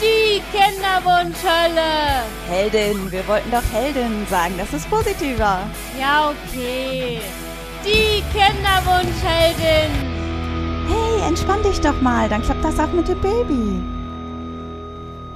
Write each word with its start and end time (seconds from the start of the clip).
Die 0.00 0.42
Kinderwunschhölle. 0.52 2.24
Heldin, 2.48 3.10
wir 3.10 3.26
wollten 3.26 3.50
doch 3.50 3.62
Heldin 3.72 4.26
sagen, 4.28 4.54
das 4.58 4.72
ist 4.72 4.88
positiver. 4.88 5.60
Ja, 5.98 6.30
okay. 6.30 7.20
Die 7.84 8.22
Kinderwunschheldin. 8.32 9.90
Hey, 10.88 11.28
entspann 11.28 11.62
dich 11.62 11.80
doch 11.80 12.00
mal, 12.00 12.28
dann 12.28 12.42
klappt 12.42 12.64
das 12.64 12.78
auch 12.78 12.92
mit 12.92 13.08
dem 13.08 13.20
Baby. 13.20 13.82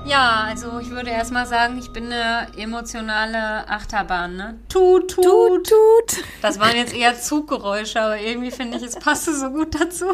Ja, 0.04 0.44
also 0.48 0.78
ich 0.78 0.90
würde 0.90 1.10
erstmal 1.10 1.44
sagen, 1.44 1.76
ich 1.78 1.90
bin 1.90 2.10
eine 2.10 2.48
emotionale 2.56 3.68
Achterbahn, 3.68 4.36
ne? 4.36 4.58
Tut, 4.70 5.10
tut. 5.10 5.24
Tut, 5.24 5.68
tut. 5.68 6.24
Das 6.40 6.58
waren 6.58 6.76
jetzt 6.76 6.94
eher 6.94 7.20
Zuggeräusche, 7.20 8.00
aber 8.00 8.18
irgendwie 8.18 8.50
finde 8.50 8.78
ich, 8.78 8.84
es 8.84 8.96
passte 8.96 9.34
so 9.34 9.50
gut 9.50 9.78
dazu. 9.78 10.06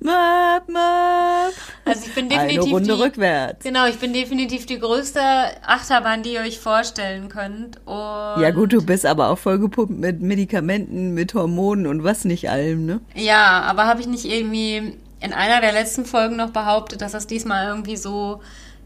Möp, 0.00 0.68
möp. 0.68 1.54
Also 1.84 2.06
ich 2.06 2.14
bin 2.14 2.30
Eine 2.30 2.48
definitiv 2.48 2.72
Runde 2.72 2.94
die, 2.94 3.02
rückwärts. 3.02 3.64
Genau, 3.64 3.86
ich 3.86 3.98
bin 3.98 4.12
definitiv 4.12 4.66
die 4.66 4.78
größte 4.78 5.20
Achterbahn, 5.66 6.22
die 6.22 6.34
ihr 6.34 6.40
euch 6.40 6.58
vorstellen 6.58 7.28
könnt. 7.28 7.78
Und 7.86 8.42
Ja 8.42 8.50
gut, 8.50 8.72
du 8.72 8.84
bist 8.84 9.06
aber 9.06 9.28
auch 9.30 9.38
vollgepumpt 9.38 9.98
mit 9.98 10.20
Medikamenten, 10.20 11.14
mit 11.14 11.34
Hormonen 11.34 11.86
und 11.86 12.04
was 12.04 12.24
nicht 12.24 12.50
allem, 12.50 12.86
ne? 12.86 13.00
Ja, 13.14 13.62
aber 13.62 13.86
habe 13.86 14.00
ich 14.00 14.06
nicht 14.06 14.24
irgendwie 14.24 14.96
in 15.20 15.32
einer 15.32 15.60
der 15.60 15.72
letzten 15.72 16.04
Folgen 16.04 16.36
noch 16.36 16.50
behauptet, 16.50 17.00
dass 17.00 17.12
das 17.12 17.26
diesmal 17.26 17.68
irgendwie 17.68 17.96
so, 17.96 18.40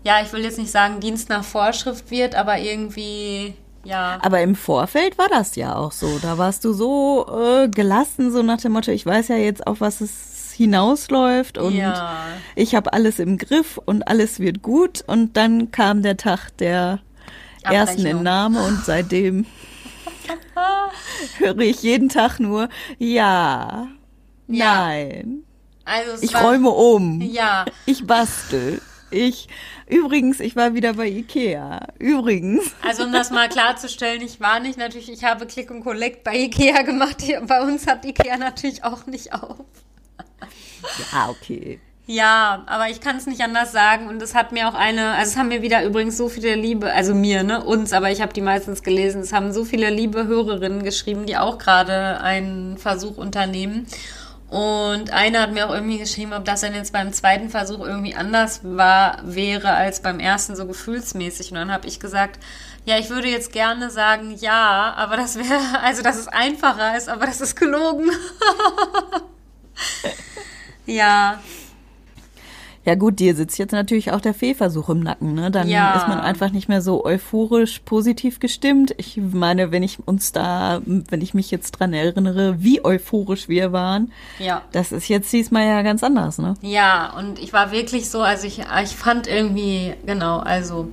ja, 0.05 0.20
ich 0.23 0.33
will 0.33 0.42
jetzt 0.42 0.59
nicht 0.59 0.70
sagen 0.70 1.00
Dienst 1.00 1.28
nach 1.28 1.45
Vorschrift 1.45 2.11
wird, 2.11 2.34
aber 2.34 2.59
irgendwie, 2.59 3.55
ja. 3.84 4.19
Aber 4.23 4.41
im 4.42 4.55
Vorfeld 4.55 5.16
war 5.16 5.28
das 5.28 5.56
ja 5.56 5.75
auch 5.77 5.92
so. 5.92 6.19
Da 6.20 6.36
warst 6.36 6.64
du 6.64 6.73
so 6.73 7.27
äh, 7.28 7.69
gelassen, 7.69 8.30
so 8.33 8.42
nach 8.42 8.61
dem 8.61 8.73
Motto, 8.73 8.91
ich 8.91 9.06
weiß 9.06 9.28
ja 9.28 9.36
jetzt 9.36 9.66
auf 9.66 9.80
was 9.80 10.00
es 10.00 10.35
hinausläuft 10.56 11.59
und 11.59 11.74
Ja. 11.74 12.24
ich 12.55 12.74
habe 12.74 12.92
alles 12.92 13.19
im 13.19 13.38
Griff 13.38 13.78
und 13.84 14.09
alles 14.09 14.41
wird 14.41 14.62
gut. 14.62 15.05
Und 15.06 15.37
dann 15.37 15.70
kam 15.70 16.02
der 16.02 16.16
Tag 16.16 16.51
der 16.59 17.01
ersten 17.62 17.77
Abrechnung. 18.00 18.06
Entnahme 18.19 18.62
und 18.64 18.84
seitdem 18.84 19.47
höre 21.39 21.58
ich 21.58 21.83
jeden 21.83 22.08
Tag 22.08 22.39
nur, 22.41 22.69
ja, 22.98 23.89
Ja. 24.48 24.75
nein, 24.75 25.42
Also 25.84 26.22
ich 26.22 26.34
war, 26.34 26.42
räume 26.45 26.70
um, 26.70 27.20
Ja, 27.20 27.64
ich 27.84 28.06
bastel. 28.06 28.80
Ich, 29.12 29.47
übrigens, 29.89 30.41
ich 30.41 30.56
war 30.56 30.75
wieder 30.75 30.95
bei 30.95 31.06
Ikea. 31.08 31.86
Übrigens. 32.00 32.73
also 32.83 33.05
um 33.05 33.12
das 33.12 33.30
mal 33.30 33.48
klarzustellen, 33.48 34.20
ich 34.20 34.41
war 34.41 34.58
nicht 34.58 34.78
natürlich, 34.78 35.08
ich 35.11 35.23
habe 35.23 35.47
Click 35.47 35.70
und 35.70 35.83
Collect 35.84 36.25
bei 36.25 36.36
Ikea 36.36 36.83
gemacht. 36.83 37.19
Hier, 37.23 37.41
bei 37.42 37.62
uns 37.62 37.86
hat 37.86 38.05
Ikea 38.05 38.36
natürlich 38.36 38.83
auch 38.83 39.06
nicht 39.06 39.33
auf. 39.33 39.58
Ja, 41.12 41.29
okay. 41.31 41.81
Ja, 42.09 42.62
aber 42.67 42.89
ich 42.89 43.01
kann 43.01 43.17
es 43.17 43.27
nicht 43.27 43.41
anders 43.41 43.73
sagen 43.73 44.06
und 44.06 44.23
es 44.23 44.37
hat 44.37 44.53
mir 44.53 44.69
auch 44.69 44.75
eine, 44.75 45.15
also 45.15 45.33
es 45.33 45.37
haben 45.37 45.48
mir 45.48 45.61
wieder 45.61 45.84
übrigens 45.84 46.17
so 46.17 46.29
viele 46.29 46.55
liebe, 46.55 46.92
also 46.92 47.17
mir, 47.17 47.42
ne, 47.42 47.65
uns, 47.65 47.92
aber 47.92 48.12
ich 48.12 48.20
habe 48.23 48.33
die 48.33 48.42
meistens 48.42 48.84
gelesen, 48.84 49.23
es 49.23 49.33
haben 49.33 49.53
so 49.53 49.64
viele 49.64 49.91
liebe 49.91 50.27
Hörerinnen 50.29 50.84
geschrieben, 50.84 51.27
die 51.27 51.37
auch 51.37 51.59
gerade 51.59 52.20
einen 52.20 52.79
Versuch 52.79 53.17
unternehmen. 53.17 53.89
Und 54.48 55.11
eine 55.11 55.41
hat 55.41 55.53
mir 55.53 55.69
auch 55.69 55.75
irgendwie 55.75 55.98
geschrieben, 55.98 56.33
ob 56.33 56.45
das 56.45 56.61
denn 56.61 56.75
jetzt 56.75 56.92
beim 56.92 57.12
zweiten 57.12 57.51
Versuch 57.51 57.84
irgendwie 57.84 58.14
anders 58.14 58.61
war, 58.62 59.19
wäre 59.25 59.70
als 59.75 60.01
beim 60.01 60.20
ersten 60.20 60.55
so 60.55 60.67
gefühlsmäßig. 60.67 61.51
Und 61.51 61.57
dann 61.57 61.73
habe 61.73 61.89
ich 61.89 61.98
gesagt, 61.98 62.39
ja, 62.84 62.97
ich 62.98 63.11
würde 63.11 63.27
jetzt 63.27 63.53
gerne 63.53 63.91
sagen, 63.91 64.37
ja, 64.39 64.95
aber 64.97 65.17
das 65.17 65.37
wäre, 65.37 65.59
also 65.83 66.03
dass 66.03 66.17
es 66.17 66.29
einfacher 66.29 66.97
ist, 66.97 67.09
aber 67.09 67.27
das 67.27 67.41
ist 67.41 67.57
gelogen. 67.57 68.11
ja, 70.86 71.41
Ja 72.84 72.94
gut, 72.94 73.19
dir 73.19 73.34
sitzt 73.34 73.58
jetzt 73.58 73.72
natürlich 73.72 74.12
auch 74.12 74.20
der 74.20 74.33
Fehlversuch 74.33 74.88
im 74.91 75.00
Nacken, 75.00 75.34
ne? 75.34 75.50
Dann 75.50 75.66
Ja. 75.68 75.94
ist 75.94 76.06
man 76.06 76.20
einfach 76.20 76.52
nicht 76.52 76.68
mehr 76.68 76.80
so 76.80 77.05
euphorisch 77.05 77.80
positiv 77.80 78.38
gestimmt. 78.38 78.94
Ich 78.96 79.16
meine, 79.16 79.72
wenn 79.72 79.83
ich 79.83 79.98
uns 80.06 80.30
da, 80.30 80.80
wenn 80.84 81.20
ich 81.20 81.34
mich 81.34 81.51
jetzt 81.51 81.73
dran 81.73 81.92
erinnere, 81.92 82.62
wie 82.62 82.84
euphorisch 82.84 83.48
wir 83.48 83.73
waren, 83.73 84.12
ja. 84.39 84.62
das 84.70 84.92
ist 84.92 85.08
jetzt 85.08 85.33
diesmal 85.33 85.67
ja 85.67 85.83
ganz 85.83 86.05
anders, 86.05 86.39
ne? 86.39 86.55
Ja, 86.62 87.12
und 87.18 87.40
ich 87.40 87.52
war 87.52 87.72
wirklich 87.72 88.08
so, 88.08 88.22
also 88.22 88.46
ich, 88.46 88.61
ich 88.61 88.95
fand 88.95 89.27
irgendwie, 89.27 89.95
genau, 90.06 90.39
also 90.39 90.89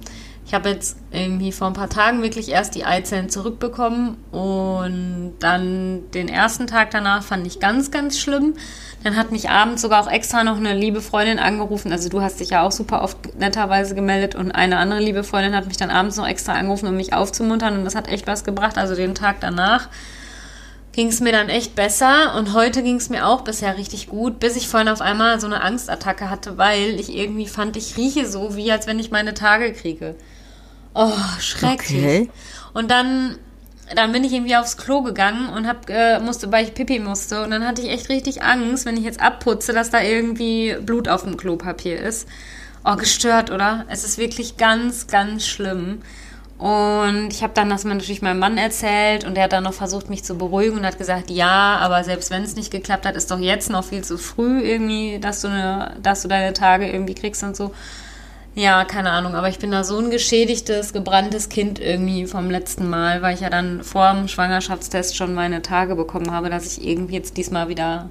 ich 0.53 0.56
habe 0.56 0.69
jetzt 0.69 0.97
irgendwie 1.09 1.52
vor 1.52 1.66
ein 1.66 1.74
paar 1.74 1.90
Tagen 1.90 2.22
wirklich 2.22 2.50
erst 2.50 2.75
die 2.75 2.86
Eizellen 2.86 3.28
zurückbekommen 3.28 4.18
und 4.31 5.34
dann 5.40 6.12
den 6.12 6.30
ersten 6.30 6.68
Tag 6.68 6.91
danach 6.91 7.24
fand 7.24 7.47
ich 7.47 7.59
ganz, 7.59 7.90
ganz 7.90 8.19
schlimm. 8.19 8.53
Dann 9.03 9.16
hat 9.16 9.31
mich 9.31 9.50
abends 9.50 9.81
sogar 9.81 10.03
auch 10.03 10.12
extra 10.12 10.44
noch 10.44 10.58
eine 10.58 10.75
liebe 10.75 11.02
Freundin 11.02 11.40
angerufen. 11.40 11.91
Also 11.91 12.08
du 12.08 12.22
hast 12.22 12.40
dich 12.40 12.52
ja 12.52 12.62
auch 12.62 12.72
super 12.72 13.02
oft 13.02 13.36
netterweise 13.40 13.96
gemeldet 13.96 14.36
und 14.36 14.52
eine 14.52 14.78
andere 14.78 15.00
liebe 15.00 15.24
Freundin 15.24 15.56
hat 15.56 15.66
mich 15.66 15.78
dann 15.78 15.90
abends 15.90 16.18
noch 16.18 16.28
extra 16.28 16.53
angerufen, 16.53 16.88
um 16.88 16.97
mich 16.97 17.14
aufzumuntern 17.14 17.80
und 17.80 17.84
das 17.84 17.96
hat 17.96 18.08
echt 18.08 18.28
was 18.28 18.44
gebracht. 18.44 18.78
Also 18.78 18.94
den 18.94 19.16
Tag 19.16 19.38
danach 19.40 19.90
ging 20.91 21.08
es 21.08 21.20
mir 21.20 21.31
dann 21.31 21.50
echt 21.50 21.74
besser 21.74 22.35
und 22.38 22.53
heute 22.53 22.84
ging 22.84 22.97
es 22.97 23.09
mir 23.09 23.25
auch 23.25 23.41
bisher 23.41 23.75
richtig 23.75 24.08
gut, 24.08 24.40
bis 24.40 24.56
ich 24.56 24.68
vorhin 24.68 24.88
auf 24.88 25.02
einmal 25.02 25.40
so 25.40 25.47
eine 25.47 25.64
Angstattacke 25.64 26.30
hatte, 26.30 26.59
weil 26.59 27.00
ich 27.00 27.12
irgendwie 27.12 27.47
fand, 27.47 27.75
ich 27.75 27.97
rieche 27.97 28.28
so, 28.28 28.56
wie 28.56 28.72
als 28.72 28.85
wenn 28.85 29.00
ich 29.00 29.09
meine 29.09 29.34
Tage 29.34 29.74
kriege. 29.74 30.14
Oh, 30.94 31.12
schrecklich. 31.40 32.04
Okay. 32.04 32.30
Und 32.74 32.92
dann, 32.92 33.38
dann 33.96 34.12
bin 34.12 34.24
ich 34.24 34.34
irgendwie 34.34 34.56
aufs 34.56 34.78
Klo 34.78 35.02
gegangen 35.02 35.50
und 35.50 35.68
hab, 35.68 35.90
äh, 35.90 36.20
musste, 36.20 36.52
weil 36.52 36.66
ich 36.66 36.74
Pipi 36.74 37.00
musste. 37.00 37.44
Und 37.44 37.52
dann 37.52 37.66
hatte 37.66 37.81
ich 37.81 37.90
echt 37.90 38.09
richtig 38.09 38.44
Angst, 38.44 38.86
wenn 38.86 38.98
ich 38.98 39.03
jetzt 39.03 39.22
abputze, 39.22 39.74
dass 39.74 39.90
da 39.90 40.02
irgendwie 40.02 40.76
Blut 40.82 41.08
auf 41.08 41.24
dem 41.24 41.38
Klopapier 41.38 42.00
ist. 42.00 42.28
Oh, 42.86 42.96
gestört, 42.96 43.50
oder? 43.50 43.86
Es 43.88 44.03
ist 44.03 44.18
wirklich 44.18 44.58
ganz, 44.58 45.08
ganz 45.08 45.48
schlimm. 45.48 46.02
Und 46.58 47.34
ich 47.34 47.44
habe 47.44 47.53
dann 47.53 47.70
das 47.70 47.84
mal 47.84 47.96
natürlich 47.96 48.22
meinem 48.22 48.40
Mann 48.40 48.58
erzählt 48.58 49.26
und 49.26 49.36
der 49.36 49.46
hat 49.46 49.53
dann 49.53 49.64
noch 49.64 49.74
versucht, 49.74 50.09
mich 50.09 50.24
zu 50.24 50.38
beruhigen 50.38 50.78
und 50.78 50.86
hat 50.86 50.98
gesagt, 50.98 51.30
ja, 51.30 51.78
aber 51.78 52.03
selbst 52.03 52.30
wenn 52.32 52.44
es 52.44 52.56
nicht 52.56 52.72
geklappt 52.72 53.06
hat, 53.06 53.16
ist 53.16 53.32
doch 53.32 53.40
jetzt 53.40 53.70
noch 53.70 53.84
viel 53.84 54.03
zu 54.03 54.18
früh 54.18 54.62
irgendwie, 54.62 55.20
dass 55.20 55.42
du, 55.42 55.50
eine, 55.50 55.98
dass 56.02 56.22
du 56.22 56.28
deine 56.28 56.53
Tage 56.53 56.90
irgendwie 56.90 57.16
kriegst 57.16 57.44
und 57.44 57.58
so. 57.58 57.74
Ja, 58.56 58.86
keine 58.86 59.09
Ahnung, 59.09 59.34
aber 59.34 59.50
ich 59.50 59.58
bin 59.58 59.72
da 59.72 59.84
so 59.84 59.97
ein 59.97 60.12
geschädigtes, 60.12 60.94
gebranntes 60.94 61.50
Kind 61.50 61.80
irgendwie 61.80 62.28
vom 62.28 62.52
letzten 62.52 62.88
Mal, 62.88 63.24
weil 63.24 63.34
ich 63.34 63.41
ja 63.41 63.50
dann 63.50 63.84
vor 63.84 64.14
dem 64.14 64.28
Schwangerschaftstest 64.28 65.18
schon 65.18 65.34
meine 65.34 65.64
Tage 65.64 65.96
bekommen 65.96 66.31
habe, 66.31 66.52
dass 66.52 66.78
ich 66.78 66.86
irgendwie 66.88 67.16
jetzt 67.16 67.36
diesmal 67.38 67.68
wieder. 67.68 68.09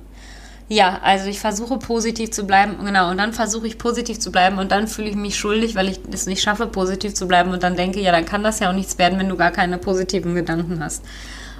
Ja, 0.68 0.98
also 1.02 1.26
ich 1.26 1.38
versuche 1.38 1.76
positiv 1.78 2.30
zu 2.30 2.44
bleiben, 2.44 2.84
genau, 2.84 3.10
und 3.10 3.18
dann 3.18 3.32
versuche 3.32 3.66
ich 3.68 3.78
positiv 3.78 4.18
zu 4.18 4.32
bleiben 4.32 4.58
und 4.58 4.72
dann 4.72 4.88
fühle 4.88 5.10
ich 5.10 5.16
mich 5.16 5.36
schuldig, 5.36 5.76
weil 5.76 5.88
ich 5.88 6.00
es 6.10 6.26
nicht 6.26 6.42
schaffe, 6.42 6.66
positiv 6.66 7.14
zu 7.14 7.28
bleiben 7.28 7.50
und 7.52 7.62
dann 7.62 7.76
denke, 7.76 8.00
ja, 8.00 8.10
dann 8.10 8.24
kann 8.24 8.42
das 8.42 8.58
ja 8.58 8.70
auch 8.70 8.74
nichts 8.74 8.98
werden, 8.98 9.18
wenn 9.20 9.28
du 9.28 9.36
gar 9.36 9.50
keine 9.52 9.78
positiven 9.78 10.34
Gedanken 10.34 10.82
hast. 10.82 11.04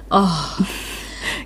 Oh, 0.09 0.27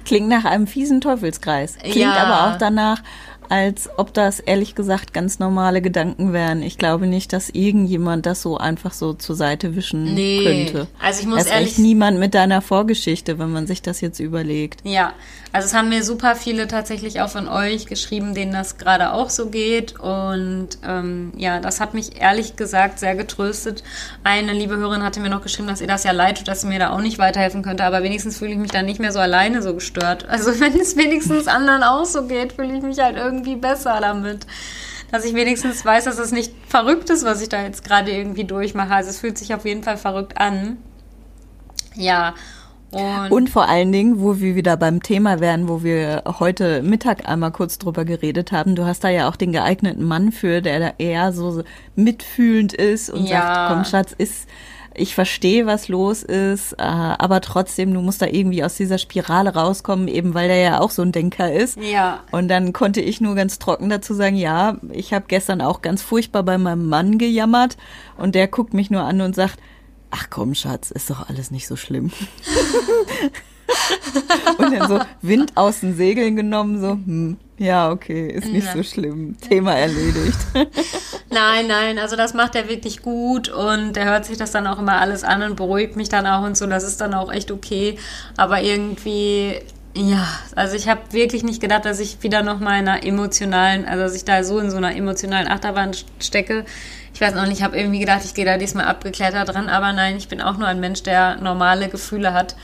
Klingt 0.06 0.30
nach 0.30 0.46
einem 0.46 0.66
fiesen 0.68 1.02
Teufelskreis. 1.02 1.78
Klingt 1.78 1.98
Ja. 1.98 2.14
aber 2.16 2.52
auch 2.54 2.58
danach, 2.58 3.02
als 3.50 3.90
ob 3.98 4.14
das 4.14 4.40
ehrlich 4.40 4.76
gesagt 4.76 5.14
ganz 5.14 5.40
normale 5.40 5.82
Gedanken 5.82 6.34
wären. 6.34 6.62
Ich 6.62 6.78
glaube 6.78 7.08
nicht, 7.08 7.34
dass 7.34 7.50
irgendjemand 7.50 8.26
das 8.26 8.42
so 8.42 8.58
einfach 8.58 8.94
so 8.94 9.14
zur 9.14 9.36
Seite 9.36 9.76
wischen 9.76 10.14
Nee. 10.14 10.44
könnte. 10.44 10.88
Also 11.02 11.22
ich 11.22 11.28
muss 11.28 11.40
Erst 11.40 11.52
ehrlich- 11.52 11.78
niemand 11.78 12.20
mit 12.20 12.34
deiner 12.34 12.62
Vorgeschichte, 12.62 13.40
wenn 13.40 13.52
man 13.52 13.68
sich 13.68 13.82
das 13.82 14.02
jetzt 14.02 14.20
überlegt. 14.20 14.82
Ja, 14.84 15.14
also 15.54 15.66
es 15.68 15.74
haben 15.74 15.90
mir 15.90 16.04
super 16.04 16.36
viele 16.36 16.68
tatsächlich 16.68 17.22
auch 17.22 17.30
von 17.30 17.48
euch 17.48 17.86
geschrieben, 17.86 18.34
denen 18.36 18.52
das 18.52 18.78
gerade 18.78 19.14
auch 19.14 19.30
so 19.30 19.48
geht. 19.50 20.00
Und 20.00 20.70
ähm, 20.86 21.32
ja, 21.38 21.60
das 21.60 21.80
hat 21.80 21.94
mich 21.94 22.22
ehrlich 22.22 22.56
gesagt 22.58 23.00
sehr 23.00 23.16
getröstet. 23.16 23.84
Eine 24.24 24.54
liebe 24.54 24.76
Hörerin 24.78 25.04
hatte 25.04 25.20
mir 25.20 25.30
noch 25.30 25.42
geschrieben, 25.42 25.68
dass 25.68 25.82
ihr 25.82 25.88
das 25.88 26.04
ja 26.04 26.12
leid 26.12 26.38
tut, 26.38 26.48
dass 26.48 26.62
sie 26.62 26.68
mir 26.68 26.80
da 26.80 26.90
auch 26.92 27.02
nicht 27.02 27.18
weiterhelfen 27.18 27.64
könnte. 27.64 27.84
Aber 27.86 28.04
wenigstens 28.04 28.38
fühle 28.38 28.52
ich 28.52 28.58
mich 28.58 28.72
dann 28.72 28.86
nicht 28.86 29.00
mehr 29.00 29.12
so 29.12 29.20
alleine 29.20 29.62
so 29.62 29.74
gestört. 29.74 30.28
Also 30.28 30.52
wenn 30.60 30.78
es 30.80 30.96
wenigstens 30.98 31.48
anderen 31.48 31.84
auch 31.84 32.06
so 32.06 32.24
geht, 32.28 32.54
fühle 32.54 32.76
ich 32.76 32.84
mich 32.84 33.00
halt 33.00 33.16
irgendwie 33.16 33.37
besser 33.56 34.00
damit. 34.02 34.46
Dass 35.12 35.24
ich 35.24 35.34
wenigstens 35.34 35.86
weiß, 35.86 36.04
dass 36.04 36.20
es 36.20 36.32
nicht 36.32 36.54
verrückt 36.68 37.10
ist, 37.10 37.24
was 37.24 37.42
ich 37.42 37.48
da 37.50 37.62
jetzt 37.62 37.84
gerade 37.86 38.12
irgendwie 38.12 38.44
durchmache. 38.44 38.94
Also 38.94 39.10
es 39.10 39.20
fühlt 39.20 39.38
sich 39.38 39.54
auf 39.54 39.64
jeden 39.66 39.84
Fall 39.84 39.98
verrückt 39.98 40.38
an. 40.38 40.78
Ja. 41.96 42.34
Und, 42.92 43.32
Und 43.32 43.50
vor 43.50 43.68
allen 43.68 43.92
Dingen, 43.92 44.22
wo 44.22 44.40
wir 44.40 44.56
wieder 44.56 44.78
beim 44.78 45.04
Thema 45.04 45.42
wären, 45.42 45.68
wo 45.68 45.84
wir 45.84 46.24
heute 46.40 46.82
Mittag 46.84 47.28
einmal 47.28 47.52
kurz 47.52 47.78
drüber 47.80 48.06
geredet 48.06 48.54
haben, 48.54 48.76
du 48.76 48.86
hast 48.86 49.04
da 49.04 49.10
ja 49.10 49.28
auch 49.30 49.36
den 49.36 49.52
geeigneten 49.52 50.06
Mann 50.06 50.32
für, 50.32 50.62
der 50.62 50.80
da 50.80 50.94
eher 50.98 51.34
so 51.34 51.64
mitfühlend 51.96 52.74
ist 52.74 53.10
und 53.10 53.26
Ja. 53.26 53.42
sagt, 53.42 53.68
komm 53.68 53.84
Schatz, 53.84 54.16
ist, 54.18 54.48
ich 54.98 55.16
verstehe, 55.16 55.66
was 55.66 55.88
los 55.88 56.24
ist, 56.24 56.74
äh, 56.74 56.84
aber 56.84 57.42
trotzdem, 57.42 57.94
du 57.94 58.02
musst 58.02 58.22
da 58.22 58.26
irgendwie 58.26 58.64
aus 58.64 58.76
dieser 58.76 58.98
Spirale 58.98 59.54
rauskommen, 59.54 60.08
eben 60.08 60.34
weil 60.34 60.48
der 60.48 60.58
ja 60.58 60.80
auch 60.80 60.92
so 60.92 61.02
ein 61.02 61.12
Denker 61.12 61.54
ist. 61.54 61.78
Ja. 61.80 62.24
Und 62.32 62.48
dann 62.48 62.74
konnte 62.74 63.02
ich 63.02 63.22
nur 63.22 63.36
ganz 63.36 63.60
trocken 63.60 63.90
dazu 63.90 64.14
sagen, 64.14 64.36
ja, 64.36 64.78
ich 64.92 65.14
habe 65.14 65.26
gestern 65.28 65.62
auch 65.62 65.82
ganz 65.82 66.02
furchtbar 66.02 66.44
bei 66.44 66.58
meinem 66.58 66.88
Mann 66.88 67.18
gejammert 67.18 67.78
und 68.18 68.36
der 68.36 68.48
guckt 68.48 68.74
mich 68.74 68.90
nur 68.90 69.04
an 69.04 69.22
und 69.22 69.36
sagt, 69.36 69.60
ach 70.10 70.28
komm 70.30 70.56
Schatz, 70.56 70.92
ist 70.92 71.10
doch 71.10 71.30
alles 71.30 71.52
nicht 71.52 71.68
so 71.68 71.76
schlimm. 71.76 72.12
Und 74.58 74.74
dann 74.74 74.88
so 74.88 75.00
Wind 75.22 75.52
aus 75.56 75.82
den 75.82 75.96
Segeln 75.96 76.36
genommen, 76.36 76.80
so, 76.82 76.92
hm, 76.92 77.38
ja, 77.58 77.90
okay, 77.92 78.28
ist 78.28 78.48
nicht 78.48 78.68
Ja. 78.68 78.74
so 78.74 78.84
schlimm. 78.84 79.36
Thema 79.40 79.74
erledigt. 79.74 80.38
Nein, 81.30 81.68
nein, 81.68 82.00
also 82.00 82.16
das 82.16 82.34
macht 82.34 82.56
er 82.56 82.70
wirklich 82.70 83.02
gut 83.02 83.50
und 83.50 83.94
der 83.98 84.06
hört 84.06 84.24
sich 84.26 84.38
das 84.38 84.52
dann 84.52 84.66
auch 84.66 84.80
immer 84.80 85.02
alles 85.02 85.26
an 85.26 85.42
und 85.44 85.58
beruhigt 85.58 85.98
mich 85.98 86.08
dann 86.08 86.26
auch 86.26 86.44
und 86.44 86.56
so. 86.56 86.66
Das 86.68 86.84
ist 86.86 87.02
dann 87.02 87.14
auch 87.14 87.32
echt 87.32 87.52
okay. 87.52 87.98
Aber 88.38 88.62
irgendwie, 88.62 89.56
ja, 89.94 90.26
also 90.56 90.76
ich 90.78 90.88
habe 90.88 91.02
wirklich 91.12 91.44
nicht 91.44 91.60
gedacht, 91.60 91.84
dass 91.84 92.00
ich 92.00 92.24
wieder 92.24 92.44
noch 92.44 92.60
mal 92.62 92.80
in 92.80 92.88
einer 92.88 93.04
emotionalen, 93.06 93.86
also 93.86 94.04
dass 94.04 94.16
ich 94.16 94.24
da 94.24 94.42
so 94.46 94.58
in 94.60 94.72
so 94.72 94.78
einer 94.78 94.96
emotionalen 94.96 95.50
Achterbahn 95.50 95.92
stecke. 96.22 96.64
Ich 97.14 97.20
weiß 97.20 97.36
noch 97.36 97.44
nicht, 97.46 97.58
ich 97.58 97.64
habe 97.64 97.78
irgendwie 97.78 98.00
gedacht, 98.00 98.22
ich 98.24 98.34
gehe 98.34 98.46
da 98.46 98.58
diesmal 98.58 98.86
abgeklärter 98.86 99.44
dran, 99.44 99.68
aber 99.68 99.92
nein, 99.92 100.16
ich 100.16 100.30
bin 100.30 100.40
auch 100.42 100.58
nur 100.58 100.68
ein 100.68 100.80
Mensch, 100.80 101.04
der 101.04 101.36
normale 101.38 101.90
Gefühle 101.90 102.34
hat. 102.34 102.56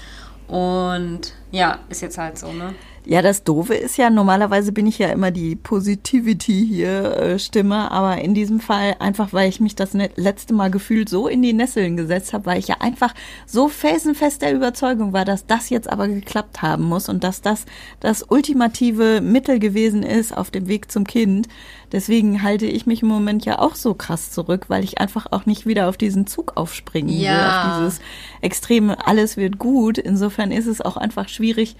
Und 0.47 1.33
ja, 1.51 1.79
ist 1.89 2.01
jetzt 2.01 2.17
halt 2.17 2.37
so, 2.37 2.51
ne? 2.51 2.75
Ja, 3.05 3.21
das 3.21 3.43
Doofe 3.43 3.75
ist 3.75 3.97
ja, 3.97 4.09
normalerweise 4.09 4.71
bin 4.71 4.87
ich 4.87 4.97
ja 4.97 5.09
immer 5.09 5.29
die 5.29 5.57
Positivity 5.57 6.65
hier 6.65 7.17
äh, 7.17 7.39
Stimme, 7.39 7.91
aber 7.91 8.21
in 8.21 8.33
diesem 8.33 8.61
Fall 8.61 8.95
einfach, 8.99 9.33
weil 9.33 9.49
ich 9.49 9.59
mich 9.59 9.75
das 9.75 9.91
letzte 10.15 10.53
Mal 10.53 10.71
gefühlt 10.71 11.09
so 11.09 11.27
in 11.27 11.41
die 11.41 11.51
Nesseln 11.51 11.97
gesetzt 11.97 12.31
habe, 12.31 12.45
weil 12.45 12.59
ich 12.59 12.69
ja 12.69 12.77
einfach 12.79 13.13
so 13.45 13.67
felsenfest 13.67 14.41
der 14.41 14.53
Überzeugung 14.55 15.11
war, 15.11 15.25
dass 15.25 15.45
das 15.45 15.69
jetzt 15.69 15.89
aber 15.89 16.07
geklappt 16.07 16.61
haben 16.61 16.85
muss 16.85 17.09
und 17.09 17.25
dass 17.25 17.41
das 17.41 17.65
das 17.99 18.23
ultimative 18.29 19.19
Mittel 19.21 19.59
gewesen 19.59 20.03
ist 20.03 20.35
auf 20.35 20.49
dem 20.49 20.67
Weg 20.69 20.89
zum 20.89 21.05
Kind. 21.05 21.49
Deswegen 21.91 22.41
halte 22.41 22.65
ich 22.65 22.85
mich 22.85 23.01
im 23.01 23.09
Moment 23.09 23.43
ja 23.45 23.59
auch 23.59 23.75
so 23.75 23.93
krass 23.93 24.31
zurück, 24.31 24.65
weil 24.69 24.83
ich 24.83 24.99
einfach 24.99 25.27
auch 25.31 25.45
nicht 25.45 25.65
wieder 25.65 25.89
auf 25.89 25.97
diesen 25.97 26.25
Zug 26.25 26.53
aufspringen 26.55 27.09
will, 27.13 27.21
Ja. 27.25 27.73
auf 27.73 27.77
dieses 27.79 27.99
extreme, 28.41 29.05
alles 29.05 29.35
wird 29.35 29.59
gut. 29.59 29.97
Insofern 29.97 30.51
ist 30.53 30.67
es 30.67 30.79
auch 30.81 30.95
einfach 30.97 31.27
schwierig, 31.27 31.75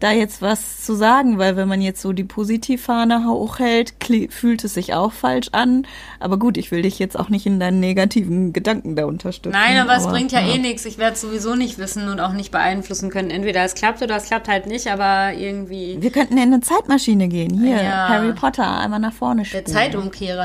da 0.00 0.12
jetzt 0.12 0.40
was 0.40 0.82
zu 0.82 0.94
sagen, 0.94 1.38
weil 1.38 1.56
wenn 1.56 1.68
man 1.68 1.82
jetzt 1.82 2.00
so 2.00 2.12
die 2.12 2.24
Positivfahne 2.24 3.26
hochhält, 3.28 3.94
fühlt 4.30 4.64
es 4.64 4.74
sich 4.74 4.94
auch 4.94 5.12
falsch 5.12 5.48
an. 5.52 5.86
Aber 6.18 6.38
gut, 6.38 6.56
ich 6.56 6.70
will 6.70 6.82
dich 6.82 6.98
jetzt 6.98 7.18
auch 7.18 7.28
nicht 7.28 7.46
in 7.46 7.60
deinen 7.60 7.80
negativen 7.80 8.54
Gedanken 8.54 8.96
da 8.96 9.04
unterstützen. 9.04 9.52
Nein, 9.52 9.76
aber, 9.76 9.96
es 9.96 10.06
bringt 10.06 10.32
ja, 10.32 10.40
eh 10.40 10.56
nichts. 10.58 10.86
Ich 10.86 10.96
werde 10.96 11.14
es 11.14 11.20
sowieso 11.20 11.54
nicht 11.54 11.78
wissen 11.78 12.08
und 12.08 12.18
auch 12.18 12.32
nicht 12.32 12.50
beeinflussen 12.50 13.10
können. 13.10 13.30
Entweder 13.30 13.62
es 13.62 13.74
klappt 13.74 14.00
oder 14.02 14.16
es 14.16 14.24
klappt 14.24 14.48
halt 14.48 14.66
nicht, 14.66 14.90
aber 14.90 15.34
irgendwie 15.34 15.98
Wir 16.00 16.10
könnten 16.10 16.38
in 16.38 16.44
eine 16.44 16.60
Zeitmaschine 16.60 17.28
gehen. 17.28 17.60
Hier, 17.60 17.82
Ja. 17.82 18.08
Harry 18.08 18.32
Potter, 18.32 18.80
einmal 18.80 19.00
nach 19.00 19.12
vorne 19.12 19.42
der 19.42 19.46
spielen. 19.46 19.64
Nach 19.64 19.72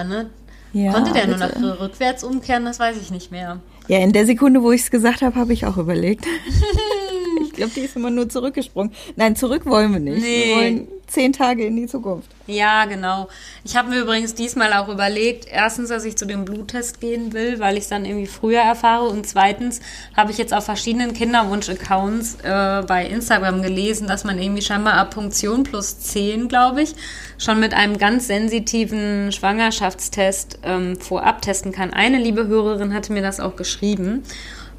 ne? 0.04 0.30
Ja, 0.74 0.92
Konnte 0.92 1.13
der 1.13 1.28
nur 1.28 1.38
bitte. 1.38 1.62
nach 1.62 1.80
rückwärts 1.80 2.25
umkehren? 2.25 2.66
Das 2.66 2.80
weiß 2.80 2.98
ich 3.02 3.10
nicht 3.10 3.31
mehr. 3.31 3.60
Ja, 3.88 4.00
in 4.00 4.12
der 4.12 4.25
Sekunde, 4.25 4.62
wo 4.62 4.74
ich 4.74 4.81
es 4.81 4.92
gesagt 4.92 5.22
habe, 5.22 5.40
habe 5.40 5.54
ich 5.54 5.66
auch 5.66 5.78
überlegt. 5.78 6.25
ich 7.56 7.57
glaube, 7.57 7.72
die 7.74 7.81
ist 7.86 7.96
immer 7.96 8.10
nur 8.10 8.28
zurückgesprungen. 8.28 8.92
Nein, 9.16 9.38
zurück 9.38 9.66
wollen 9.66 9.94
wir 9.94 10.02
nicht. 10.02 10.22
Nee. 10.22 10.46
Wir 10.46 10.56
wollen 10.57 10.88
zehn 11.07 11.31
Tage 11.31 11.66
in 11.66 11.78
die 11.78 11.88
Zukunft. 11.88 12.30
Ja, 12.48 12.84
genau. 12.84 13.30
Ich 13.63 13.78
habe 13.78 13.90
mir 13.90 14.02
übrigens 14.02 14.34
diesmal 14.34 14.74
auch 14.74 14.90
überlegt, 14.90 15.48
erstens, 15.50 15.88
dass 15.88 16.04
ich 16.04 16.18
zu 16.18 16.25
dem 16.25 16.44
Bluttest 16.44 17.00
gehen 17.00 17.31
will, 17.31 17.60
weil 17.60 17.78
ich 17.78 17.84
es 17.84 17.90
dann 17.90 18.04
irgendwie 18.04 18.28
früher 18.28 18.60
erfahre. 18.60 19.07
Und 19.07 19.25
zweitens 19.25 19.80
habe 20.18 20.31
ich 20.31 20.38
jetzt 20.38 20.54
auf 20.54 20.66
verschiedenen 20.66 21.13
Kinderwunsch-Accounts 21.13 22.40
äh, 22.44 22.84
bei 22.86 23.06
Instagram 23.06 23.62
gelesen, 23.62 24.07
dass 24.07 24.25
man 24.25 24.38
irgendwie 24.38 24.62
scheinbar 24.62 24.96
ab 24.96 25.13
Punktion 25.13 25.63
plus 25.63 25.98
10, 26.00 26.50
glaube 26.50 26.81
ich, 26.81 26.94
schon 27.38 27.62
mit 27.62 27.74
einem 27.74 27.98
ganz 27.98 28.28
sensitiven 28.28 29.31
Schwangerschaftstest 29.31 30.60
ähm, 30.63 30.98
vorab 30.98 31.42
testen 31.42 31.72
kann. 31.72 31.94
Eine 31.94 32.18
liebe 32.18 32.48
Hörerin 32.48 32.94
hatte 32.94 33.13
mir 33.13 33.22
das 33.22 33.40
auch 33.40 33.56
geschrieben. 33.56 34.24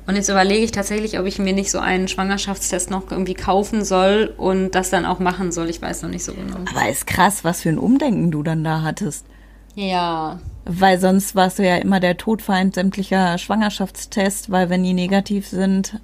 Und 0.06 0.14
jetzt 0.14 0.28
überlege 0.28 0.64
ich 0.64 0.70
tatsächlich, 0.70 1.18
ob 1.18 1.26
ich 1.26 1.38
mir 1.38 1.52
nicht 1.52 1.70
so 1.70 1.78
einen 1.78 2.06
Schwangerschaftstest 2.06 2.90
noch 2.90 3.10
irgendwie 3.10 3.34
kaufen 3.34 3.84
soll 3.84 4.32
und 4.36 4.70
das 4.70 4.90
dann 4.90 5.04
auch 5.04 5.18
machen 5.18 5.50
soll. 5.50 5.68
Ich 5.68 5.82
weiß 5.82 6.02
noch 6.02 6.10
nicht 6.10 6.24
so 6.24 6.32
genau. 6.32 6.58
Aber 6.70 6.88
ist 6.88 7.06
krass, 7.06 7.42
was 7.42 7.62
für 7.62 7.70
ein 7.70 7.78
Umdenken 7.78 8.30
du 8.30 8.42
dann 8.42 8.62
da 8.62 8.82
hattest. 8.82 9.26
Ja, 9.74 10.38
Weil 10.64 10.98
sonst 10.98 11.34
warst 11.34 11.58
du 11.58 11.66
ja 11.66 11.76
immer 11.76 12.00
der 12.00 12.16
Todfeind 12.16 12.74
sämtlicher 12.74 13.36
Schwangerschaftstests, 13.38 14.50
weil 14.50 14.70
wenn 14.70 14.82
die 14.82 14.94
negativ 14.94 15.46
sind, 15.46 16.00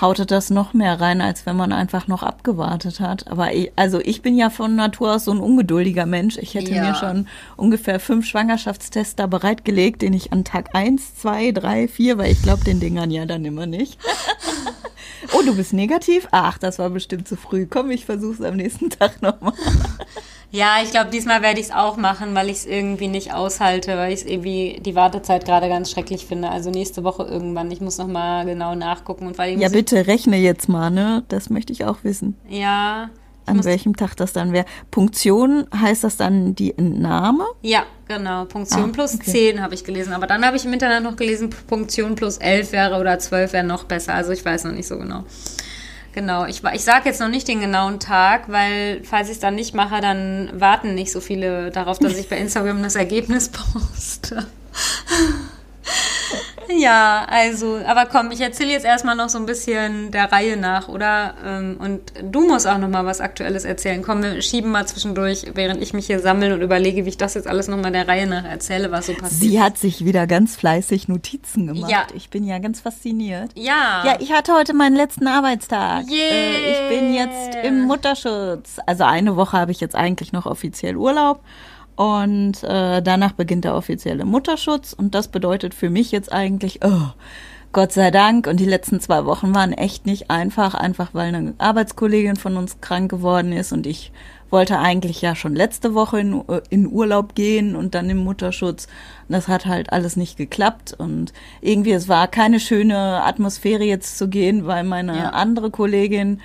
hautet 0.00 0.30
das 0.30 0.50
noch 0.50 0.74
mehr 0.74 1.00
rein, 1.00 1.20
als 1.20 1.46
wenn 1.46 1.56
man 1.56 1.72
einfach 1.72 2.06
noch 2.06 2.22
abgewartet 2.22 3.00
hat. 3.00 3.28
Aber 3.28 3.52
ich, 3.54 3.72
also 3.76 3.98
ich 4.00 4.22
bin 4.22 4.36
ja 4.36 4.50
von 4.50 4.76
Natur 4.76 5.14
aus 5.14 5.24
so 5.24 5.32
ein 5.32 5.38
ungeduldiger 5.40 6.06
Mensch. 6.06 6.36
Ich 6.38 6.54
hätte 6.54 6.72
Ja. 6.74 6.82
mir 6.82 6.94
schon 6.94 7.26
ungefähr 7.56 7.98
fünf 8.00 8.26
Schwangerschaftstests 8.26 9.16
da 9.16 9.26
bereitgelegt, 9.26 10.02
den 10.02 10.12
ich 10.12 10.32
an 10.32 10.44
Tag 10.44 10.74
eins, 10.74 11.14
zwei, 11.16 11.52
drei, 11.52 11.88
vier, 11.88 12.18
weil 12.18 12.32
ich 12.32 12.42
glaube 12.42 12.64
den 12.64 12.80
Dingern 12.80 13.10
ja 13.10 13.24
dann 13.26 13.44
immer 13.44 13.66
nicht. 13.66 13.98
oh, 15.32 15.42
du 15.44 15.56
bist 15.56 15.72
negativ? 15.72 16.28
Ach, 16.30 16.58
das 16.58 16.78
war 16.78 16.90
bestimmt 16.90 17.26
zu 17.26 17.36
früh. 17.36 17.66
Komm, 17.66 17.90
ich 17.90 18.04
versuch's 18.04 18.40
am 18.42 18.56
nächsten 18.56 18.90
Tag 18.90 19.22
nochmal. 19.22 19.54
Ja, 20.52 20.76
ich 20.82 20.90
glaube, 20.90 21.10
diesmal 21.10 21.42
werde 21.42 21.60
ich 21.60 21.66
es 21.66 21.72
auch 21.72 21.96
machen, 21.96 22.34
weil 22.34 22.46
ich 22.48 22.58
es 22.58 22.66
irgendwie 22.66 23.08
nicht 23.08 23.34
aushalte, 23.34 23.96
weil 23.96 24.12
ich 24.12 24.20
es 24.20 24.26
irgendwie 24.26 24.80
die 24.84 24.94
Wartezeit 24.94 25.44
gerade 25.44 25.68
ganz 25.68 25.90
schrecklich 25.90 26.24
finde. 26.26 26.48
Also 26.50 26.70
nächste 26.70 27.04
Woche 27.04 27.24
irgendwann. 27.24 27.70
Ich 27.70 27.80
muss 27.80 27.98
noch 27.98 28.06
mal 28.06 28.46
genau 28.46 28.74
nachgucken 28.74 29.26
und 29.26 29.36
weil 29.38 29.60
Ja, 29.60 29.68
bitte 29.68 30.06
rechne 30.06 30.36
jetzt 30.38 30.68
mal, 30.68 30.90
ne? 30.90 31.24
Das 31.28 31.50
möchte 31.50 31.72
ich 31.72 31.84
auch 31.84 31.98
wissen. 32.04 32.36
Ja, 32.48 33.10
An 33.44 33.64
welchem 33.64 33.96
Tag 33.96 34.16
das 34.16 34.32
dann 34.32 34.52
wäre. 34.52 34.64
Punktion 34.90 35.66
heißt 35.78 36.04
das 36.04 36.16
dann 36.16 36.54
die 36.54 36.76
Entnahme? 36.76 37.44
ja, 37.62 37.84
genau. 38.08 38.44
Punktion 38.46 38.90
Ah, 38.90 38.92
plus 38.92 39.14
okay. 39.16 39.52
10 39.52 39.60
habe 39.62 39.74
ich 39.74 39.84
gelesen. 39.84 40.12
Aber 40.12 40.26
dann 40.26 40.44
habe 40.44 40.56
ich 40.56 40.64
im 40.64 40.72
Internet 40.72 41.02
noch 41.02 41.16
gelesen, 41.16 41.50
Punktion 41.50 42.14
plus 42.14 42.38
11 42.38 42.72
wäre 42.72 42.98
oder 43.00 43.18
12 43.18 43.52
wäre 43.52 43.64
noch 43.64 43.84
besser. 43.84 44.14
Also 44.14 44.30
ich 44.32 44.44
weiß 44.44 44.64
noch 44.64 44.72
nicht 44.72 44.86
so 44.88 44.96
genau. 44.96 45.24
Genau, 46.16 46.46
ich, 46.46 46.64
ich 46.64 46.82
sage 46.82 47.10
jetzt 47.10 47.20
noch 47.20 47.28
nicht 47.28 47.46
den 47.46 47.60
genauen 47.60 48.00
Tag, 48.00 48.48
weil 48.48 49.04
falls 49.04 49.28
ich 49.28 49.34
es 49.34 49.40
dann 49.40 49.54
nicht 49.54 49.74
mache, 49.74 50.00
dann 50.00 50.50
warten 50.54 50.94
nicht 50.94 51.12
so 51.12 51.20
viele 51.20 51.70
darauf, 51.70 51.98
dass 51.98 52.16
ich 52.16 52.30
bei 52.30 52.38
Instagram 52.38 52.82
das 52.82 52.96
Ergebnis 52.96 53.50
poste. 53.50 54.46
Ja, 56.68 57.24
also, 57.28 57.78
aber 57.86 58.06
komm, 58.06 58.32
ich 58.32 58.40
erzähle 58.40 58.72
jetzt 58.72 58.84
erstmal 58.84 59.14
noch 59.14 59.28
so 59.28 59.38
ein 59.38 59.46
bisschen 59.46 60.10
der 60.10 60.32
Reihe 60.32 60.56
nach, 60.56 60.88
oder? 60.88 61.34
Ähm, 61.44 61.76
Und 61.78 62.00
du 62.22 62.46
musst 62.46 62.66
auch 62.66 62.78
noch 62.78 62.88
mal 62.88 63.04
was 63.06 63.20
Aktuelles 63.20 63.64
erzählen. 63.64 64.02
Komm, 64.02 64.22
wir 64.22 64.42
schieben 64.42 64.72
mal 64.72 64.84
zwischendurch, 64.86 65.46
während 65.54 65.80
ich 65.80 65.94
mich 65.94 66.06
hier 66.06 66.18
sammle 66.18 66.52
und 66.54 66.62
überlege, 66.62 67.04
wie 67.04 67.10
ich 67.10 67.16
das 67.16 67.34
jetzt 67.34 67.46
alles 67.46 67.68
noch 67.68 67.76
mal 67.76 67.92
der 67.92 68.08
Reihe 68.08 68.26
nach 68.26 68.44
erzähle, 68.44 68.90
was 68.90 69.06
so 69.06 69.14
passiert. 69.14 69.40
Sie 69.40 69.60
hat 69.62 69.78
sich 69.78 70.04
wieder 70.04 70.26
ganz 70.26 70.56
fleißig 70.56 71.06
Notizen 71.06 71.68
gemacht. 71.68 71.90
Ja. 71.90 72.06
Ich 72.14 72.30
bin 72.30 72.44
ja 72.44 72.58
ganz 72.58 72.80
fasziniert. 72.80 73.52
ja. 73.54 74.02
Ja, 74.04 74.16
ich 74.18 74.32
hatte 74.32 74.52
heute 74.52 74.74
meinen 74.74 74.96
letzten 74.96 75.28
Arbeitstag. 75.28 76.06
Yeah. 76.10 76.32
Äh, 76.32 76.70
ich 76.72 76.88
bin 76.98 77.14
jetzt 77.14 77.54
im 77.64 77.82
Mutterschutz. 77.82 78.78
Also 78.86 79.04
eine 79.04 79.36
Woche 79.36 79.56
habe 79.56 79.70
ich 79.70 79.80
jetzt 79.80 79.94
eigentlich 79.94 80.32
noch 80.32 80.46
offiziell 80.46 80.96
Urlaub. 80.96 81.40
Und 81.96 82.62
äh, 82.62 83.02
danach 83.02 83.32
beginnt 83.32 83.64
der 83.64 83.74
offizielle 83.74 84.24
Mutterschutz. 84.24 84.92
Und 84.92 85.14
das 85.14 85.28
bedeutet 85.28 85.74
für 85.74 85.90
mich 85.90 86.12
jetzt 86.12 86.30
eigentlich, 86.32 86.80
oh, 86.84 87.08
Gott 87.72 87.92
sei 87.92 88.10
Dank. 88.10 88.46
Und 88.46 88.60
die 88.60 88.64
letzten 88.66 89.00
zwei 89.00 89.24
Wochen 89.24 89.54
waren 89.54 89.72
echt 89.72 90.06
nicht 90.06 90.30
einfach, 90.30 90.74
einfach 90.74 91.14
weil 91.14 91.34
eine 91.34 91.54
Arbeitskollegin 91.58 92.36
von 92.36 92.56
uns 92.56 92.80
krank 92.80 93.10
geworden 93.10 93.52
ist. 93.52 93.72
Und 93.72 93.86
ich 93.86 94.12
wollte 94.50 94.78
eigentlich 94.78 95.22
ja 95.22 95.34
schon 95.34 95.54
letzte 95.56 95.94
Woche 95.94 96.20
in, 96.20 96.42
in 96.70 96.86
Urlaub 96.86 97.34
gehen 97.34 97.74
und 97.74 97.94
dann 97.94 98.08
im 98.10 98.18
Mutterschutz. 98.18 98.86
Und 99.28 99.32
das 99.32 99.48
hat 99.48 99.66
halt 99.66 99.92
alles 99.92 100.16
nicht 100.16 100.36
geklappt. 100.36 100.94
Und 100.96 101.32
irgendwie, 101.60 101.92
es 101.92 102.08
war 102.08 102.28
keine 102.28 102.60
schöne 102.60 103.22
Atmosphäre 103.24 103.84
jetzt 103.84 104.18
zu 104.18 104.28
gehen, 104.28 104.66
weil 104.66 104.84
meine 104.84 105.16
Ja. 105.16 105.30
andere 105.30 105.70
Kollegin 105.70 106.40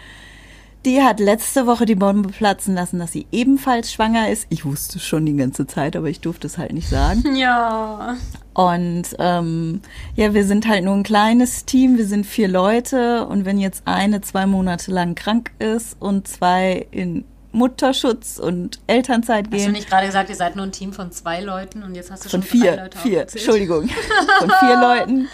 die 0.85 1.01
hat 1.01 1.19
letzte 1.19 1.67
Woche 1.67 1.85
die 1.85 1.95
Bombe 1.95 2.29
platzen 2.29 2.73
lassen, 2.75 2.99
dass 2.99 3.11
sie 3.11 3.27
ebenfalls 3.31 3.91
schwanger 3.91 4.29
ist. 4.29 4.47
Ich 4.49 4.65
wusste 4.65 4.97
es 4.97 5.05
schon 5.05 5.25
die 5.25 5.35
ganze 5.35 5.67
Zeit, 5.67 5.95
aber 5.95 6.07
ich 6.07 6.21
durfte 6.21 6.47
es 6.47 6.57
halt 6.57 6.73
nicht 6.73 6.89
sagen. 6.89 7.23
Ja. 7.41 8.17
Und 8.53 9.03
ähm, 9.17 9.81
ja, 10.15 10.33
wir 10.33 10.45
sind 10.45 10.67
halt 10.67 10.83
nur 10.83 10.93
ein 10.93 11.03
kleines 11.03 11.65
Team, 11.65 11.97
wir 11.97 12.05
sind 12.05 12.25
vier 12.25 12.49
Leute 12.49 13.25
und 13.25 13.45
wenn 13.45 13.57
jetzt 13.57 13.83
eine 13.85 14.21
zwei 14.21 14.45
Monate 14.45 14.91
lang 14.91 15.15
krank 15.15 15.51
ist 15.59 15.95
und 15.99 16.27
zwei 16.27 16.85
in 16.91 17.23
Mutterschutz 17.53 18.37
und 18.37 18.79
Elternzeit 18.87 19.45
Hast 19.45 19.53
du 19.53 19.57
gehen, 19.57 19.71
nicht 19.71 19.89
gerade 19.89 20.05
gesagt, 20.05 20.29
ihr 20.29 20.35
seid 20.35 20.55
nur 20.55 20.65
ein 20.65 20.71
Team 20.71 20.93
von 20.93 21.11
zwei 21.11 21.41
Leuten 21.41 21.81
und 21.83 21.95
jetzt 21.95 22.11
hast 22.11 22.25
du 22.25 22.29
von 22.29 22.43
schon 22.43 22.59
drei 22.59 22.65
vier, 22.65 22.83
Leute 22.83 22.97
vier? 22.97 23.21
Entschuldigung, 23.21 23.89
von 24.39 24.51
vier 24.59 24.75
Leuten. 24.75 25.27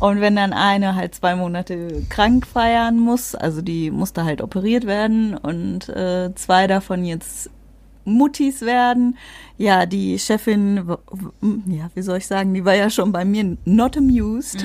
Und 0.00 0.20
wenn 0.20 0.36
dann 0.36 0.52
eine 0.52 0.94
halt 0.94 1.14
zwei 1.14 1.34
Monate 1.34 2.04
krank 2.08 2.46
feiern 2.46 2.98
muss, 2.98 3.34
also 3.34 3.62
die 3.62 3.90
musste 3.90 4.24
halt 4.24 4.40
operiert 4.40 4.86
werden 4.86 5.36
und 5.36 5.88
äh, 5.88 6.32
zwei 6.34 6.66
davon 6.68 7.04
jetzt 7.04 7.50
Muttis 8.08 8.62
werden. 8.62 9.16
Ja, 9.56 9.86
die 9.86 10.18
Chefin, 10.18 10.82
ja, 11.66 11.90
wie 11.94 12.02
soll 12.02 12.18
ich 12.18 12.26
sagen, 12.26 12.54
die 12.54 12.64
war 12.64 12.74
ja 12.74 12.90
schon 12.90 13.12
bei 13.12 13.24
mir 13.24 13.56
not 13.64 13.96
amused. 13.96 14.64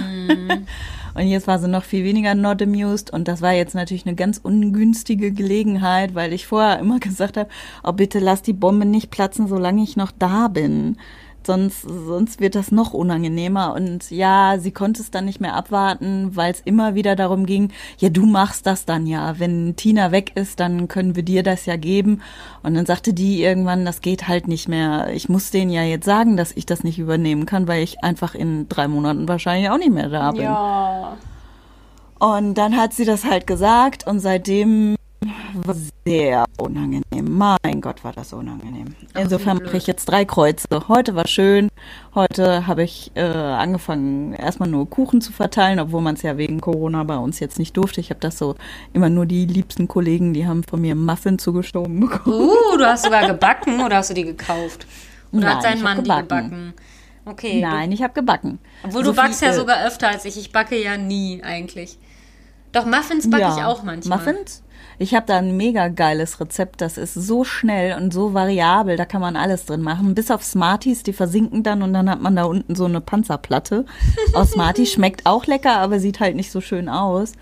und 1.15 1.27
jetzt 1.27 1.47
war 1.47 1.59
sie 1.59 1.67
noch 1.67 1.83
viel 1.83 2.03
weniger 2.03 2.35
not 2.35 2.61
amused. 2.61 3.11
Und 3.11 3.27
das 3.27 3.41
war 3.41 3.53
jetzt 3.53 3.75
natürlich 3.75 4.05
eine 4.05 4.15
ganz 4.15 4.39
ungünstige 4.41 5.31
Gelegenheit, 5.31 6.15
weil 6.15 6.31
ich 6.33 6.47
vorher 6.47 6.79
immer 6.79 6.99
gesagt 7.01 7.37
habe, 7.37 7.49
oh 7.83 7.91
bitte 7.91 8.19
lass 8.19 8.41
die 8.41 8.53
Bombe 8.53 8.85
nicht 8.85 9.11
platzen, 9.11 9.47
solange 9.47 9.83
ich 9.83 9.97
noch 9.97 10.11
da 10.11 10.47
bin. 10.47 10.97
Sonst, 11.47 11.81
sonst 11.81 12.39
wird 12.39 12.55
das 12.55 12.71
noch 12.71 12.93
unangenehmer. 12.93 13.73
Und 13.73 14.11
ja, 14.11 14.57
sie 14.59 14.71
konnte 14.71 15.01
es 15.01 15.11
dann 15.11 15.25
nicht 15.25 15.41
mehr 15.41 15.55
abwarten, 15.55 16.35
weil 16.35 16.51
es 16.51 16.61
immer 16.61 16.95
wieder 16.95 17.15
darum 17.15 17.45
ging, 17.45 17.71
ja, 17.97 18.09
du 18.09 18.25
machst 18.25 18.65
das 18.65 18.85
dann 18.85 19.07
ja. 19.07 19.39
Wenn 19.39 19.75
Tina 19.75 20.11
weg 20.11 20.31
ist, 20.35 20.59
dann 20.59 20.87
können 20.87 21.15
wir 21.15 21.23
dir 21.23 21.43
das 21.43 21.65
ja 21.65 21.75
geben. 21.75 22.21
Und 22.61 22.75
dann 22.75 22.85
sagte 22.85 23.13
die 23.13 23.43
irgendwann, 23.43 23.85
das 23.85 24.01
geht 24.01 24.27
halt 24.27 24.47
nicht 24.47 24.67
mehr. 24.67 25.09
Ich 25.13 25.29
muss 25.29 25.51
denen 25.51 25.71
ja 25.71 25.83
jetzt 25.83 26.05
sagen, 26.05 26.37
dass 26.37 26.51
ich 26.51 26.65
das 26.65 26.83
nicht 26.83 26.99
übernehmen 26.99 27.45
kann, 27.45 27.67
weil 27.67 27.83
ich 27.83 28.03
einfach 28.03 28.35
in 28.35 28.67
drei 28.69 28.87
Monaten 28.87 29.27
wahrscheinlich 29.27 29.69
auch 29.69 29.77
nicht 29.77 29.91
mehr 29.91 30.09
da 30.09 30.31
bin. 30.31 30.43
Ja. 30.43 31.17
Und 32.19 32.53
dann 32.53 32.77
hat 32.77 32.93
sie 32.93 33.05
das 33.05 33.25
halt 33.25 33.47
gesagt 33.47 34.07
und 34.07 34.19
seitdem 34.19 34.95
war 35.65 35.75
sehr 36.05 36.45
unangenehm. 36.57 37.03
Mein 37.37 37.81
Gott, 37.81 38.03
war 38.03 38.13
das 38.13 38.33
unangenehm. 38.33 38.95
Insofern 39.17 39.61
mache 39.63 39.77
ich 39.77 39.87
jetzt 39.87 40.05
drei 40.05 40.25
Kreuze. 40.25 40.67
Heute 40.87 41.15
war 41.15 41.27
schön. 41.27 41.69
Heute 42.15 42.67
habe 42.67 42.83
ich 42.83 43.11
äh, 43.15 43.21
angefangen, 43.21 44.33
erstmal 44.33 44.69
nur 44.69 44.89
Kuchen 44.89 45.21
zu 45.21 45.31
verteilen, 45.31 45.79
obwohl 45.79 46.01
man 46.01 46.15
es 46.15 46.21
ja 46.21 46.37
wegen 46.37 46.61
Corona 46.61 47.03
bei 47.03 47.17
uns 47.17 47.39
jetzt 47.39 47.59
nicht 47.59 47.77
durfte. 47.77 48.01
Ich 48.01 48.09
habe 48.09 48.19
das 48.19 48.37
so 48.37 48.55
immer 48.93 49.09
nur 49.09 49.25
die 49.25 49.45
liebsten 49.45 49.87
Kollegen, 49.87 50.33
die 50.33 50.47
haben 50.47 50.63
von 50.63 50.81
mir 50.81 50.95
Muffin 50.95 51.39
zugeschoben 51.39 51.99
bekommen. 51.99 52.49
Uh, 52.49 52.77
du 52.77 52.85
hast 52.85 53.05
sogar 53.05 53.27
gebacken 53.27 53.81
oder 53.83 53.97
hast 53.97 54.09
du 54.09 54.13
die 54.13 54.25
gekauft? 54.25 54.87
Oder 55.31 55.41
Nein, 55.45 55.55
hat 55.55 55.63
dein 55.63 55.77
ich 55.77 55.83
Mann 55.83 55.97
hab 55.97 56.03
die 56.03 56.09
gebacken. 56.09 56.49
gebacken? 56.49 56.73
Okay. 57.25 57.61
Nein, 57.61 57.91
ich 57.91 58.03
habe 58.03 58.13
gebacken. 58.13 58.59
Obwohl 58.83 59.03
So 59.03 59.11
du 59.11 59.15
backst 59.15 59.39
viel, 59.39 59.47
ja 59.47 59.53
äh, 59.53 59.57
sogar 59.57 59.85
öfter 59.85 60.09
als 60.09 60.25
ich. 60.25 60.37
Ich 60.37 60.51
backe 60.51 60.81
ja 60.81 60.97
nie 60.97 61.41
eigentlich. 61.41 61.97
Doch 62.73 62.85
Muffins 62.85 63.29
backe 63.29 63.53
ich 63.55 63.63
auch 63.63 63.83
manchmal. 63.83 64.17
Muffins? 64.17 64.62
Ich 64.99 65.15
habe 65.15 65.25
da 65.25 65.37
ein 65.37 65.57
mega 65.57 65.87
geiles 65.87 66.39
Rezept. 66.39 66.81
Das 66.81 66.97
ist 66.97 67.13
so 67.13 67.43
schnell 67.43 67.97
und 67.97 68.13
so 68.13 68.33
variabel. 68.33 68.97
Da 68.97 69.05
kann 69.05 69.21
man 69.21 69.35
alles 69.35 69.65
drin 69.65 69.81
machen. 69.81 70.15
Bis 70.15 70.31
auf 70.31 70.43
Smarties, 70.43 71.03
die 71.03 71.13
versinken 71.13 71.63
dann 71.63 71.81
und 71.81 71.93
dann 71.93 72.09
hat 72.09 72.21
man 72.21 72.35
da 72.35 72.43
unten 72.43 72.75
so 72.75 72.85
eine 72.85 73.01
Panzerplatte. 73.01 73.85
Aus 74.33 74.51
Smarties 74.51 74.91
schmeckt 74.91 75.25
auch 75.25 75.45
lecker, 75.45 75.77
aber 75.77 75.99
sieht 75.99 76.19
halt 76.19 76.35
nicht 76.35 76.51
so 76.51 76.61
schön 76.61 76.89
aus. 76.89 77.33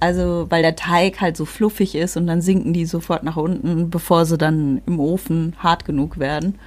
Also, 0.00 0.46
weil 0.48 0.62
der 0.62 0.76
Teig 0.76 1.20
halt 1.20 1.36
so 1.36 1.44
fluffig 1.44 1.94
ist 1.96 2.16
und 2.16 2.28
dann 2.28 2.40
sinken 2.40 2.72
die 2.72 2.86
sofort 2.86 3.24
nach 3.24 3.36
unten, 3.36 3.90
bevor 3.90 4.26
sie 4.26 4.38
dann 4.38 4.80
im 4.86 5.00
Ofen 5.00 5.56
hart 5.58 5.84
genug 5.84 6.18
werden. 6.18 6.58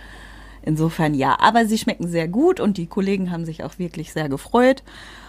Insofern 0.63 1.13
ja, 1.13 1.39
aber 1.39 1.65
sie 1.65 1.77
schmecken 1.77 2.07
sehr 2.07 2.27
gut 2.27 2.59
und 2.59 2.77
die 2.77 2.87
Kollegen 2.87 3.31
haben 3.31 3.45
sich 3.45 3.63
auch 3.63 3.79
wirklich 3.79 4.11
sehr 4.11 4.29
gefreut. 4.29 4.83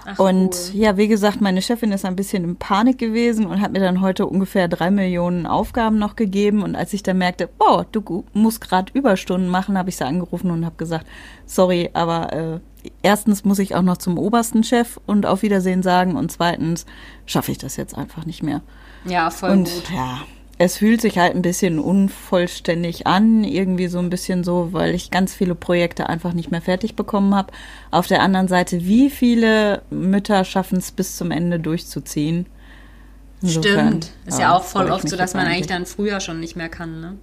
Ach, 0.05 0.19
und 0.19 0.51
cool. 0.51 0.81
ja, 0.81 0.97
wie 0.97 1.09
gesagt, 1.09 1.41
meine 1.41 1.63
Chefin 1.63 1.93
ist 1.93 2.05
ein 2.05 2.17
bisschen 2.17 2.45
in 2.45 2.57
Panik 2.57 2.99
gewesen 2.99 3.47
und 3.47 3.61
hat 3.61 3.73
mir 3.73 3.81
dann 3.81 4.01
heute 4.01 4.27
ungefähr 4.27 4.69
drei 4.69 4.91
Millionen 4.91 5.47
Aufgaben 5.47 5.99
noch 5.99 6.17
gegeben. 6.17 6.63
Und 6.63 6.75
als 6.77 6.93
ich 6.93 7.03
dann 7.03 7.19
merkte, 7.19 7.49
oh, 7.59 7.83
du 7.93 8.25
musst 8.33 8.61
gerade 8.61 8.93
Überstunden 8.95 9.49
machen, 9.49 9.79
habe 9.79 9.91
ich 9.91 9.97
sie 9.97 10.05
angerufen 10.05 10.51
und 10.51 10.65
habe 10.65 10.77
gesagt, 10.77 11.07
sorry, 11.47 11.91
aber 11.93 12.33
äh, 12.33 12.61
erstens 13.03 13.45
muss 13.45 13.59
ich 13.59 13.75
auch 13.75 13.83
noch 13.83 13.97
zum 13.97 14.19
obersten 14.19 14.65
Chef 14.65 14.99
und 15.07 15.27
auf 15.27 15.43
Wiedersehen 15.43 15.83
sagen 15.83 16.17
und 16.17 16.33
zweitens 16.33 16.87
schaffe 17.27 17.53
ich 17.53 17.59
das 17.59 17.77
jetzt 17.77 17.97
einfach 17.97 18.27
nicht 18.27 18.43
mehr. 18.43 18.63
Ja, 19.05 19.31
voll 19.31 19.51
Und 19.51 19.65
gut. 19.65 19.91
ja, 19.95 20.19
es 20.65 20.77
fühlt 20.77 21.01
sich 21.01 21.19
halt 21.19 21.35
ein 21.35 21.43
bisschen 21.43 21.81
unvollständig 21.81 23.05
an, 23.09 23.43
irgendwie 23.43 23.89
so 23.89 23.99
ein 23.99 24.11
bisschen 24.11 24.45
so, 24.45 24.73
weil 24.73 24.95
ich 24.95 25.11
ganz 25.11 25.35
viele 25.35 25.57
Projekte 25.57 26.09
einfach 26.09 26.35
nicht 26.35 26.53
mehr 26.53 26.63
fertig 26.63 26.95
bekommen 26.95 27.35
habe. 27.35 27.53
Auf 27.91 28.07
der 28.07 28.23
anderen 28.23 28.47
Seite, 28.47 28.85
wie 28.85 29.11
viele 29.11 29.83
Mütter 29.91 30.45
schaffen 30.45 30.79
es 30.79 30.93
bis 30.93 31.17
zum 31.17 31.33
Ende 31.33 31.59
durchzuziehen? 31.59 32.47
Insofern, 33.43 33.89
Stimmt. 33.89 34.13
Ist 34.25 34.39
ja, 34.39 34.57
auch 34.57 34.63
voll 34.63 34.89
oft 34.93 35.09
so, 35.09 35.17
dass 35.17 35.35
man 35.35 35.47
eigentlich 35.47 35.67
dann 35.67 35.85
früher 35.85 36.21
schon 36.21 36.39
nicht 36.39 36.55
mehr 36.55 36.69
kann, 36.69 37.01
ne? 37.01 37.17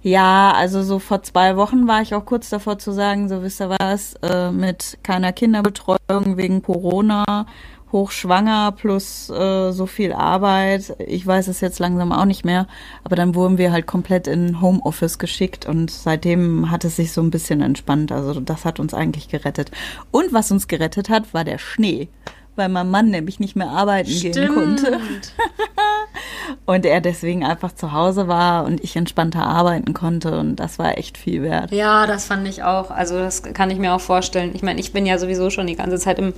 Ja, 0.00 0.52
also 0.56 0.82
so 0.82 0.98
vor 0.98 1.22
zwei 1.22 1.56
Wochen 1.56 1.86
war 1.86 2.00
ich 2.00 2.14
auch 2.14 2.24
kurz 2.24 2.48
davor 2.48 2.78
zu 2.78 2.92
sagen, 2.92 3.28
so 3.28 3.42
wisst 3.42 3.60
ihr 3.60 3.68
was, 3.68 4.14
äh, 4.22 4.50
mit 4.50 4.98
keiner 5.02 5.32
Kinderbetreuung 5.32 6.36
wegen 6.36 6.62
Corona, 6.62 7.46
hochschwanger 7.92 8.72
plus 8.72 9.30
äh, 9.30 9.70
so 9.72 9.86
viel 9.86 10.12
Arbeit. 10.12 10.96
Ich 10.98 11.26
weiß 11.26 11.48
es 11.48 11.60
jetzt 11.60 11.78
langsam 11.78 12.12
auch 12.12 12.24
nicht 12.24 12.44
mehr, 12.44 12.66
aber 13.04 13.16
dann 13.16 13.34
wurden 13.34 13.58
wir 13.58 13.70
halt 13.70 13.86
komplett 13.86 14.26
in 14.26 14.60
Homeoffice 14.60 15.18
geschickt 15.18 15.66
und 15.66 15.90
seitdem 15.90 16.70
hat 16.70 16.84
es 16.84 16.96
sich 16.96 17.12
so 17.12 17.20
ein 17.20 17.30
bisschen 17.30 17.60
entspannt. 17.60 18.10
Also 18.10 18.40
das 18.40 18.64
hat 18.64 18.80
uns 18.80 18.94
eigentlich 18.94 19.28
gerettet. 19.28 19.70
Und 20.10 20.32
was 20.32 20.50
uns 20.50 20.68
gerettet 20.68 21.10
hat, 21.10 21.34
war 21.34 21.44
der 21.44 21.58
Schnee. 21.58 22.08
Weil 22.54 22.68
mein 22.68 22.90
Mann 22.90 23.08
nämlich 23.08 23.40
nicht 23.40 23.56
mehr 23.56 23.70
arbeiten 23.70 24.10
gehen 24.10 24.54
konnte 24.54 25.00
und 26.66 26.84
er 26.84 27.00
deswegen 27.00 27.46
einfach 27.46 27.72
zu 27.72 27.92
Hause 27.92 28.28
war 28.28 28.64
und 28.66 28.84
ich 28.84 28.94
entspannter 28.94 29.42
arbeiten 29.46 29.94
konnte 29.94 30.38
und 30.38 30.56
das 30.56 30.78
war 30.78 30.98
echt 30.98 31.16
viel 31.16 31.42
wert. 31.42 31.72
Ja, 31.72 32.06
das 32.06 32.26
fand 32.26 32.46
ich 32.46 32.62
auch. 32.62 32.90
Also 32.90 33.16
das 33.16 33.42
kann 33.42 33.70
ich 33.70 33.78
mir 33.78 33.94
auch 33.94 34.02
vorstellen. 34.02 34.50
Ich 34.52 34.62
meine, 34.62 34.80
ich 34.80 34.92
bin 34.92 35.06
ja 35.06 35.16
sowieso 35.16 35.48
schon 35.48 35.66
die 35.66 35.76
ganze 35.76 35.98
Zeit 35.98 36.18
im 36.18 36.34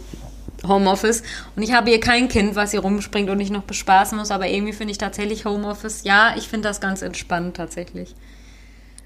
Homeoffice 0.69 1.23
und 1.57 1.63
ich 1.63 1.73
habe 1.73 1.91
hier 1.91 2.01
kein 2.01 2.29
Kind, 2.29 2.55
was 2.55 2.73
hier 2.73 2.81
rumspringt 2.81 3.31
und 3.31 3.41
ich 3.41 3.51
noch 3.51 3.63
bespaßen 3.63 4.17
muss, 4.17 4.31
aber 4.31 4.49
irgendwie 4.49 4.73
finde 4.73 4.93
ich 4.93 4.99
tatsächlich 4.99 5.45
Homeoffice, 5.45 6.05
ja, 6.05 6.35
ich 6.37 6.49
finde 6.49 6.69
das 6.69 6.81
ganz 6.81 7.03
entspannt 7.03 7.57
tatsächlich. 7.57 8.15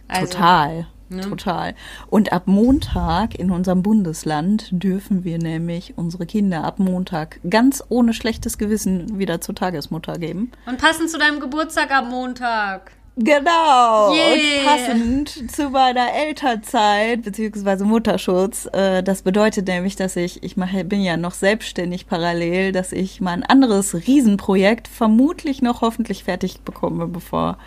Also, 0.08 0.32
total, 0.32 0.86
ne? 1.10 1.20
total. 1.20 1.74
Und 2.08 2.32
ab 2.32 2.44
Montag 2.46 3.38
in 3.38 3.50
unserem 3.50 3.82
Bundesland 3.82 4.68
dürfen 4.70 5.24
wir 5.24 5.38
nämlich 5.38 5.94
unsere 5.96 6.24
Kinder 6.24 6.64
ab 6.64 6.78
Montag 6.78 7.40
ganz 7.48 7.84
ohne 7.90 8.14
schlechtes 8.14 8.56
Gewissen 8.56 9.18
wieder 9.18 9.40
zur 9.40 9.54
Tagesmutter 9.54 10.18
geben. 10.18 10.50
Und 10.66 10.78
passend 10.78 11.10
zu 11.10 11.18
deinem 11.18 11.40
Geburtstag 11.40 11.90
am 11.90 12.08
Montag. 12.08 12.92
Genau. 13.20 14.12
Yeah. 14.12 14.32
Und 14.32 14.64
passend 14.64 15.50
zu 15.50 15.70
meiner 15.70 16.12
Elternzeit 16.14 17.22
beziehungsweise 17.22 17.84
Mutterschutz. 17.84 18.68
Äh, 18.72 19.02
das 19.02 19.22
bedeutet 19.22 19.66
nämlich, 19.66 19.96
dass 19.96 20.14
ich, 20.14 20.42
ich 20.44 20.56
mache, 20.56 20.84
bin 20.84 21.02
ja 21.02 21.16
noch 21.16 21.34
selbstständig 21.34 22.06
parallel, 22.06 22.70
dass 22.70 22.92
ich 22.92 23.20
mein 23.20 23.42
anderes 23.42 23.94
Riesenprojekt 23.94 24.86
vermutlich 24.86 25.62
noch 25.62 25.80
hoffentlich 25.80 26.24
fertig 26.24 26.60
bekomme, 26.60 27.08
bevor 27.08 27.58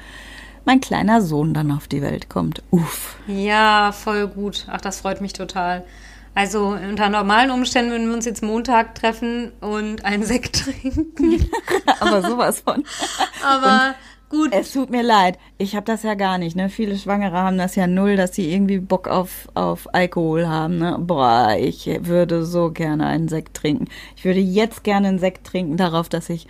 mein 0.63 0.79
kleiner 0.79 1.21
Sohn 1.21 1.53
dann 1.53 1.71
auf 1.71 1.87
die 1.87 2.01
Welt 2.01 2.29
kommt. 2.29 2.63
Uff. 2.71 3.17
Ja, 3.27 3.91
voll 3.91 4.27
gut. 4.27 4.67
Ach, 4.69 4.79
das 4.79 5.01
freut 5.01 5.19
mich 5.19 5.33
total. 5.33 5.83
Also 6.33 6.67
unter 6.67 7.09
normalen 7.09 7.51
Umständen 7.51 7.91
würden 7.91 8.07
wir 8.07 8.15
uns 8.15 8.25
jetzt 8.25 8.41
Montag 8.41 8.95
treffen 8.95 9.51
und 9.59 10.05
einen 10.05 10.23
Sekt 10.23 10.63
trinken. 10.63 11.49
Aber 11.99 12.21
sowas 12.21 12.61
von. 12.61 12.85
Aber 13.45 13.95
gut. 14.31 14.53
Es 14.53 14.71
tut 14.71 14.89
mir 14.89 15.03
leid, 15.03 15.37
ich 15.57 15.75
habe 15.75 15.85
das 15.85 16.03
ja 16.03 16.15
gar 16.15 16.37
nicht. 16.37 16.55
Ne? 16.55 16.69
Viele 16.69 16.97
Schwangere 16.97 17.37
haben 17.37 17.57
das 17.57 17.75
ja 17.75 17.85
null, 17.85 18.15
dass 18.15 18.33
sie 18.33 18.51
irgendwie 18.51 18.79
Bock 18.79 19.07
auf, 19.07 19.49
auf 19.53 19.93
Alkohol 19.93 20.47
haben. 20.47 20.79
Ne? 20.79 20.97
Boah, 20.99 21.55
ich 21.59 21.89
würde 22.01 22.45
so 22.45 22.71
gerne 22.71 23.05
einen 23.05 23.27
Sekt 23.27 23.55
trinken. 23.55 23.87
Ich 24.15 24.25
würde 24.25 24.39
jetzt 24.39 24.83
gerne 24.83 25.09
einen 25.09 25.19
Sekt 25.19 25.45
trinken, 25.45 25.77
darauf, 25.77 26.09
dass 26.09 26.29
ich 26.29 26.47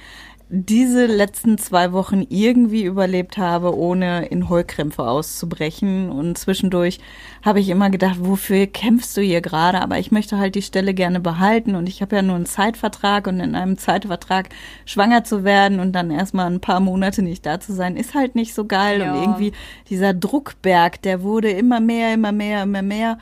diese 0.53 1.05
letzten 1.05 1.57
zwei 1.57 1.93
Wochen 1.93 2.25
irgendwie 2.27 2.83
überlebt 2.83 3.37
habe, 3.37 3.73
ohne 3.73 4.25
in 4.25 4.49
Heulkrämpfe 4.49 5.03
auszubrechen. 5.03 6.11
Und 6.11 6.37
zwischendurch 6.37 6.99
habe 7.41 7.61
ich 7.61 7.69
immer 7.69 7.89
gedacht, 7.89 8.17
wofür 8.19 8.67
kämpfst 8.67 9.15
du 9.15 9.21
hier 9.21 9.39
gerade? 9.39 9.81
Aber 9.81 9.97
ich 9.97 10.11
möchte 10.11 10.37
halt 10.37 10.55
die 10.55 10.61
Stelle 10.61 10.93
gerne 10.93 11.21
behalten. 11.21 11.75
Und 11.75 11.87
ich 11.87 12.01
habe 12.01 12.17
ja 12.17 12.21
nur 12.21 12.35
einen 12.35 12.45
Zeitvertrag 12.45 13.27
und 13.27 13.39
in 13.39 13.55
einem 13.55 13.77
Zeitvertrag 13.77 14.49
schwanger 14.85 15.23
zu 15.23 15.45
werden 15.45 15.79
und 15.79 15.93
dann 15.93 16.11
erstmal 16.11 16.47
ein 16.47 16.59
paar 16.59 16.81
Monate 16.81 17.21
nicht 17.21 17.45
da 17.45 17.61
zu 17.61 17.71
sein, 17.71 17.95
ist 17.95 18.13
halt 18.13 18.35
nicht 18.35 18.53
so 18.53 18.65
geil. 18.65 18.99
Ja. 18.99 19.13
Und 19.13 19.21
irgendwie 19.21 19.53
dieser 19.89 20.13
Druckberg, 20.13 21.01
der 21.01 21.23
wurde 21.23 21.49
immer 21.49 21.79
mehr, 21.79 22.13
immer 22.13 22.33
mehr, 22.33 22.63
immer 22.63 22.81
mehr. 22.81 23.17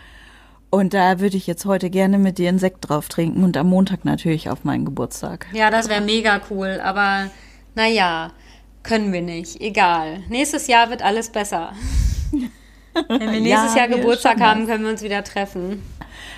Und 0.72 0.94
da 0.94 1.20
würde 1.20 1.36
ich 1.38 1.48
jetzt 1.48 1.66
heute 1.66 1.90
gerne 1.90 2.20
mit 2.20 2.38
dir 2.38 2.50
einen 2.50 2.60
Sekt 2.60 2.90
drauf 2.90 3.08
trinken 3.10 3.44
und 3.44 3.58
am 3.58 3.68
Montag 3.70 4.06
natürlich 4.06 4.50
auf 4.50 4.64
meinen 4.64 4.86
Geburtstag. 4.86 5.48
Ja, 5.52 5.72
das 5.72 5.90
wäre 5.90 6.02
mega 6.02 6.42
cool. 6.52 6.80
Aber 6.84 7.30
naja, 7.76 8.32
können 8.84 9.12
wir 9.12 9.22
nicht. 9.24 9.60
Egal. 9.62 10.22
Nächstes 10.30 10.68
Jahr 10.68 10.90
wird 10.92 11.02
alles 11.02 11.32
besser. 11.32 11.74
Wenn 13.08 13.32
wir 13.32 13.40
nächstes 13.42 13.74
Ja, 13.74 13.82
Jahr 13.82 13.90
wir 13.90 13.98
Geburtstag 13.98 14.38
schon 14.38 14.46
haben, 14.48 14.68
können 14.68 14.84
wir 14.84 14.92
uns 14.92 15.02
wieder 15.02 15.24
treffen. 15.24 15.82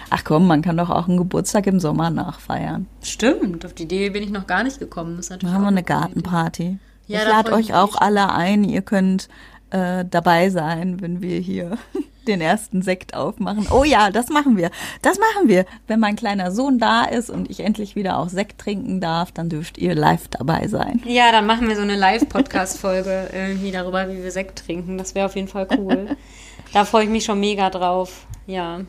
Ach 0.09 0.23
komm, 0.23 0.47
man 0.47 0.61
kann 0.61 0.77
doch 0.77 0.89
auch 0.89 1.07
einen 1.07 1.17
Geburtstag 1.17 1.67
im 1.67 1.79
Sommer 1.79 2.09
nachfeiern. 2.09 2.87
Stimmt, 3.01 3.65
auf 3.65 3.73
die 3.73 3.83
Idee 3.83 4.09
bin 4.09 4.23
ich 4.23 4.29
noch 4.29 4.47
gar 4.47 4.63
nicht 4.63 4.79
gekommen. 4.79 5.17
Das 5.17 5.25
ist 5.25 5.29
natürlich 5.31 5.53
Machen 5.53 5.63
wir 5.63 5.69
eine. 5.69 5.83
Gartenparty. 5.83 6.77
Ja, 7.07 7.19
ich 7.23 7.27
lade 7.27 7.51
euch 7.53 7.73
auch 7.73 7.95
alle 7.97 8.31
ein. 8.33 8.63
Ihr 8.63 8.81
könnt 8.81 9.27
äh, 9.71 10.05
dabei 10.09 10.49
sein, 10.49 11.01
wenn 11.01 11.21
wir 11.21 11.39
hier 11.39 11.77
den 12.27 12.41
ersten 12.41 12.81
Sekt 12.81 13.15
aufmachen. 13.15 13.67
Oh 13.71 13.83
ja, 13.83 14.11
das 14.11 14.29
machen 14.29 14.57
wir. 14.57 14.69
Das 15.01 15.17
machen 15.17 15.47
wir. 15.47 15.65
Wenn 15.87 15.99
mein 15.99 16.15
kleiner 16.15 16.51
Sohn 16.51 16.77
da 16.77 17.03
ist 17.05 17.29
und 17.29 17.49
ich 17.49 17.61
endlich 17.61 17.95
wieder 17.95 18.19
auch 18.19 18.29
Sekt 18.29 18.61
trinken 18.61 19.01
darf, 19.01 19.31
dann 19.31 19.49
dürft 19.49 19.77
ihr 19.77 19.95
live 19.95 20.27
dabei 20.27 20.67
sein. 20.67 21.01
Ja, 21.05 21.31
dann 21.31 21.45
machen 21.45 21.67
wir 21.67 21.75
so 21.75 21.81
eine 21.81 21.95
Live-Podcast-Folge 21.95 23.29
irgendwie 23.33 23.71
darüber, 23.71 24.09
wie 24.09 24.21
wir 24.21 24.31
Sekt 24.31 24.65
trinken. 24.65 24.97
Das 24.97 25.15
wäre 25.15 25.25
auf 25.25 25.35
jeden 25.35 25.47
Fall 25.47 25.67
cool. 25.77 26.15
da 26.73 26.85
freue 26.85 27.05
ich 27.05 27.09
mich 27.09 27.25
schon 27.25 27.39
mega 27.39 27.69
drauf. 27.69 28.25
Ja. 28.45 28.81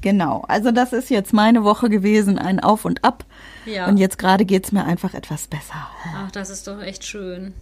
Genau. 0.00 0.44
Also 0.48 0.70
das 0.70 0.92
ist 0.92 1.10
jetzt 1.10 1.32
meine 1.32 1.64
Woche 1.64 1.88
gewesen, 1.88 2.38
ein 2.38 2.60
Auf 2.60 2.84
und 2.84 3.04
Ab. 3.04 3.24
Ja. 3.64 3.88
Und 3.88 3.96
jetzt 3.96 4.18
gerade 4.18 4.44
geht's 4.44 4.70
mir 4.70 4.84
einfach 4.84 5.14
etwas 5.14 5.48
besser. 5.48 5.88
Ach, 6.14 6.30
das 6.30 6.50
ist 6.50 6.68
doch 6.68 6.80
echt 6.80 7.04
schön. 7.04 7.54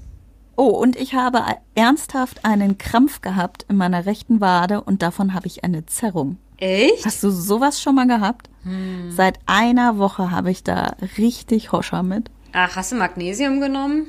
Oh, 0.56 0.68
und 0.68 0.96
ich 0.96 1.14
habe 1.14 1.40
ernsthaft 1.74 2.44
einen 2.44 2.78
Krampf 2.78 3.20
gehabt 3.20 3.66
in 3.68 3.76
meiner 3.76 4.06
rechten 4.06 4.40
Wade 4.40 4.80
und 4.80 5.02
davon 5.02 5.34
habe 5.34 5.46
ich 5.46 5.64
eine 5.64 5.86
Zerrung. 5.86 6.38
Echt? 6.58 7.04
Hast 7.04 7.22
du 7.22 7.30
sowas 7.30 7.80
schon 7.80 7.96
mal 7.96 8.06
gehabt? 8.06 8.48
Hm. 8.62 9.10
Seit 9.10 9.38
einer 9.46 9.98
Woche 9.98 10.30
habe 10.30 10.50
ich 10.50 10.62
da 10.62 10.94
richtig 11.18 11.72
Hoscher 11.72 12.02
mit. 12.02 12.30
Ach, 12.52 12.76
hast 12.76 12.92
du 12.92 12.96
Magnesium 12.96 13.60
genommen? 13.60 14.06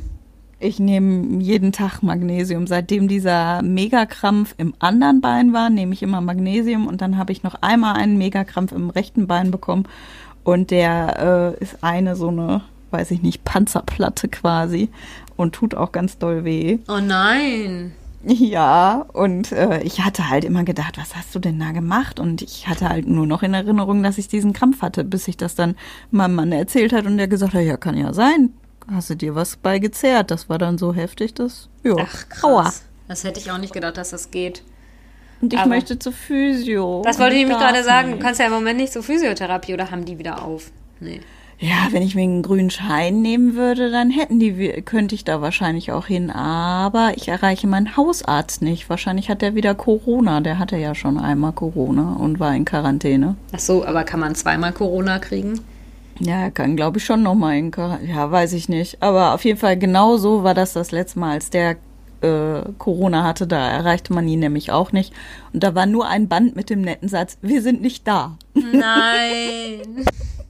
Ich 0.59 0.79
nehme 0.79 1.41
jeden 1.43 1.71
Tag 1.71 2.01
Magnesium. 2.01 2.65
Seitdem 2.65 3.07
dieser 3.07 3.61
Megakrampf 3.61 4.55
im 4.57 4.73
anderen 4.79 5.19
Bein 5.19 5.51
war, 5.51 5.69
nehme 5.69 5.93
ich 5.93 6.01
immer 6.01 6.21
Magnesium 6.21 6.87
und 6.87 7.01
dann 7.01 7.17
habe 7.17 7.31
ich 7.31 7.43
noch 7.43 7.55
einmal 7.61 7.95
einen 7.95 8.17
Megakrampf 8.17 8.71
im 8.71 8.89
rechten 8.89 9.27
Bein 9.27 9.51
bekommen 9.51 9.87
und 10.43 10.71
der 10.71 11.55
äh, 11.59 11.63
ist 11.63 11.83
eine 11.83 12.15
so 12.15 12.29
eine, 12.29 12.61
weiß 12.91 13.11
ich 13.11 13.21
nicht, 13.21 13.43
Panzerplatte 13.43 14.29
quasi 14.29 14.89
und 15.35 15.53
tut 15.53 15.75
auch 15.75 15.91
ganz 15.91 16.17
doll 16.17 16.43
weh. 16.43 16.79
Oh 16.87 16.99
nein. 16.99 17.93
Ja, 18.27 19.05
und 19.13 19.51
äh, 19.51 19.83
ich 19.83 20.01
hatte 20.03 20.29
halt 20.29 20.45
immer 20.45 20.63
gedacht, 20.63 20.97
was 20.97 21.15
hast 21.15 21.35
du 21.35 21.39
denn 21.39 21.59
da 21.59 21.71
gemacht? 21.71 22.19
Und 22.19 22.41
ich 22.41 22.67
hatte 22.67 22.89
halt 22.89 23.07
nur 23.07 23.27
noch 23.27 23.43
in 23.43 23.53
Erinnerung, 23.53 24.01
dass 24.01 24.17
ich 24.17 24.27
diesen 24.27 24.51
Krampf 24.51 24.81
hatte, 24.81 25.03
bis 25.03 25.27
ich 25.27 25.37
das 25.37 25.53
dann 25.53 25.75
meinem 26.09 26.33
Mann 26.33 26.51
erzählt 26.51 26.91
hat 26.91 27.05
und 27.05 27.17
der 27.17 27.27
gesagt 27.27 27.53
hat, 27.53 27.61
ja, 27.61 27.77
kann 27.77 27.95
ja 27.95 28.13
sein. 28.13 28.51
Hast 28.91 29.11
du 29.11 29.15
dir 29.15 29.35
was 29.35 29.57
bei 29.57 29.77
gezerrt? 29.77 30.31
Das 30.31 30.49
war 30.49 30.57
dann 30.57 30.79
so 30.79 30.93
heftig, 30.93 31.35
dass, 31.35 31.69
ja, 31.83 31.95
Ach, 31.99 32.29
krass. 32.29 32.43
Aua. 32.43 32.73
Das 33.07 33.23
hätte 33.23 33.39
ich 33.39 33.51
auch 33.51 33.59
nicht 33.59 33.73
gedacht, 33.73 33.97
dass 33.97 34.09
das 34.09 34.31
geht. 34.31 34.63
Und 35.41 35.53
ich 35.53 35.59
Aber 35.59 35.69
möchte 35.69 35.99
zur 35.99 36.11
Physio. 36.13 37.03
Das 37.05 37.19
wollte 37.19 37.35
ich 37.35 37.41
nämlich 37.41 37.57
gerade 37.59 37.83
sagen. 37.83 38.13
Du 38.13 38.19
kannst 38.19 38.39
ja 38.39 38.47
im 38.47 38.53
Moment 38.53 38.79
nicht 38.79 38.93
zur 38.93 39.03
Physiotherapie 39.03 39.73
oder 39.73 39.91
haben 39.91 40.05
die 40.05 40.17
wieder 40.17 40.43
auf? 40.43 40.71
Nee. 40.99 41.21
Ja, 41.59 41.87
wenn 41.91 42.03
ich 42.03 42.15
mir 42.15 42.23
einen 42.23 42.41
grünen 42.41 42.69
Schein 42.69 43.21
nehmen 43.21 43.55
würde, 43.55 43.89
dann 43.89 44.11
hätten 44.11 44.39
die, 44.39 44.53
könnte 44.83 45.15
ich 45.15 45.23
da 45.23 45.41
wahrscheinlich 45.41 45.91
auch 45.91 46.07
hin. 46.07 46.29
Aber 46.29 47.13
ich 47.15 47.29
erreiche 47.29 47.67
meinen 47.67 47.95
Hausarzt 47.95 48.61
nicht. 48.61 48.89
Wahrscheinlich 48.89 49.29
hat 49.29 49.41
der 49.41 49.55
wieder 49.55 49.73
Corona. 49.73 50.41
Der 50.41 50.59
hatte 50.59 50.75
ja 50.77 50.93
schon 50.95 51.17
einmal 51.17 51.53
Corona 51.53 52.17
und 52.19 52.39
war 52.39 52.53
in 52.53 52.65
Quarantäne. 52.65 53.35
Ach 53.53 53.59
so, 53.59 53.85
aber 53.85 54.03
kann 54.03 54.19
man 54.19 54.35
zweimal 54.35 54.73
Corona 54.73 55.19
kriegen? 55.19 55.61
Ja, 56.19 56.41
er 56.41 56.51
kann, 56.51 56.75
glaube 56.75 56.97
ich, 56.97 57.05
schon 57.05 57.23
nochmal 57.23 57.57
in 57.57 57.71
Quarantäne. 57.71 58.11
Ja, 58.11 58.29
weiß 58.29 58.51
ich 58.53 58.67
nicht. 58.67 59.01
Aber 59.01 59.33
auf 59.33 59.45
jeden 59.45 59.59
Fall 59.59 59.77
genau 59.77 60.17
so 60.17 60.43
war 60.43 60.53
das 60.53 60.73
das 60.73 60.91
letzte 60.91 61.19
Mal, 61.19 61.31
als 61.31 61.51
der 61.51 61.77
äh, 62.21 62.61
Corona 62.77 63.23
hatte. 63.23 63.47
Da 63.47 63.69
erreichte 63.69 64.13
man 64.13 64.27
ihn 64.27 64.39
nämlich 64.39 64.71
auch 64.71 64.91
nicht. 64.91 65.13
Und 65.53 65.63
da 65.63 65.73
war 65.73 65.85
nur 65.85 66.07
ein 66.07 66.27
Band 66.27 66.57
mit 66.57 66.69
dem 66.69 66.81
netten 66.81 67.07
Satz, 67.07 67.37
wir 67.41 67.61
sind 67.61 67.81
nicht 67.81 68.05
da. 68.05 68.37
Nein. 68.53 70.05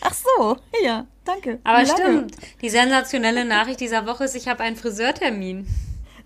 Ach 0.00 0.14
so, 0.14 0.56
ja, 0.82 1.06
danke. 1.24 1.58
Aber 1.64 1.84
stimmt, 1.86 2.36
die 2.62 2.70
sensationelle 2.70 3.44
Nachricht 3.44 3.80
dieser 3.80 4.06
Woche 4.06 4.24
ist, 4.24 4.34
ich 4.34 4.48
habe 4.48 4.62
einen 4.62 4.76
Friseurtermin. 4.76 5.66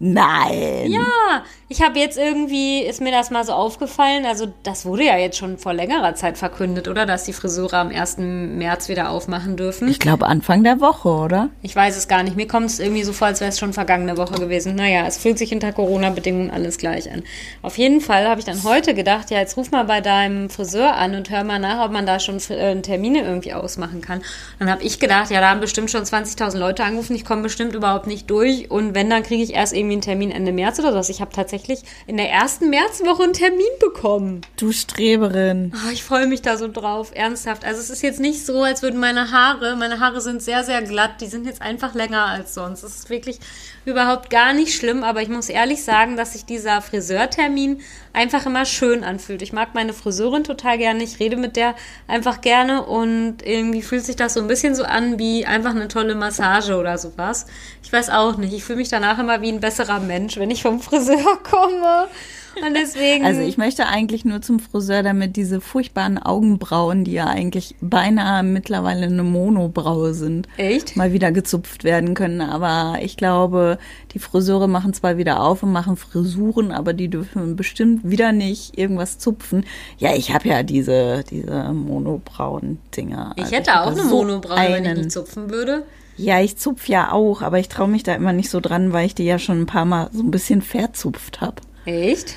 Nein. 0.04 0.90
Ja, 0.90 1.44
ich 1.68 1.80
habe 1.80 2.00
jetzt 2.00 2.18
irgendwie, 2.18 2.80
ist 2.80 3.00
mir 3.00 3.12
das 3.12 3.30
mal 3.30 3.44
so 3.44 3.52
aufgefallen, 3.52 4.26
also 4.26 4.52
das 4.64 4.84
wurde 4.84 5.04
ja 5.04 5.16
jetzt 5.16 5.38
schon 5.38 5.58
vor 5.58 5.72
längerer 5.72 6.16
Zeit 6.16 6.36
verkündet, 6.38 6.88
oder? 6.88 7.06
Dass 7.06 7.22
die 7.22 7.32
Friseure 7.32 7.74
am 7.74 7.90
1. 7.90 8.16
März 8.18 8.88
wieder 8.88 9.10
aufmachen 9.10 9.56
dürfen. 9.56 9.86
Ich 9.86 10.00
glaube 10.00 10.26
Anfang 10.26 10.64
der 10.64 10.80
Woche, 10.80 11.08
oder? 11.08 11.50
Ich 11.62 11.76
weiß 11.76 11.96
es 11.96 12.08
gar 12.08 12.24
nicht. 12.24 12.34
Mir 12.34 12.48
kommt 12.48 12.66
es 12.66 12.80
irgendwie 12.80 13.04
so 13.04 13.12
vor, 13.12 13.28
als 13.28 13.40
wäre 13.40 13.50
es 13.50 13.60
schon 13.60 13.72
vergangene 13.72 14.16
Woche 14.16 14.34
gewesen. 14.34 14.74
Naja, 14.74 15.06
es 15.06 15.18
fühlt 15.18 15.38
sich 15.38 15.54
unter 15.54 15.72
Corona-Bedingungen 15.72 16.50
alles 16.50 16.78
gleich 16.78 17.08
an. 17.08 17.22
Auf 17.62 17.78
jeden 17.78 18.00
Fall 18.00 18.28
habe 18.28 18.40
ich 18.40 18.44
dann 18.44 18.64
heute 18.64 18.94
gedacht, 18.94 19.30
ja, 19.30 19.38
jetzt 19.38 19.56
ruf 19.56 19.70
mal 19.70 19.84
bei 19.84 20.00
deinem 20.00 20.50
Friseur 20.50 20.96
an 20.96 21.14
und 21.14 21.30
hör 21.30 21.44
mal 21.44 21.60
nach, 21.60 21.84
ob 21.86 21.92
man 21.92 22.06
da 22.06 22.18
schon 22.18 22.38
äh, 22.50 22.82
Termine 22.82 23.22
irgendwie 23.22 23.54
ausmachen 23.54 24.00
kann. 24.00 24.20
Dann 24.58 24.68
habe 24.68 24.82
ich 24.82 24.98
gedacht, 24.98 25.30
ja, 25.30 25.40
da 25.40 25.50
haben 25.50 25.60
bestimmt 25.60 25.92
schon 25.92 26.02
20.000 26.02 26.58
Leute 26.58 26.82
angerufen, 26.82 27.14
ich 27.14 27.24
komme 27.24 27.42
bestimmt 27.42 27.76
überhaupt 27.76 28.08
nicht 28.08 28.28
durch 28.28 28.68
und 28.68 28.96
wenn, 28.96 29.08
dann 29.08 29.22
kriege 29.22 29.44
ich 29.44 29.54
erst 29.54 29.72
irgendwie 29.72 29.91
irgendwie 29.92 30.10
einen 30.10 30.18
Termin 30.18 30.30
Ende 30.30 30.52
März 30.52 30.78
oder 30.78 31.02
so. 31.02 31.10
Ich 31.10 31.20
habe 31.20 31.32
tatsächlich 31.32 31.82
in 32.06 32.16
der 32.16 32.30
ersten 32.30 32.70
Märzwoche 32.70 33.24
einen 33.24 33.32
Termin 33.32 33.66
bekommen. 33.80 34.40
Du 34.56 34.72
Streberin. 34.72 35.72
Oh, 35.74 35.90
ich 35.92 36.02
freue 36.02 36.26
mich 36.26 36.42
da 36.42 36.56
so 36.56 36.68
drauf, 36.68 37.12
ernsthaft. 37.14 37.64
Also 37.64 37.80
es 37.80 37.90
ist 37.90 38.02
jetzt 38.02 38.20
nicht 38.20 38.44
so, 38.44 38.62
als 38.62 38.82
würden 38.82 39.00
meine 39.00 39.30
Haare, 39.30 39.76
meine 39.76 40.00
Haare 40.00 40.20
sind 40.20 40.42
sehr, 40.42 40.64
sehr 40.64 40.82
glatt, 40.82 41.20
die 41.20 41.26
sind 41.26 41.46
jetzt 41.46 41.62
einfach 41.62 41.94
länger 41.94 42.26
als 42.26 42.54
sonst. 42.54 42.82
Es 42.82 42.96
ist 42.96 43.10
wirklich 43.10 43.38
überhaupt 43.84 44.30
gar 44.30 44.52
nicht 44.52 44.74
schlimm, 44.74 45.02
aber 45.02 45.22
ich 45.22 45.28
muss 45.28 45.48
ehrlich 45.48 45.82
sagen, 45.82 46.16
dass 46.16 46.32
sich 46.32 46.44
dieser 46.44 46.82
Friseurtermin 46.82 47.80
einfach 48.12 48.46
immer 48.46 48.64
schön 48.64 49.02
anfühlt. 49.02 49.42
Ich 49.42 49.52
mag 49.52 49.74
meine 49.74 49.92
Friseurin 49.92 50.44
total 50.44 50.78
gerne, 50.78 51.02
ich 51.02 51.18
rede 51.18 51.36
mit 51.36 51.56
der 51.56 51.74
einfach 52.06 52.40
gerne 52.40 52.84
und 52.84 53.38
irgendwie 53.44 53.82
fühlt 53.82 54.04
sich 54.04 54.16
das 54.16 54.34
so 54.34 54.40
ein 54.40 54.46
bisschen 54.46 54.74
so 54.74 54.84
an 54.84 55.18
wie 55.18 55.46
einfach 55.46 55.70
eine 55.70 55.88
tolle 55.88 56.14
Massage 56.14 56.76
oder 56.76 56.98
sowas. 56.98 57.46
Ich 57.82 57.92
weiß 57.92 58.10
auch 58.10 58.36
nicht, 58.36 58.52
ich 58.52 58.64
fühle 58.64 58.78
mich 58.78 58.88
danach 58.88 59.18
immer 59.18 59.42
wie 59.42 59.50
ein 59.50 59.60
besserer 59.60 59.81
Mensch, 60.00 60.36
wenn 60.36 60.50
ich 60.50 60.62
vom 60.62 60.80
Friseur 60.80 61.38
komme. 61.42 62.08
Und 62.56 62.74
deswegen. 62.74 63.24
Also 63.24 63.40
ich 63.40 63.56
möchte 63.56 63.86
eigentlich 63.86 64.24
nur 64.24 64.42
zum 64.42 64.60
Friseur, 64.60 65.02
damit 65.02 65.36
diese 65.36 65.60
furchtbaren 65.60 66.18
Augenbrauen, 66.18 67.04
die 67.04 67.12
ja 67.12 67.26
eigentlich 67.26 67.74
beinahe 67.80 68.42
mittlerweile 68.42 69.06
eine 69.06 69.22
Monobraue 69.22 70.14
sind, 70.14 70.48
echt 70.56 70.96
mal 70.96 71.12
wieder 71.12 71.32
gezupft 71.32 71.84
werden 71.84 72.14
können. 72.14 72.40
Aber 72.40 72.98
ich 73.02 73.16
glaube, 73.16 73.78
die 74.12 74.18
Friseure 74.18 74.68
machen 74.68 74.92
zwar 74.92 75.16
wieder 75.16 75.40
auf 75.40 75.62
und 75.62 75.72
machen 75.72 75.96
Frisuren, 75.96 76.72
aber 76.72 76.92
die 76.92 77.08
dürfen 77.08 77.56
bestimmt 77.56 78.08
wieder 78.08 78.32
nicht 78.32 78.76
irgendwas 78.76 79.18
zupfen. 79.18 79.64
Ja, 79.98 80.14
ich 80.14 80.32
habe 80.32 80.48
ja 80.48 80.62
diese 80.62 81.24
diese 81.28 81.72
monobrauen 81.72 82.78
Dinger. 82.96 83.32
Ich 83.36 83.44
also 83.44 83.56
hätte 83.56 83.80
auch 83.80 83.86
eine 83.86 84.02
so 84.02 84.16
Monobraue, 84.16 84.72
wenn 84.72 84.84
ich 84.84 84.94
nicht 84.94 85.12
zupfen 85.12 85.50
würde. 85.50 85.84
Ja, 86.16 86.40
ich 86.40 86.56
zupf 86.56 86.88
ja 86.88 87.12
auch, 87.12 87.42
aber 87.42 87.58
ich 87.58 87.68
traue 87.68 87.88
mich 87.88 88.02
da 88.02 88.14
immer 88.14 88.32
nicht 88.32 88.50
so 88.50 88.60
dran, 88.60 88.92
weil 88.92 89.06
ich 89.06 89.14
die 89.14 89.24
ja 89.24 89.38
schon 89.38 89.62
ein 89.62 89.66
paar 89.66 89.84
Mal 89.84 90.10
so 90.12 90.22
ein 90.22 90.30
bisschen 90.30 90.62
verzupft 90.62 91.40
habe. 91.40 91.56
Echt? 91.84 92.34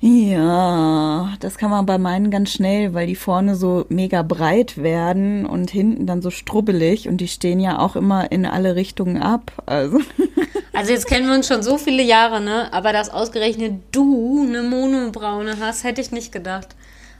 Ja, 0.00 1.34
das 1.40 1.58
kann 1.58 1.70
man 1.70 1.84
bei 1.84 1.98
meinen 1.98 2.30
ganz 2.30 2.52
schnell, 2.52 2.94
weil 2.94 3.08
die 3.08 3.16
vorne 3.16 3.56
so 3.56 3.84
mega 3.88 4.22
breit 4.22 4.80
werden 4.80 5.44
und 5.44 5.70
hinten 5.70 6.06
dann 6.06 6.22
so 6.22 6.30
strubbelig 6.30 7.08
und 7.08 7.16
die 7.16 7.26
stehen 7.26 7.58
ja 7.58 7.80
auch 7.80 7.96
immer 7.96 8.30
in 8.30 8.46
alle 8.46 8.76
Richtungen 8.76 9.20
ab. 9.20 9.50
Also, 9.66 9.98
also 10.72 10.92
jetzt 10.92 11.08
kennen 11.08 11.26
wir 11.26 11.34
uns 11.34 11.48
schon 11.48 11.64
so 11.64 11.78
viele 11.78 12.04
Jahre, 12.04 12.40
ne? 12.40 12.72
Aber 12.72 12.92
dass 12.92 13.10
ausgerechnet 13.10 13.82
du 13.90 14.44
eine 14.46 14.62
Monobraune 14.62 15.56
hast, 15.58 15.82
hätte 15.82 16.00
ich 16.00 16.12
nicht 16.12 16.30
gedacht. 16.30 16.76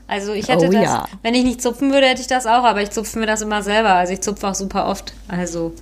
Also 0.08 0.32
ich 0.32 0.48
hätte 0.48 0.66
oh, 0.66 0.72
das, 0.72 0.82
ja. 0.84 1.04
wenn 1.22 1.34
ich 1.34 1.44
nicht 1.44 1.62
zupfen 1.62 1.92
würde, 1.92 2.06
hätte 2.06 2.22
ich 2.22 2.26
das 2.26 2.46
auch, 2.46 2.64
aber 2.64 2.82
ich 2.82 2.90
zupfe 2.90 3.18
mir 3.18 3.26
das 3.26 3.42
immer 3.42 3.62
selber. 3.62 3.90
Also 3.90 4.14
ich 4.14 4.22
zupfe 4.22 4.48
auch 4.48 4.54
super 4.54 4.86
oft. 4.86 5.12
Also 5.28 5.74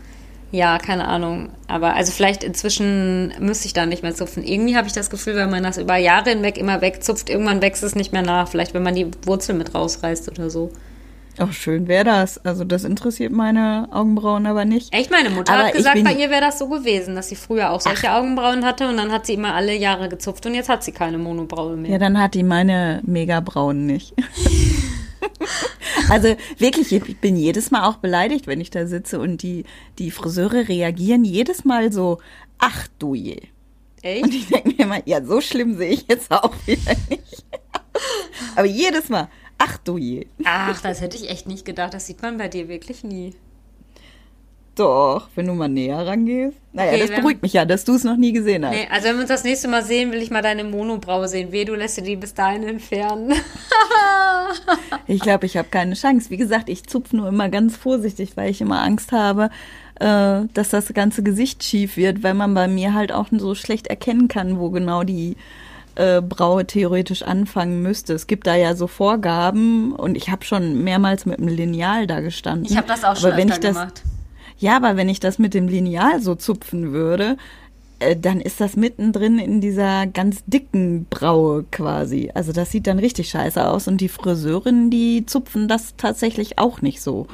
ja, 0.50 0.78
keine 0.78 1.06
Ahnung. 1.06 1.50
Aber 1.68 1.94
also 1.94 2.12
vielleicht 2.12 2.42
inzwischen 2.42 3.32
müsste 3.38 3.66
ich 3.66 3.72
da 3.72 3.86
nicht 3.86 4.02
mehr 4.02 4.14
zupfen. 4.14 4.42
Irgendwie 4.42 4.76
habe 4.76 4.88
ich 4.88 4.92
das 4.92 5.10
Gefühl, 5.10 5.36
wenn 5.36 5.50
man 5.50 5.62
das 5.62 5.78
über 5.78 5.96
Jahre 5.96 6.30
hinweg 6.30 6.58
immer 6.58 6.80
wegzupft, 6.80 7.30
irgendwann 7.30 7.62
wächst 7.62 7.84
es 7.84 7.94
nicht 7.94 8.12
mehr 8.12 8.22
nach. 8.22 8.48
Vielleicht, 8.48 8.74
wenn 8.74 8.82
man 8.82 8.94
die 8.94 9.10
Wurzel 9.24 9.54
mit 9.54 9.74
rausreißt 9.74 10.28
oder 10.28 10.50
so. 10.50 10.72
Ach, 11.38 11.52
schön 11.52 11.86
wäre 11.88 12.04
das. 12.04 12.44
Also 12.44 12.64
das 12.64 12.84
interessiert 12.84 13.32
meine 13.32 13.88
Augenbrauen 13.90 14.46
aber 14.46 14.64
nicht. 14.64 14.92
Echt, 14.94 15.10
meine 15.10 15.30
Mutter 15.30 15.52
aber 15.52 15.64
hat 15.64 15.74
gesagt, 15.74 16.02
bei 16.02 16.12
ihr 16.14 16.30
wäre 16.30 16.40
das 16.40 16.58
so 16.58 16.68
gewesen, 16.68 17.14
dass 17.14 17.28
sie 17.28 17.36
früher 17.36 17.70
auch 17.70 17.80
solche 17.80 18.10
Ach. 18.10 18.18
Augenbrauen 18.18 18.64
hatte 18.64 18.88
und 18.88 18.96
dann 18.96 19.12
hat 19.12 19.26
sie 19.26 19.34
immer 19.34 19.54
alle 19.54 19.74
Jahre 19.74 20.08
gezupft 20.08 20.46
und 20.46 20.54
jetzt 20.54 20.68
hat 20.68 20.82
sie 20.82 20.92
keine 20.92 21.18
Monobraue 21.18 21.76
mehr. 21.76 21.92
Ja, 21.92 21.98
dann 21.98 22.18
hat 22.18 22.34
die 22.34 22.42
meine 22.42 23.00
Megabrauen 23.04 23.86
nicht. 23.86 24.14
Also 26.08 26.36
wirklich, 26.58 26.92
ich 26.92 27.18
bin 27.18 27.36
jedes 27.36 27.70
Mal 27.70 27.88
auch 27.88 27.96
beleidigt, 27.96 28.46
wenn 28.46 28.60
ich 28.60 28.70
da 28.70 28.86
sitze 28.86 29.18
und 29.18 29.42
die, 29.42 29.64
die 29.98 30.10
Friseure 30.10 30.68
reagieren 30.68 31.24
jedes 31.24 31.64
Mal 31.64 31.92
so, 31.92 32.18
ach 32.58 32.86
du 32.98 33.14
je. 33.14 33.40
Echt? 34.02 34.22
Und 34.22 34.34
ich 34.34 34.46
denke 34.46 34.68
mir 34.68 34.80
immer, 34.80 35.08
ja, 35.08 35.24
so 35.24 35.40
schlimm 35.40 35.76
sehe 35.76 35.90
ich 35.90 36.06
jetzt 36.08 36.30
auch 36.30 36.52
wieder 36.66 36.94
nicht. 37.08 37.44
Aber 38.54 38.66
jedes 38.66 39.08
Mal, 39.08 39.28
ach 39.66 39.78
du 39.78 39.98
je. 39.98 40.26
Ach, 40.44 40.80
das 40.80 41.00
hätte 41.00 41.16
ich 41.16 41.30
echt 41.30 41.46
nicht 41.46 41.64
gedacht. 41.64 41.94
Das 41.94 42.06
sieht 42.06 42.22
man 42.22 42.38
bei 42.38 42.48
dir 42.48 42.68
wirklich 42.68 43.04
nie. 43.04 43.34
Doch, 44.76 45.28
wenn 45.34 45.46
du 45.46 45.54
mal 45.54 45.68
näher 45.68 46.06
rangehst. 46.06 46.58
Naja, 46.74 46.92
okay, 46.92 47.00
das 47.00 47.16
beruhigt 47.16 47.42
mich 47.42 47.54
ja, 47.54 47.64
dass 47.64 47.84
du 47.84 47.94
es 47.94 48.04
noch 48.04 48.18
nie 48.18 48.34
gesehen 48.34 48.66
hast. 48.66 48.74
Nee, 48.74 48.86
also 48.90 49.08
wenn 49.08 49.14
wir 49.14 49.20
uns 49.22 49.30
das 49.30 49.42
nächste 49.42 49.68
Mal 49.68 49.82
sehen, 49.82 50.12
will 50.12 50.20
ich 50.20 50.30
mal 50.30 50.42
deine 50.42 50.64
Monobraue 50.64 51.28
sehen. 51.28 51.50
Weh, 51.50 51.64
du 51.64 51.74
lässt 51.74 51.96
dir 51.96 52.02
die 52.02 52.16
bis 52.16 52.34
dahin 52.34 52.62
entfernen. 52.62 53.32
ich 55.06 55.22
glaube, 55.22 55.46
ich 55.46 55.56
habe 55.56 55.68
keine 55.70 55.94
Chance. 55.94 56.28
Wie 56.28 56.36
gesagt, 56.36 56.68
ich 56.68 56.86
zupfe 56.86 57.16
nur 57.16 57.28
immer 57.28 57.48
ganz 57.48 57.74
vorsichtig, 57.74 58.36
weil 58.36 58.50
ich 58.50 58.60
immer 58.60 58.82
Angst 58.82 59.12
habe, 59.12 59.48
äh, 59.98 60.42
dass 60.52 60.68
das 60.68 60.92
ganze 60.92 61.22
Gesicht 61.22 61.64
schief 61.64 61.96
wird, 61.96 62.22
weil 62.22 62.34
man 62.34 62.52
bei 62.52 62.68
mir 62.68 62.92
halt 62.92 63.12
auch 63.12 63.28
so 63.30 63.54
schlecht 63.54 63.86
erkennen 63.86 64.28
kann, 64.28 64.58
wo 64.58 64.68
genau 64.68 65.04
die 65.04 65.36
äh, 65.96 66.22
Braue 66.22 66.66
theoretisch 66.66 67.22
anfangen 67.22 67.82
müsste. 67.82 68.14
Es 68.14 68.26
gibt 68.26 68.46
da 68.46 68.54
ja 68.54 68.74
so 68.76 68.86
Vorgaben 68.86 69.92
und 69.92 70.16
ich 70.16 70.30
habe 70.30 70.44
schon 70.44 70.84
mehrmals 70.84 71.26
mit 71.26 71.38
einem 71.38 71.48
Lineal 71.48 72.06
da 72.06 72.20
gestanden. 72.20 72.66
Ich 72.70 72.76
habe 72.76 72.86
das 72.86 73.04
auch 73.04 73.16
schon 73.16 73.32
aber 73.32 73.38
wenn 73.38 73.48
ich 73.48 73.58
das, 73.58 73.74
gemacht 73.74 74.02
ja, 74.58 74.76
aber 74.76 74.96
wenn 74.96 75.08
ich 75.08 75.20
das 75.20 75.38
mit 75.38 75.54
dem 75.54 75.68
Lineal 75.68 76.20
so 76.20 76.34
zupfen 76.34 76.92
würde, 76.92 77.36
äh, 77.98 78.16
dann 78.16 78.40
ist 78.40 78.60
das 78.60 78.76
mittendrin 78.76 79.38
in 79.38 79.60
dieser 79.60 80.06
ganz 80.06 80.42
dicken 80.46 81.06
Braue 81.10 81.64
quasi. 81.70 82.30
Also 82.34 82.52
das 82.52 82.70
sieht 82.70 82.86
dann 82.86 82.98
richtig 82.98 83.28
scheiße 83.28 83.66
aus 83.66 83.86
und 83.86 84.00
die 84.00 84.08
Friseurinnen, 84.08 84.90
die 84.90 85.26
zupfen 85.26 85.68
das 85.68 85.94
tatsächlich 85.96 86.58
auch 86.58 86.80
nicht 86.80 87.02
so. 87.02 87.26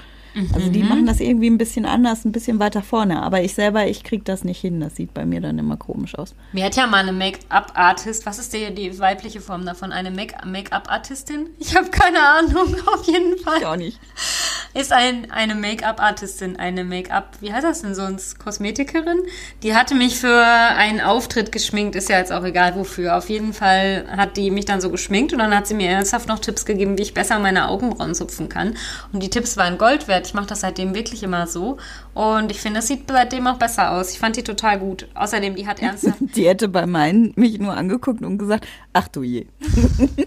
Also 0.55 0.71
die 0.71 0.83
machen 0.83 1.07
das 1.07 1.21
irgendwie 1.21 1.51
ein 1.51 1.59
bisschen 1.59 1.85
anders, 1.85 2.25
ein 2.25 2.33
bisschen 2.33 2.59
weiter 2.59 2.83
vorne. 2.83 3.23
Aber 3.23 3.43
ich 3.43 3.55
selber, 3.55 3.87
ich 3.87 4.03
krieg 4.03 4.25
das 4.25 4.45
nicht 4.45 4.61
hin. 4.61 4.81
Das 4.81 4.97
sieht 4.97 5.13
bei 5.15 5.27
mir 5.27 5.41
dann 5.41 5.59
immer 5.59 5.77
komisch 5.77 6.15
aus. 6.15 6.35
Mir 6.53 6.65
hat 6.65 6.77
ja 6.77 6.87
mal 6.87 6.99
eine 6.99 7.13
Make-up-Artist, 7.13 8.25
was 8.27 8.39
ist 8.39 8.53
die, 8.53 8.75
die 8.75 8.99
weibliche 8.99 9.41
Form 9.41 9.67
davon? 9.67 9.93
Eine 9.93 10.11
Make-up-Artistin? 10.11 11.51
Ich 11.59 11.77
habe 11.77 11.91
keine 11.91 12.21
Ahnung, 12.21 12.77
auf 12.87 13.07
jeden 13.07 13.39
Fall. 13.39 13.59
Ich 13.59 13.67
auch 13.67 13.77
nicht. 13.77 13.99
Ist 14.75 14.93
ein, 14.93 15.31
eine 15.31 15.55
Make-up-Artistin, 15.55 16.57
eine 16.57 16.85
Make-up, 16.85 17.37
wie 17.41 17.53
heißt 17.53 17.65
das 17.65 17.83
denn 17.83 17.95
sonst? 17.95 18.39
Kosmetikerin? 18.39 19.19
Die 19.63 19.75
hatte 19.75 19.95
mich 19.95 20.17
für 20.17 20.43
einen 20.43 21.01
Auftritt 21.01 21.53
geschminkt, 21.53 21.95
ist 21.95 22.09
ja 22.09 22.19
jetzt 22.19 22.33
auch 22.33 22.45
egal 22.45 22.75
wofür. 22.75 23.17
Auf 23.19 23.29
jeden 23.29 23.53
Fall 23.53 24.07
hat 24.17 24.39
die 24.39 24.51
mich 24.51 24.65
dann 24.65 24.81
so 24.81 24.89
geschminkt 24.91 25.35
und 25.35 25.41
dann 25.41 25.55
hat 25.55 25.67
sie 25.67 25.75
mir 25.75 25.91
ernsthaft 25.91 26.27
noch 26.27 26.39
Tipps 26.39 26.65
gegeben, 26.65 26.97
wie 26.97 27.03
ich 27.03 27.13
besser 27.13 27.39
meine 27.39 27.69
Augenbrauen 27.69 28.15
zupfen 28.15 28.49
kann. 28.49 28.77
Und 29.13 29.23
die 29.23 29.29
Tipps 29.29 29.59
waren 29.59 29.77
Gold 29.77 30.09
wert. 30.09 30.22
Ich 30.27 30.35
mache 30.35 30.47
das 30.47 30.61
seitdem 30.61 30.95
wirklich 30.95 31.23
immer 31.23 31.47
so. 31.47 31.79
Und 32.15 32.51
ich 32.51 32.61
finde, 32.61 32.81
es 32.81 32.89
sieht 32.89 33.05
seitdem 33.09 33.47
auch 33.47 33.59
besser 33.59 33.93
aus. 33.93 34.13
Ich 34.13 34.19
fand 34.19 34.37
die 34.37 34.43
total 34.43 34.79
gut. 34.79 35.07
Außerdem, 35.15 35.55
die 35.57 35.67
hat 35.67 35.81
ernsthaft. 35.83 36.19
Die 36.37 36.49
hätte 36.49 36.69
bei 36.69 36.87
meinen 36.87 37.33
mich 37.37 37.59
nur 37.59 37.75
angeguckt 37.77 38.23
und 38.23 38.39
gesagt, 38.39 38.67
ach 38.93 39.09
du 39.09 39.23
je. 39.23 39.47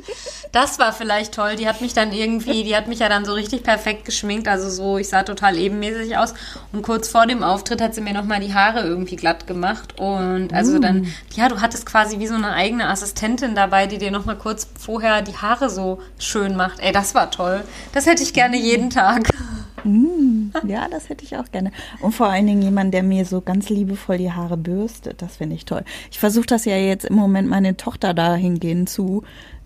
Das 0.55 0.79
war 0.79 0.93
vielleicht 0.93 1.33
toll. 1.33 1.57
Die 1.57 1.67
hat 1.67 1.81
mich 1.81 1.93
dann 1.93 2.13
irgendwie, 2.13 2.63
die 2.63 2.77
hat 2.77 2.87
mich 2.87 2.99
ja 2.99 3.09
dann 3.09 3.25
so 3.25 3.33
richtig 3.33 3.61
perfekt 3.61 4.05
geschminkt. 4.05 4.47
Also 4.47 4.69
so, 4.69 4.97
ich 4.97 5.09
sah 5.09 5.23
total 5.23 5.57
ebenmäßig 5.57 6.17
aus. 6.17 6.33
Und 6.71 6.81
kurz 6.81 7.09
vor 7.09 7.27
dem 7.27 7.43
Auftritt 7.43 7.81
hat 7.81 7.93
sie 7.93 7.99
mir 7.99 8.13
nochmal 8.13 8.39
die 8.39 8.53
Haare 8.53 8.79
irgendwie 8.79 9.17
glatt 9.17 9.47
gemacht. 9.47 9.99
Und 9.99 10.53
also 10.53 10.79
dann, 10.79 11.07
ja, 11.33 11.49
du 11.49 11.59
hattest 11.59 11.85
quasi 11.85 12.19
wie 12.19 12.27
so 12.27 12.35
eine 12.35 12.53
eigene 12.53 12.87
Assistentin 12.87 13.53
dabei, 13.53 13.85
die 13.85 13.97
dir 13.97 14.11
nochmal 14.11 14.37
kurz 14.37 14.65
vorher 14.79 15.21
die 15.21 15.35
Haare 15.35 15.69
so 15.69 15.99
schön 16.19 16.55
macht. 16.55 16.79
Ey, 16.79 16.93
das 16.93 17.13
war 17.15 17.31
toll. 17.31 17.65
Das 17.91 18.05
hätte 18.05 18.23
ich 18.23 18.31
gerne 18.31 18.55
jeden 18.55 18.89
Tag. 18.89 19.29
Ja, 20.67 20.87
das 20.89 21.09
hätte 21.09 21.23
ich 21.23 21.37
auch 21.37 21.51
gerne. 21.51 21.71
Und 22.01 22.13
vor 22.13 22.27
allen 22.27 22.47
Dingen 22.47 22.61
jemand, 22.61 22.93
der 22.93 23.03
mir 23.03 23.25
so 23.25 23.41
ganz 23.41 23.69
liebevoll 23.69 24.17
die 24.17 24.31
Haare 24.31 24.57
bürstet. 24.57 25.21
Das 25.21 25.37
finde 25.37 25.55
ich 25.55 25.65
toll. 25.65 25.83
Ich 26.11 26.19
versuche 26.19 26.47
das 26.47 26.65
ja 26.65 26.77
jetzt 26.77 27.05
im 27.05 27.15
Moment 27.15 27.49
meine 27.49 27.77
Tochter 27.77 28.13
dahingehend 28.13 28.89
zu 28.89 29.23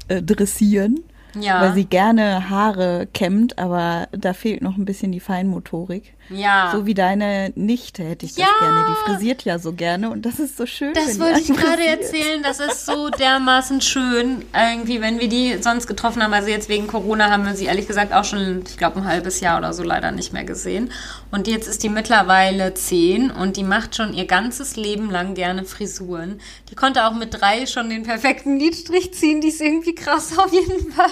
äh, 0.07 0.21
dressieren. 0.21 0.99
Ja. 1.39 1.61
Weil 1.61 1.73
sie 1.73 1.85
gerne 1.85 2.49
Haare 2.49 3.07
kämmt, 3.13 3.59
aber 3.59 4.07
da 4.11 4.33
fehlt 4.33 4.61
noch 4.63 4.77
ein 4.77 4.85
bisschen 4.85 5.11
die 5.11 5.19
Feinmotorik. 5.19 6.15
Ja. 6.29 6.71
So 6.73 6.85
wie 6.85 6.93
deine 6.93 7.51
Nichte 7.55 8.03
hätte 8.03 8.25
ich 8.25 8.35
das 8.35 8.43
Ja. 8.45 8.49
gerne. 8.59 8.85
Die 8.89 9.11
frisiert 9.11 9.43
ja 9.45 9.57
so 9.59 9.73
gerne 9.73 10.09
und 10.11 10.25
das 10.25 10.39
ist 10.39 10.57
so 10.57 10.65
schön. 10.65 10.93
Das 10.93 11.19
wollte 11.19 11.39
ich 11.39 11.47
gerade 11.55 11.85
erzählen. 11.85 12.43
Das 12.43 12.59
ist 12.59 12.85
so 12.85 13.09
dermaßen 13.09 13.81
schön, 13.81 14.45
irgendwie, 14.53 15.01
wenn 15.01 15.19
wir 15.19 15.27
die 15.27 15.57
sonst 15.61 15.87
getroffen 15.87 16.21
haben. 16.23 16.33
Also 16.33 16.49
jetzt 16.49 16.69
wegen 16.69 16.87
Corona 16.87 17.29
haben 17.31 17.45
wir 17.45 17.55
sie 17.55 17.65
ehrlich 17.65 17.87
gesagt 17.87 18.13
auch 18.13 18.23
schon, 18.25 18.63
ich 18.67 18.77
glaube, 18.77 18.99
ein 18.99 19.05
halbes 19.07 19.39
Jahr 19.39 19.57
oder 19.57 19.73
so 19.73 19.83
leider 19.83 20.11
nicht 20.11 20.33
mehr 20.33 20.43
gesehen. 20.43 20.91
Und 21.31 21.47
jetzt 21.47 21.67
ist 21.67 21.83
die 21.83 21.89
mittlerweile 21.89 22.73
zehn 22.73 23.31
und 23.31 23.57
die 23.57 23.63
macht 23.63 23.95
schon 23.95 24.13
ihr 24.13 24.25
ganzes 24.25 24.75
Leben 24.75 25.09
lang 25.11 25.33
gerne 25.35 25.65
Frisuren. 25.65 26.39
Die 26.69 26.75
konnte 26.75 27.05
auch 27.05 27.13
mit 27.13 27.39
drei 27.39 27.65
schon 27.65 27.89
den 27.89 28.03
perfekten 28.03 28.57
Lidstrich 28.59 29.13
ziehen. 29.13 29.41
Die 29.41 29.49
ist 29.49 29.61
irgendwie 29.61 29.95
krass 29.95 30.37
auf 30.37 30.51
jeden 30.53 30.91
Fall. 30.91 31.09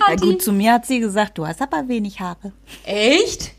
Ja 0.00 0.06
Hat 0.08 0.22
die- 0.22 0.26
gut, 0.32 0.42
zu 0.42 0.52
mir 0.52 0.72
hat 0.72 0.86
sie 0.86 1.00
gesagt, 1.00 1.38
du 1.38 1.46
hast 1.46 1.60
aber 1.62 1.86
wenig 1.88 2.20
Haare. 2.20 2.52
Echt? 2.84 3.52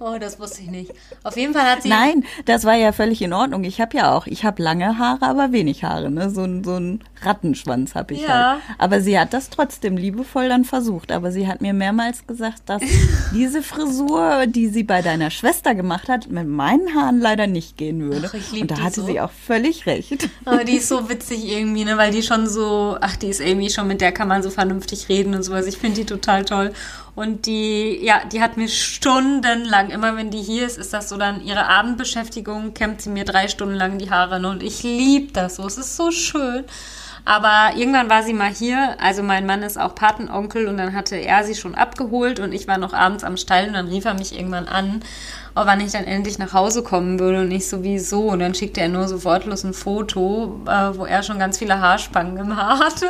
Oh, 0.00 0.16
das 0.20 0.38
wusste 0.38 0.62
ich 0.62 0.70
nicht. 0.70 0.92
Auf 1.22 1.36
jeden 1.36 1.52
Fall 1.54 1.62
hat 1.70 1.82
sie. 1.82 1.88
Nein, 1.88 2.24
das 2.44 2.64
war 2.64 2.74
ja 2.74 2.92
völlig 2.92 3.22
in 3.22 3.32
Ordnung. 3.32 3.64
Ich 3.64 3.80
habe 3.80 3.96
ja 3.96 4.14
auch, 4.14 4.26
ich 4.26 4.44
habe 4.44 4.62
lange 4.62 4.98
Haare, 4.98 5.22
aber 5.26 5.52
wenig 5.52 5.84
Haare. 5.84 6.10
Ne? 6.10 6.30
So, 6.30 6.42
ein- 6.44 6.64
so 6.64 6.74
ein 6.76 7.00
Rattenschwanz 7.22 7.94
habe 7.94 8.14
ich 8.14 8.22
Ja. 8.22 8.52
halt. 8.52 8.62
Aber 8.78 9.00
sie 9.00 9.18
hat 9.18 9.32
das 9.32 9.50
trotzdem 9.50 9.96
liebevoll 9.96 10.48
dann 10.48 10.64
versucht. 10.64 11.12
Aber 11.12 11.32
sie 11.32 11.46
hat 11.48 11.60
mir 11.60 11.72
mehrmals 11.72 12.26
gesagt, 12.26 12.62
dass 12.66 12.82
diese 13.34 13.62
Frisur, 13.62 14.46
die 14.46 14.68
sie 14.68 14.82
bei 14.82 15.02
deiner 15.02 15.30
Schwester 15.30 15.74
gemacht 15.74 16.08
hat, 16.08 16.28
mit 16.30 16.46
meinen 16.46 16.94
Haaren 16.94 17.20
leider 17.20 17.46
nicht 17.46 17.76
gehen 17.76 18.00
würde. 18.10 18.30
Ach, 18.34 18.52
Und 18.60 18.70
da 18.70 18.78
hatte 18.80 19.00
so. 19.00 19.06
sie 19.06 19.20
auch 19.20 19.30
völlig 19.30 19.86
recht. 19.86 20.28
Aber 20.44 20.64
die 20.64 20.76
ist 20.76 20.88
so 20.88 21.08
witzig 21.08 21.46
irgendwie, 21.46 21.84
ne, 21.84 21.96
weil 21.96 22.10
die 22.12 22.22
schon 22.22 22.46
so, 22.46 22.96
ach, 23.00 23.16
die 23.16 23.28
ist 23.28 23.40
Amy 23.40 23.70
schon, 23.70 23.88
mit 23.88 24.00
der 24.00 24.12
kann 24.12 24.28
man 24.28 24.42
so 24.42 24.50
vernünftig 24.50 25.08
reden 25.08 25.34
und 25.34 25.42
sowas. 25.42 25.66
Ich 25.66 25.78
finde 25.78 25.96
die 26.00 26.04
total 26.06 26.44
toll. 26.44 26.72
Und 27.16 27.46
die, 27.46 27.98
ja, 28.04 28.20
die 28.30 28.42
hat 28.42 28.58
mir 28.58 28.68
stundenlang, 28.68 29.88
immer 29.88 30.16
wenn 30.16 30.30
die 30.30 30.42
hier 30.42 30.66
ist, 30.66 30.76
ist 30.76 30.92
das 30.92 31.08
so 31.08 31.16
dann 31.16 31.42
ihre 31.42 31.66
Abendbeschäftigung, 31.66 32.74
kämmt 32.74 33.00
sie 33.00 33.08
mir 33.08 33.24
drei 33.24 33.48
Stunden 33.48 33.74
lang 33.74 33.96
die 33.96 34.10
Haare. 34.10 34.38
Ne? 34.38 34.50
Und 34.50 34.62
ich 34.62 34.82
liebe 34.82 35.32
das 35.32 35.56
so. 35.56 35.66
Es 35.66 35.78
ist 35.78 35.96
so 35.96 36.10
schön. 36.10 36.64
Aber 37.24 37.74
irgendwann 37.74 38.10
war 38.10 38.22
sie 38.22 38.34
mal 38.34 38.52
hier, 38.52 38.96
also 39.00 39.22
mein 39.24 39.46
Mann 39.46 39.64
ist 39.64 39.78
auch 39.78 39.96
Patenonkel 39.96 40.68
und 40.68 40.76
dann 40.76 40.94
hatte 40.94 41.16
er 41.16 41.42
sie 41.42 41.56
schon 41.56 41.74
abgeholt 41.74 42.38
und 42.38 42.52
ich 42.52 42.68
war 42.68 42.78
noch 42.78 42.92
abends 42.92 43.24
am 43.24 43.36
Stall 43.36 43.66
und 43.66 43.72
dann 43.72 43.88
rief 43.88 44.04
er 44.04 44.14
mich 44.14 44.38
irgendwann 44.38 44.68
an, 44.68 45.00
oh, 45.56 45.62
wann 45.64 45.80
ich 45.80 45.92
dann 45.92 46.04
endlich 46.04 46.38
nach 46.38 46.52
Hause 46.52 46.82
kommen 46.82 47.18
würde 47.18 47.40
und 47.40 47.50
ich 47.50 47.66
sowieso. 47.66 48.28
Und 48.28 48.40
dann 48.40 48.54
schickte 48.54 48.82
er 48.82 48.88
nur 48.88 49.08
so 49.08 49.24
wortlos 49.24 49.64
ein 49.64 49.74
Foto, 49.74 50.60
äh, 50.66 50.96
wo 50.96 51.06
er 51.06 51.22
schon 51.22 51.38
ganz 51.38 51.58
viele 51.58 51.80
Haarspangen 51.80 52.36
im 52.36 52.56
Haar 52.56 52.78
hatte. 52.78 53.06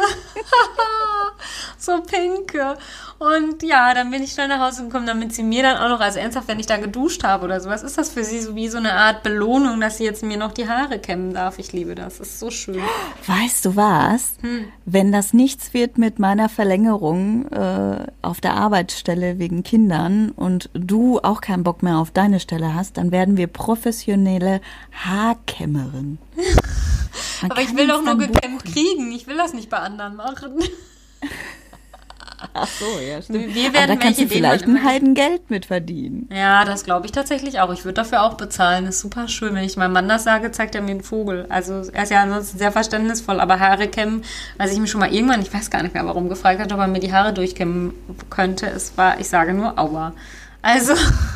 so 1.79 2.03
pinke. 2.03 2.77
Und 3.19 3.63
ja, 3.63 3.95
dann 3.95 4.11
bin 4.11 4.23
ich 4.23 4.33
schnell 4.33 4.49
nach 4.49 4.61
Hause 4.61 4.85
gekommen, 4.85 5.07
damit 5.07 5.33
sie 5.33 5.43
mir 5.43 5.63
dann 5.63 5.79
auch 5.79 5.89
noch, 5.89 6.01
also 6.01 6.19
ernsthaft, 6.19 6.49
wenn 6.49 6.61
ich 6.61 6.67
da 6.67 6.77
geduscht 6.77 7.25
habe 7.25 7.47
oder 7.47 7.61
sowas, 7.61 7.83
ist 7.83 7.97
das 7.97 8.11
für 8.11 8.25
sie 8.25 8.41
so 8.41 8.55
wie 8.55 8.69
so 8.69 8.77
eine 8.77 8.93
Art 8.93 9.23
Belohnung, 9.23 9.81
dass 9.81 9.97
sie 9.97 10.05
jetzt 10.05 10.23
mir 10.23 10.37
noch 10.37 10.53
die 10.53 10.69
Haare 10.69 10.99
kämmen 10.99 11.33
darf. 11.33 11.59
Ich 11.59 11.73
liebe 11.73 11.95
das. 11.95 12.19
Das 12.19 12.29
ist 12.29 12.41
so 12.41 12.51
schön. 12.51 12.83
Weißt 13.27 13.65
du 13.65 13.77
was? 13.77 14.35
Hm. 14.43 14.67
Wenn 14.85 15.13
das 15.13 15.33
nichts 15.33 15.73
wird 15.73 15.97
mit 15.97 16.19
meiner 16.19 16.51
Verlängerung 16.51 17.51
äh, 17.51 18.07
auf 18.21 18.41
der 18.43 18.55
Arbeitsstelle 18.55 19.39
wegen 19.39 19.63
Kindern 19.63 20.31
und 20.31 20.69
du 20.75 21.19
auch 21.21 21.41
keinen 21.41 21.65
Bock 21.65 21.83
mehr 21.83 21.97
auf 21.97 22.11
deine 22.11 22.36
Stelle 22.41 22.75
hast, 22.75 22.97
dann 22.97 23.11
werden 23.13 23.37
wir 23.37 23.47
professionelle 23.47 24.61
Haarkämmerin. 24.93 26.19
Man 27.43 27.51
Aber 27.51 27.61
ich 27.61 27.77
will 27.77 27.87
doch 27.89 28.03
nur 28.03 28.17
gekämmt 28.19 28.65
kriegen. 28.65 29.13
Ich 29.13 29.27
will 29.27 29.37
das 29.37 29.53
nicht 29.53 29.69
bei 29.71 29.79
anderen 29.79 30.17
machen. 30.17 30.53
Ach 32.53 32.69
so, 32.69 32.85
ja, 33.01 33.21
stimmt. 33.23 33.55
Wir 33.55 33.67
Aber 33.69 33.75
werden 33.79 33.97
da 33.99 34.03
kannst 34.05 34.21
du 34.21 34.29
vielleicht 34.29 34.65
ein 34.65 34.77
immer- 34.77 34.85
Heidengeld 34.85 35.49
mit 35.51 35.67
verdienen. 35.67 36.29
Ja, 36.31 36.65
das 36.67 36.85
glaube 36.85 37.07
ich 37.07 37.13
tatsächlich 37.13 37.61
auch. 37.61 37.73
Ich 37.73 37.85
würde 37.85 37.95
dafür 37.95 38.23
auch 38.23 38.35
bezahlen. 38.35 38.85
Das 38.85 38.97
ist 38.97 39.01
super 39.01 39.27
schön. 39.29 39.55
Wenn 39.55 39.65
ich 39.65 39.77
meinem 39.79 39.93
Mann 39.95 40.09
das 40.09 40.25
sage, 40.25 40.51
zeigt 40.53 40.75
er 40.75 40.83
mir 40.83 40.91
einen 40.93 41.03
Vogel. 41.03 41.47
Also 41.49 41.83
er 41.93 42.03
ist 42.03 42.11
ja 42.11 42.23
ansonsten 42.23 42.59
sehr 42.59 42.73
verständnisvoll, 42.73 43.41
aber 43.41 43.59
Haare 43.59 43.89
kämmen, 43.89 44.23
als 44.59 44.73
ich 44.73 44.79
mich 44.79 44.91
schon 44.91 45.01
mal 45.01 45.13
irgendwann, 45.13 45.41
ich 45.41 45.53
weiß 45.53 45.71
gar 45.71 45.83
nicht 45.83 45.95
mehr 45.95 46.05
warum, 46.07 46.29
gefragt 46.29 46.61
hat, 46.61 46.73
ob 46.73 46.79
er 46.79 46.87
mir 46.89 47.01
die 47.01 47.13
Haare 47.13 47.33
durchkämmen 47.33 47.95
könnte, 48.29 48.67
es 48.67 48.97
war, 48.97 49.19
ich 49.19 49.29
sage 49.29 49.55
nur 49.55 49.79
Aua. 49.79 50.13
Also, 50.61 50.93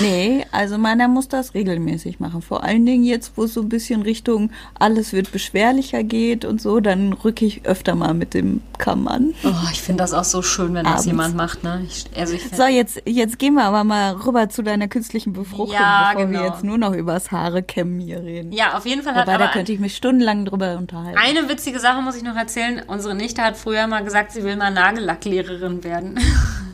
Nee, 0.00 0.44
also 0.52 0.78
meiner 0.78 1.08
muss 1.08 1.28
das 1.28 1.54
regelmäßig 1.54 2.20
machen. 2.20 2.42
Vor 2.42 2.64
allen 2.64 2.84
Dingen 2.86 3.04
jetzt, 3.04 3.32
wo 3.36 3.44
es 3.44 3.54
so 3.54 3.60
ein 3.62 3.68
bisschen 3.68 4.02
Richtung 4.02 4.50
alles 4.78 5.12
wird 5.12 5.32
beschwerlicher 5.32 6.02
geht 6.02 6.44
und 6.44 6.60
so, 6.60 6.80
dann 6.80 7.12
rücke 7.12 7.44
ich 7.44 7.64
öfter 7.66 7.94
mal 7.94 8.14
mit 8.14 8.34
dem 8.34 8.60
Kamm 8.78 9.08
an. 9.08 9.34
oh, 9.44 9.52
ich 9.72 9.80
finde 9.82 10.02
das 10.02 10.12
auch 10.12 10.24
so 10.24 10.42
schön, 10.42 10.74
wenn 10.74 10.84
das 10.84 10.92
Abends. 10.92 11.06
jemand 11.06 11.36
macht. 11.36 11.62
Ne? 11.64 11.84
Ich, 11.86 12.06
also 12.18 12.34
ich 12.34 12.42
So, 12.50 12.64
jetzt, 12.66 13.02
jetzt 13.06 13.38
gehen 13.38 13.54
wir 13.54 13.64
aber 13.64 13.84
mal 13.84 14.12
rüber 14.12 14.48
zu 14.48 14.62
deiner 14.62 14.88
künstlichen 14.88 15.32
Befruchtung, 15.32 15.74
Ja, 15.74 16.10
bevor 16.12 16.26
genau. 16.26 16.40
wir 16.40 16.48
jetzt 16.48 16.64
nur 16.64 16.78
noch 16.78 16.92
übers 16.92 17.30
Haare 17.30 17.62
kämmen 17.62 18.00
hier 18.00 18.22
reden. 18.22 18.52
ja, 18.52 18.76
auf 18.76 18.86
jeden 18.86 19.02
Fall 19.02 19.14
hat 19.14 19.26
Wobei, 19.26 19.38
da 19.38 19.48
könnte 19.48 19.72
ich 19.72 19.78
mich 19.80 19.94
stundenlang 19.96 20.44
drüber 20.44 20.76
unterhalten. 20.76 21.18
eine 21.18 21.48
witzige 21.48 21.78
Sache 21.78 22.02
muss 22.02 22.16
ich 22.16 22.22
noch 22.22 22.36
erzählen. 22.36 22.82
Unsere 22.86 23.14
Nichte 23.14 23.42
hat 23.42 23.56
früher 23.56 23.86
mal 23.86 24.02
gesagt, 24.04 24.32
sie 24.32 24.42
will 24.44 24.56
mal 24.56 24.70
Nagellacklehrerin 24.72 25.84
werden. 25.84 26.18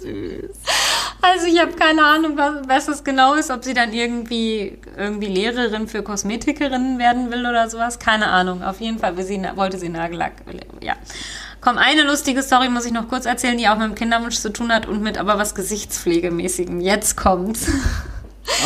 Süß. 0.00 0.56
Also 1.20 1.46
ich 1.46 1.60
habe 1.60 1.72
keine 1.72 2.04
Ahnung, 2.04 2.36
was, 2.36 2.68
was 2.68 2.86
das 2.86 3.04
genau 3.04 3.34
ist, 3.34 3.50
ob 3.50 3.64
sie 3.64 3.74
dann 3.74 3.92
irgendwie 3.92 4.78
irgendwie 4.96 5.26
Lehrerin 5.26 5.88
für 5.88 6.02
Kosmetikerinnen 6.02 6.98
werden 6.98 7.30
will 7.30 7.40
oder 7.40 7.68
sowas. 7.68 7.98
Keine 7.98 8.28
Ahnung. 8.28 8.62
Auf 8.62 8.80
jeden 8.80 8.98
Fall 8.98 9.20
sie, 9.22 9.42
wollte 9.56 9.78
sie 9.78 9.88
Nagellack. 9.88 10.32
Ja. 10.80 10.94
Komm, 11.60 11.76
eine 11.76 12.02
lustige 12.02 12.42
Story 12.42 12.68
muss 12.68 12.86
ich 12.86 12.92
noch 12.92 13.08
kurz 13.08 13.26
erzählen, 13.26 13.58
die 13.58 13.68
auch 13.68 13.76
mit 13.76 13.88
dem 13.88 13.94
Kinderwunsch 13.96 14.36
zu 14.36 14.52
tun 14.52 14.72
hat 14.72 14.86
und 14.86 15.02
mit 15.02 15.18
aber 15.18 15.38
was 15.38 15.54
Gesichtspflegemäßigem. 15.54 16.80
Jetzt 16.80 17.16
kommt's. 17.16 17.66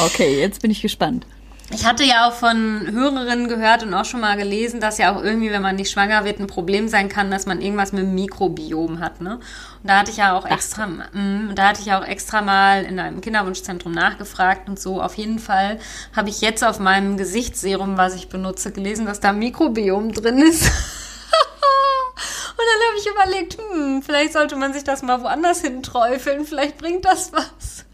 Okay, 0.07 0.39
jetzt 0.39 0.63
bin 0.63 0.71
ich 0.71 0.83
gespannt. 0.83 1.27
Ich 1.75 1.87
hatte 1.87 2.05
ja 2.05 2.29
auch 2.29 2.35
von 2.35 2.87
Hörerinnen 2.93 3.49
gehört 3.49 3.83
und 3.83 3.95
auch 3.95 4.05
schon 4.05 4.21
mal 4.21 4.37
gelesen, 4.37 4.79
dass 4.79 4.99
ja 4.99 5.11
auch 5.11 5.23
irgendwie, 5.23 5.51
wenn 5.51 5.63
man 5.63 5.77
nicht 5.77 5.91
schwanger 5.91 6.23
wird, 6.27 6.39
ein 6.39 6.47
Problem 6.47 6.87
sein 6.87 7.09
kann, 7.09 7.31
dass 7.31 7.47
man 7.47 7.63
irgendwas 7.63 7.93
mit 7.93 8.03
dem 8.03 8.15
Mikrobiom 8.15 9.01
hat. 9.01 9.23
Ne? 9.23 9.37
Und 9.37 9.89
da 9.89 10.01
hatte 10.01 10.11
ich 10.11 10.19
ja 10.19 10.37
auch 10.37 10.45
extra, 10.45 10.87
mm, 10.87 11.49
und 11.49 11.55
da 11.57 11.69
hatte 11.69 11.81
ich 11.81 11.87
ja 11.87 11.99
auch 11.99 12.05
extra 12.05 12.43
mal 12.43 12.85
in 12.85 12.99
einem 12.99 13.23
Kinderwunschzentrum 13.23 13.91
nachgefragt 13.91 14.69
und 14.69 14.79
so. 14.79 15.01
Auf 15.01 15.15
jeden 15.15 15.39
Fall 15.39 15.79
habe 16.15 16.29
ich 16.29 16.43
jetzt 16.43 16.63
auf 16.63 16.79
meinem 16.79 17.17
Gesichtsserum, 17.17 17.97
was 17.97 18.15
ich 18.15 18.29
benutze, 18.29 18.71
gelesen, 18.71 19.07
dass 19.07 19.21
da 19.21 19.33
Mikrobiom 19.33 20.13
drin 20.13 20.39
ist. 20.39 20.65
Und 22.53 22.67
dann 22.69 22.89
habe 22.89 22.99
ich 22.99 23.07
überlegt, 23.07 23.59
hm, 23.59 24.03
vielleicht 24.03 24.35
sollte 24.35 24.57
man 24.57 24.75
sich 24.75 24.85
das 24.85 25.03
mal 25.03 25.23
woanders 25.23 25.63
hinträufeln, 25.63 26.45
vielleicht 26.45 26.77
bringt 26.77 27.05
das 27.07 27.33
was. 27.33 27.87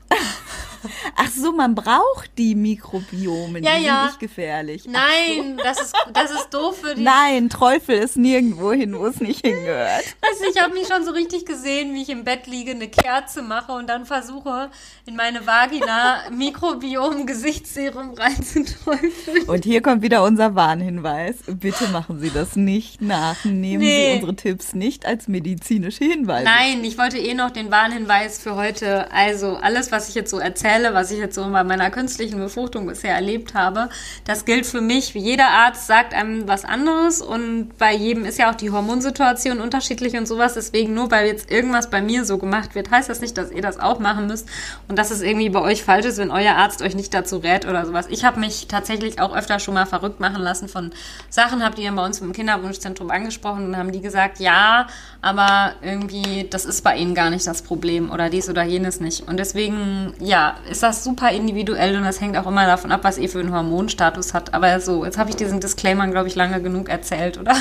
Ach 1.17 1.29
so, 1.31 1.53
man 1.53 1.75
braucht 1.75 2.31
die 2.39 2.55
Mikrobiome, 2.55 3.61
Ja, 3.61 3.77
die 3.79 3.85
ja. 3.85 3.97
sind 4.03 4.07
nicht 4.07 4.21
gefährlich. 4.21 4.85
Nein, 4.87 5.59
das 5.63 5.81
ist, 5.81 5.95
das 6.13 6.31
ist 6.31 6.51
doof 6.51 6.79
für 6.83 6.95
die. 6.95 7.03
Nein, 7.03 7.51
Teufel 7.51 7.97
ist 7.99 8.17
nirgendwo 8.17 8.73
hin, 8.73 8.99
wo 8.99 9.07
es 9.07 9.21
nicht 9.21 9.45
hingehört. 9.45 10.05
Weißt 10.21 10.41
du, 10.41 10.49
ich 10.55 10.61
habe 10.63 10.75
mich 10.75 10.87
schon 10.87 11.05
so 11.05 11.11
richtig 11.13 11.45
gesehen, 11.47 11.95
wie 11.95 12.03
ich 12.03 12.09
im 12.09 12.25
Bett 12.25 12.47
liege, 12.47 12.71
eine 12.73 12.89
Kerze 12.89 13.43
mache 13.43 13.73
und 13.73 13.89
dann 13.89 14.07
versuche, 14.07 14.71
in 15.07 15.17
meine 15.17 15.47
Vagina 15.47 16.23
Mikrobiom-Gesichtsserum 16.31 18.15
reinzuträufeln. 18.15 19.45
Und 19.49 19.65
hier 19.65 19.83
kommt 19.83 20.03
wieder 20.03 20.23
unser 20.25 20.55
Warnhinweis. 20.55 21.37
Bitte 21.47 21.89
machen 21.89 22.21
Sie 22.21 22.31
das 22.31 22.57
nicht 22.57 23.01
nach. 23.01 23.45
Nehmen 23.45 23.83
Nee. 23.83 24.09
Sie 24.11 24.15
unsere 24.17 24.37
Tipps 24.37 24.75
nicht 24.75 25.07
als 25.07 25.29
medizinische 25.29 26.05
Hinweise. 26.05 26.45
Nein, 26.45 26.85
ich 26.85 26.99
wollte 26.99 27.19
eh 27.19 27.35
noch 27.35 27.51
den 27.51 27.71
Warnhinweis 27.71 28.39
für 28.41 28.55
heute. 28.57 29.11
Also 29.13 29.57
alles, 29.57 29.91
was 29.93 30.09
ich 30.09 30.15
jetzt 30.15 30.31
so 30.31 30.39
erzähle, 30.39 30.68
was 30.93 31.11
ich 31.11 31.19
jetzt 31.19 31.35
so 31.35 31.49
bei 31.51 31.65
meiner 31.65 31.91
künstlichen 31.91 32.39
Befruchtung 32.39 32.87
bisher 32.87 33.15
erlebt 33.15 33.55
habe, 33.55 33.89
das 34.27 34.45
gilt 34.45 34.67
für 34.67 34.83
mich. 34.83 35.15
Jeder 35.15 35.49
Arzt 35.49 35.87
sagt 35.87 36.13
einem 36.13 36.47
was 36.47 36.65
anderes 36.65 37.23
und 37.23 37.77
bei 37.79 37.95
jedem 37.95 38.25
ist 38.27 38.39
ja 38.39 38.51
auch 38.51 38.55
die 38.55 38.71
Hormonsituation 38.71 39.61
unterschiedlich 39.61 40.15
und 40.15 40.29
sowas. 40.29 40.55
Deswegen 40.55 40.93
nur, 40.93 41.11
weil 41.11 41.27
jetzt 41.27 41.51
irgendwas 41.51 41.89
bei 41.89 42.03
mir 42.03 42.25
so 42.25 42.37
gemacht 42.37 42.75
wird, 42.75 42.91
heißt 42.91 43.09
das 43.09 43.21
nicht, 43.21 43.39
dass 43.39 43.51
ihr 43.51 43.63
das 43.63 43.81
auch 43.81 43.99
machen 43.99 44.27
müsst 44.27 44.47
und 44.89 44.99
dass 44.99 45.11
es 45.11 45.23
irgendwie 45.23 45.49
bei 45.49 45.61
euch 45.61 45.83
falsch 45.83 46.05
ist, 46.05 46.19
wenn 46.19 46.31
euer 46.31 46.55
Arzt 46.55 46.83
euch 46.83 46.95
nicht 46.95 47.15
dazu 47.15 47.39
rät 47.39 47.67
oder 47.67 47.87
sowas. 47.87 48.07
Ich 48.11 48.25
habe 48.25 48.39
mich 48.39 48.69
tatsächlich 48.69 49.21
auch 49.21 49.35
öfter 49.35 49.59
schon 49.61 49.75
mal 49.75 49.87
verrückt 49.87 50.21
machen 50.21 50.43
lassen 50.43 50.69
von 50.69 50.93
Sachen, 51.31 51.65
habt 51.65 51.79
ihr 51.79 51.87
dann 51.87 51.97
bei 51.97 52.05
uns 52.05 52.21
im 52.21 52.33
Kinderwunschzentrum 52.33 53.11
angesprochen 53.11 53.65
und 53.67 53.77
haben 53.77 53.93
die 53.93 54.03
gesagt, 54.03 54.39
ja, 54.39 54.87
aber 55.23 55.73
irgendwie, 55.83 56.47
das 56.49 56.67
ist 56.67 56.83
bei 56.83 56.97
ihnen 56.97 57.15
gar 57.15 57.31
nicht 57.31 57.47
das 57.47 57.63
Problem 57.63 58.11
oder 58.11 58.29
dies 58.29 58.51
oder 58.51 58.65
jenes 58.65 59.01
nicht. 59.01 59.27
Und 59.27 59.39
deswegen, 59.39 60.13
ja, 60.21 60.58
ist 60.71 60.83
das 60.83 61.05
super 61.05 61.31
individuell 61.31 61.97
und 61.97 62.05
das 62.05 62.21
hängt 62.21 62.37
auch 62.37 62.47
immer 62.47 62.67
davon 62.67 62.93
ab, 62.93 63.01
was 63.03 63.19
ihr 63.19 63.29
für 63.29 63.41
einen 63.41 63.55
Hormonstatus 63.55 64.35
habt. 64.35 64.55
Aber 64.55 64.81
so, 64.81 65.05
jetzt 65.05 65.19
habe 65.19 65.31
ich 65.31 65.37
diesen 65.37 65.61
Disclaimer, 65.61 66.07
glaube 66.09 66.29
ich, 66.29 66.35
lange 66.35 66.61
genug 66.63 66.89
erzählt, 66.89 67.39
oder? 67.39 67.57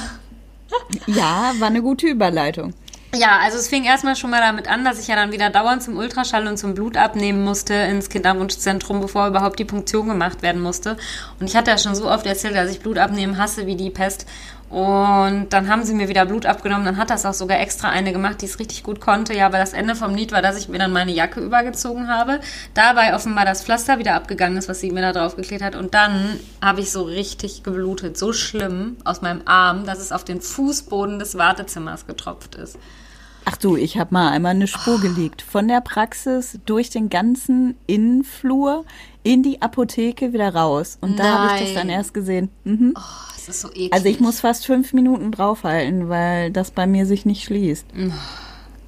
Ja, 1.05 1.53
war 1.59 1.67
eine 1.67 1.81
gute 1.81 2.07
Überleitung. 2.07 2.73
Ja, 3.15 3.39
also 3.41 3.57
es 3.57 3.69
fing 3.69 3.85
erstmal 3.85 4.15
schon 4.15 4.29
mal 4.29 4.41
damit 4.41 4.67
an, 4.67 4.83
dass 4.83 4.99
ich 4.99 5.07
ja 5.07 5.15
dann 5.15 5.31
wieder 5.31 5.49
dauernd 5.49 5.81
zum 5.81 5.97
Ultraschall 5.97 6.45
und 6.45 6.57
zum 6.57 6.75
Blut 6.75 6.97
abnehmen 6.97 7.43
musste 7.43 7.73
ins 7.73 8.09
Kinderwunschzentrum, 8.09 8.99
bevor 8.99 9.27
überhaupt 9.27 9.59
die 9.59 9.65
Punktion 9.65 10.09
gemacht 10.09 10.41
werden 10.41 10.61
musste. 10.61 10.97
Und 11.39 11.49
ich 11.49 11.55
hatte 11.55 11.71
ja 11.71 11.77
schon 11.77 11.95
so 11.95 12.09
oft 12.09 12.25
erzählt, 12.25 12.55
dass 12.55 12.69
ich 12.69 12.81
Blut 12.81 12.97
abnehmen 12.97 13.37
hasse 13.37 13.65
wie 13.65 13.77
die 13.77 13.89
Pest. 13.89 14.25
Und 14.69 15.47
dann 15.51 15.69
haben 15.69 15.83
sie 15.83 15.93
mir 15.93 16.09
wieder 16.09 16.25
Blut 16.25 16.45
abgenommen. 16.45 16.85
Dann 16.85 16.97
hat 16.97 17.09
das 17.09 17.25
auch 17.25 17.33
sogar 17.33 17.59
extra 17.59 17.89
eine 17.89 18.11
gemacht, 18.11 18.41
die 18.41 18.47
es 18.47 18.59
richtig 18.59 18.83
gut 18.83 18.99
konnte. 18.99 19.33
Ja, 19.33 19.45
aber 19.45 19.57
das 19.57 19.71
Ende 19.71 19.95
vom 19.95 20.13
Lied 20.13 20.33
war, 20.33 20.41
dass 20.41 20.57
ich 20.57 20.67
mir 20.67 20.77
dann 20.77 20.91
meine 20.91 21.13
Jacke 21.13 21.39
übergezogen 21.39 22.09
habe. 22.09 22.41
Dabei 22.73 23.15
offenbar 23.15 23.45
das 23.45 23.63
Pflaster 23.63 23.97
wieder 23.97 24.15
abgegangen 24.15 24.57
ist, 24.57 24.67
was 24.67 24.81
sie 24.81 24.91
mir 24.91 25.01
da 25.01 25.13
drauf 25.13 25.37
geklebt 25.37 25.63
hat. 25.63 25.75
Und 25.75 25.93
dann 25.93 26.37
habe 26.61 26.81
ich 26.81 26.91
so 26.91 27.03
richtig 27.03 27.63
geblutet. 27.63 28.17
So 28.17 28.33
schlimm 28.33 28.97
aus 29.05 29.21
meinem 29.21 29.41
Arm, 29.45 29.85
dass 29.85 29.99
es 29.99 30.11
auf 30.11 30.25
den 30.25 30.41
Fußboden 30.41 31.17
des 31.17 31.37
Wartezimmers 31.37 32.05
getropft 32.05 32.55
ist. 32.55 32.77
Ach 33.49 33.55
du, 33.55 33.77
ich 33.77 33.97
habe 33.97 34.13
mal 34.13 34.29
einmal 34.29 34.55
eine 34.55 34.67
Spur 34.67 34.99
gelegt. 34.99 35.41
Von 35.41 35.69
der 35.69 35.79
Praxis 35.79 36.59
durch 36.65 36.89
den 36.89 37.09
ganzen 37.09 37.77
Innenflur 37.87 38.83
in 39.23 39.41
die 39.41 39.61
Apotheke 39.61 40.33
wieder 40.33 40.53
raus. 40.53 40.97
Und 40.99 41.17
da 41.17 41.23
habe 41.23 41.55
ich 41.55 41.67
das 41.67 41.73
dann 41.73 41.87
erst 41.87 42.13
gesehen. 42.13 42.49
Mhm. 42.65 42.93
Oh, 42.97 43.33
es 43.37 43.47
ist 43.47 43.61
so 43.61 43.69
eklig. 43.69 43.93
Also 43.93 44.07
ich 44.07 44.19
muss 44.19 44.41
fast 44.41 44.65
fünf 44.65 44.91
Minuten 44.91 45.31
draufhalten, 45.31 46.09
weil 46.09 46.51
das 46.51 46.71
bei 46.71 46.87
mir 46.87 47.05
sich 47.05 47.25
nicht 47.25 47.45
schließt. 47.45 47.85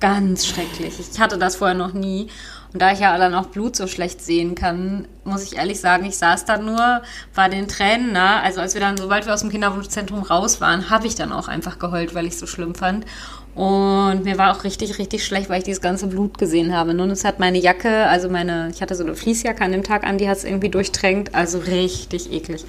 Ganz 0.01 0.45
schrecklich. 0.45 0.99
Ich 0.99 1.17
hatte 1.21 1.37
das 1.37 1.55
vorher 1.55 1.77
noch 1.77 1.93
nie. 1.93 2.27
Und 2.71 2.81
da 2.81 2.91
ich 2.91 2.99
ja 2.99 3.17
dann 3.17 3.33
auch 3.33 3.47
Blut 3.47 3.75
so 3.75 3.87
schlecht 3.87 4.21
sehen 4.21 4.53
kann, 4.53 5.07
muss 5.23 5.43
ich 5.43 5.57
ehrlich 5.57 5.79
sagen, 5.79 6.05
ich 6.05 6.17
saß 6.17 6.45
da 6.45 6.57
nur, 6.57 7.01
war 7.33 7.49
den 7.49 7.67
Tränen 7.67 8.11
nah. 8.11 8.41
Also 8.41 8.61
als 8.61 8.75
wir 8.75 8.81
dann, 8.81 8.95
sobald 8.97 9.25
wir 9.25 9.33
aus 9.33 9.41
dem 9.41 9.49
Kinderwunschzentrum 9.49 10.21
raus 10.21 10.61
waren, 10.61 10.89
habe 10.89 11.07
ich 11.07 11.15
dann 11.15 11.31
auch 11.31 11.47
einfach 11.47 11.79
geheult, 11.79 12.13
weil 12.13 12.27
ich 12.27 12.33
es 12.33 12.39
so 12.39 12.45
schlimm 12.45 12.75
fand. 12.75 13.05
Und 13.59 14.23
mir 14.23 14.37
war 14.37 14.55
auch 14.55 14.63
richtig, 14.63 14.99
richtig 14.99 15.25
schlecht, 15.25 15.49
weil 15.49 15.57
ich 15.57 15.65
dieses 15.65 15.81
ganze 15.81 16.07
Blut 16.07 16.37
gesehen 16.37 16.73
habe. 16.73 16.93
Nun, 16.93 17.09
es 17.09 17.25
hat 17.25 17.39
meine 17.39 17.57
Jacke, 17.57 18.05
also 18.05 18.29
meine, 18.29 18.69
ich 18.73 18.81
hatte 18.81 18.95
so 18.95 19.03
eine 19.03 19.15
Fließjacke 19.15 19.61
an 19.61 19.73
dem 19.73 19.83
Tag 19.83 20.05
an, 20.05 20.17
die 20.17 20.29
hat 20.29 20.37
es 20.37 20.45
irgendwie 20.45 20.69
durchtränkt. 20.69 21.35
Also 21.35 21.57
richtig 21.57 22.31
eklig. 22.31 22.63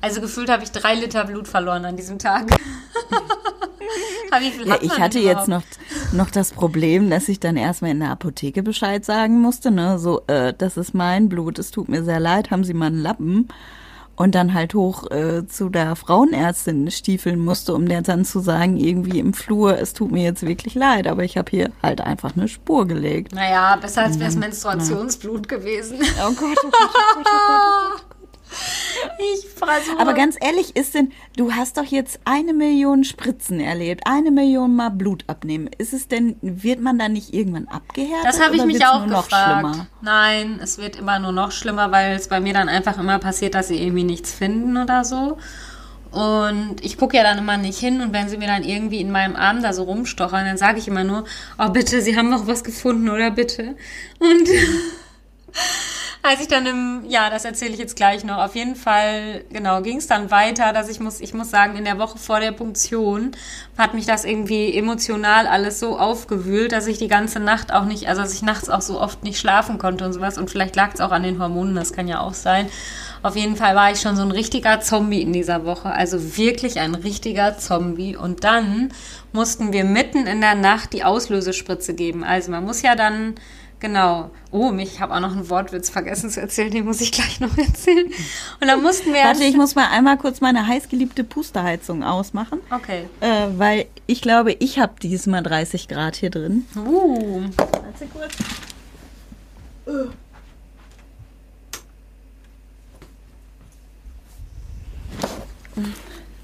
Also 0.00 0.20
gefühlt 0.20 0.48
habe 0.48 0.62
ich 0.62 0.70
drei 0.70 0.94
Liter 0.94 1.24
Blut 1.24 1.48
verloren 1.48 1.84
an 1.84 1.96
diesem 1.96 2.20
Tag. 2.20 2.44
Viel 4.38 4.68
Ja, 4.68 4.78
ich 4.80 5.00
hatte 5.00 5.18
jetzt 5.18 5.48
noch, 5.48 5.62
noch 6.12 6.30
das 6.30 6.52
Problem, 6.52 7.10
dass 7.10 7.28
ich 7.28 7.40
dann 7.40 7.56
erstmal 7.56 7.90
in 7.90 7.98
der 7.98 8.10
Apotheke 8.10 8.62
Bescheid 8.62 9.04
sagen 9.04 9.40
musste, 9.40 9.72
ne, 9.72 9.98
so, 9.98 10.22
äh, 10.28 10.54
das 10.56 10.76
ist 10.76 10.94
mein 10.94 11.28
Blut, 11.28 11.58
es 11.58 11.72
tut 11.72 11.88
mir 11.88 12.04
sehr 12.04 12.20
leid, 12.20 12.52
haben 12.52 12.62
Sie 12.62 12.74
mal 12.74 12.86
einen 12.86 13.02
Lappen? 13.02 13.48
Und 14.16 14.34
dann 14.34 14.54
halt 14.54 14.74
hoch 14.74 15.10
äh, 15.10 15.46
zu 15.46 15.68
der 15.68 15.94
Frauenärztin 15.94 16.90
stiefeln 16.90 17.38
musste, 17.38 17.74
um 17.74 17.86
der 17.86 18.02
dann 18.02 18.24
zu 18.24 18.40
sagen, 18.40 18.78
irgendwie 18.78 19.18
im 19.18 19.34
Flur, 19.34 19.78
es 19.78 19.92
tut 19.92 20.10
mir 20.10 20.24
jetzt 20.24 20.46
wirklich 20.46 20.74
leid, 20.74 21.06
aber 21.06 21.22
ich 21.22 21.36
habe 21.36 21.50
hier 21.50 21.70
halt 21.82 22.00
einfach 22.00 22.34
eine 22.34 22.48
Spur 22.48 22.86
gelegt. 22.86 23.34
Naja, 23.34 23.76
besser 23.76 24.04
als 24.04 24.18
wäre 24.18 24.30
es 24.30 24.36
Menstruationsblut 24.36 25.48
gewesen. 25.48 25.98
Oh 26.26 26.32
Gott, 26.32 26.56
oh 26.64 26.70
Gott, 26.70 26.90
oh 26.94 27.14
Gott, 27.14 27.26
oh 27.26 27.92
Gott. 27.92 28.02
Ich 29.18 29.48
versuche. 29.48 29.98
Aber 29.98 30.14
ganz 30.14 30.36
ehrlich, 30.40 30.76
ist 30.76 30.94
denn, 30.94 31.12
du 31.36 31.52
hast 31.52 31.76
doch 31.76 31.84
jetzt 31.84 32.20
eine 32.24 32.52
Million 32.52 33.04
Spritzen 33.04 33.60
erlebt, 33.60 34.02
eine 34.06 34.30
Million 34.30 34.74
Mal 34.74 34.90
Blut 34.90 35.24
abnehmen. 35.26 35.70
Ist 35.78 35.92
es 35.92 36.08
denn, 36.08 36.36
wird 36.40 36.80
man 36.80 36.98
dann 36.98 37.12
nicht 37.12 37.32
irgendwann 37.32 37.68
abgehärtet? 37.68 38.26
das 38.26 38.40
habe 38.40 38.56
ich 38.56 38.64
mich 38.64 38.84
auch 38.86 39.06
gefragt. 39.06 39.32
schlimmer? 39.32 39.86
Nein, 40.02 40.60
es 40.62 40.78
wird 40.78 40.96
immer 40.96 41.18
nur 41.18 41.32
noch 41.32 41.52
schlimmer, 41.52 41.90
weil 41.92 42.16
es 42.16 42.28
bei 42.28 42.40
mir 42.40 42.54
dann 42.54 42.68
einfach 42.68 42.98
immer 42.98 43.18
passiert, 43.18 43.54
dass 43.54 43.68
sie 43.68 43.82
irgendwie 43.82 44.04
nichts 44.04 44.32
finden 44.32 44.76
oder 44.76 45.04
so. 45.04 45.38
Und 46.10 46.76
ich 46.82 46.96
gucke 46.96 47.16
ja 47.16 47.22
dann 47.22 47.38
immer 47.38 47.56
nicht 47.56 47.78
hin 47.78 48.00
und 48.00 48.12
wenn 48.12 48.28
sie 48.28 48.38
mir 48.38 48.46
dann 48.46 48.64
irgendwie 48.64 49.00
in 49.00 49.10
meinem 49.10 49.36
Arm 49.36 49.62
da 49.62 49.72
so 49.72 49.82
rumstochern, 49.82 50.46
dann 50.46 50.56
sage 50.56 50.78
ich 50.78 50.88
immer 50.88 51.04
nur, 51.04 51.24
oh 51.58 51.68
bitte, 51.68 52.00
sie 52.00 52.16
haben 52.16 52.30
noch 52.30 52.46
was 52.46 52.64
gefunden, 52.64 53.08
oder 53.10 53.30
bitte? 53.30 53.76
Und 54.18 54.48
als 56.26 56.40
ich 56.40 56.48
dann 56.48 56.66
im, 56.66 57.04
ja, 57.08 57.30
das 57.30 57.44
erzähle 57.44 57.72
ich 57.72 57.78
jetzt 57.78 57.96
gleich 57.96 58.24
noch, 58.24 58.38
auf 58.38 58.54
jeden 58.54 58.76
Fall, 58.76 59.44
genau, 59.50 59.80
ging 59.82 59.98
es 59.98 60.06
dann 60.06 60.30
weiter, 60.30 60.72
dass 60.72 60.88
ich 60.88 61.00
muss, 61.00 61.20
ich 61.20 61.34
muss 61.34 61.50
sagen, 61.50 61.76
in 61.76 61.84
der 61.84 61.98
Woche 61.98 62.18
vor 62.18 62.40
der 62.40 62.52
Punktion 62.52 63.32
hat 63.78 63.94
mich 63.94 64.06
das 64.06 64.24
irgendwie 64.24 64.76
emotional 64.76 65.46
alles 65.46 65.80
so 65.80 65.98
aufgewühlt, 65.98 66.72
dass 66.72 66.86
ich 66.86 66.98
die 66.98 67.08
ganze 67.08 67.40
Nacht 67.40 67.72
auch 67.72 67.84
nicht, 67.84 68.08
also 68.08 68.22
dass 68.22 68.34
ich 68.34 68.42
nachts 68.42 68.68
auch 68.68 68.82
so 68.82 69.00
oft 69.00 69.22
nicht 69.22 69.38
schlafen 69.38 69.78
konnte 69.78 70.04
und 70.04 70.12
sowas 70.12 70.38
und 70.38 70.50
vielleicht 70.50 70.76
lag 70.76 70.94
es 70.94 71.00
auch 71.00 71.12
an 71.12 71.22
den 71.22 71.40
Hormonen, 71.40 71.74
das 71.74 71.92
kann 71.92 72.08
ja 72.08 72.20
auch 72.20 72.34
sein. 72.34 72.68
Auf 73.22 73.34
jeden 73.34 73.56
Fall 73.56 73.74
war 73.74 73.90
ich 73.90 74.00
schon 74.00 74.14
so 74.14 74.22
ein 74.22 74.30
richtiger 74.30 74.80
Zombie 74.80 75.22
in 75.22 75.32
dieser 75.32 75.64
Woche, 75.64 75.90
also 75.90 76.36
wirklich 76.36 76.78
ein 76.78 76.94
richtiger 76.94 77.58
Zombie. 77.58 78.16
Und 78.16 78.44
dann 78.44 78.92
mussten 79.32 79.72
wir 79.72 79.82
mitten 79.84 80.28
in 80.28 80.40
der 80.40 80.54
Nacht 80.54 80.92
die 80.92 81.02
Auslösespritze 81.02 81.94
geben. 81.94 82.22
Also 82.22 82.52
man 82.52 82.64
muss 82.64 82.82
ja 82.82 82.94
dann, 82.94 83.34
genau, 83.80 84.30
oh, 84.50 84.72
ich 84.78 85.00
habe 85.00 85.14
auch 85.14 85.20
noch 85.20 85.32
einen 85.32 85.48
Wortwitz 85.48 85.90
vergessen 85.90 86.30
zu 86.30 86.40
erzählen, 86.40 86.70
den 86.70 86.84
muss 86.84 87.00
ich 87.00 87.12
gleich 87.12 87.40
noch 87.40 87.56
erzählen. 87.58 88.06
Und 88.60 88.66
dann 88.66 88.82
mussten 88.82 89.12
wir... 89.12 89.22
Warte, 89.24 89.44
ich 89.44 89.56
muss 89.56 89.74
mal 89.74 89.88
einmal 89.88 90.16
kurz 90.16 90.40
meine 90.40 90.66
heißgeliebte 90.66 91.24
Pusterheizung 91.24 92.02
ausmachen, 92.02 92.60
Okay. 92.70 93.08
äh, 93.20 93.46
weil 93.56 93.86
ich 94.06 94.22
glaube, 94.22 94.52
ich 94.52 94.78
habe 94.78 94.94
diesmal 95.02 95.42
30 95.42 95.88
Grad 95.88 96.16
hier 96.16 96.30
drin. 96.30 96.66
Uh, 96.76 97.42
Warte 97.56 98.06
kurz. 98.12 98.34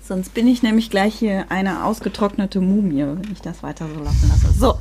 Sonst 0.02 0.34
bin 0.34 0.46
ich 0.46 0.62
nämlich 0.62 0.90
gleich 0.90 1.14
hier 1.14 1.46
eine 1.48 1.84
ausgetrocknete 1.84 2.60
Mumie, 2.60 3.02
wenn 3.02 3.32
ich 3.32 3.40
das 3.40 3.62
weiter 3.62 3.86
so 3.88 4.02
laufen 4.02 4.28
lasse. 4.28 4.52
So, 4.52 4.78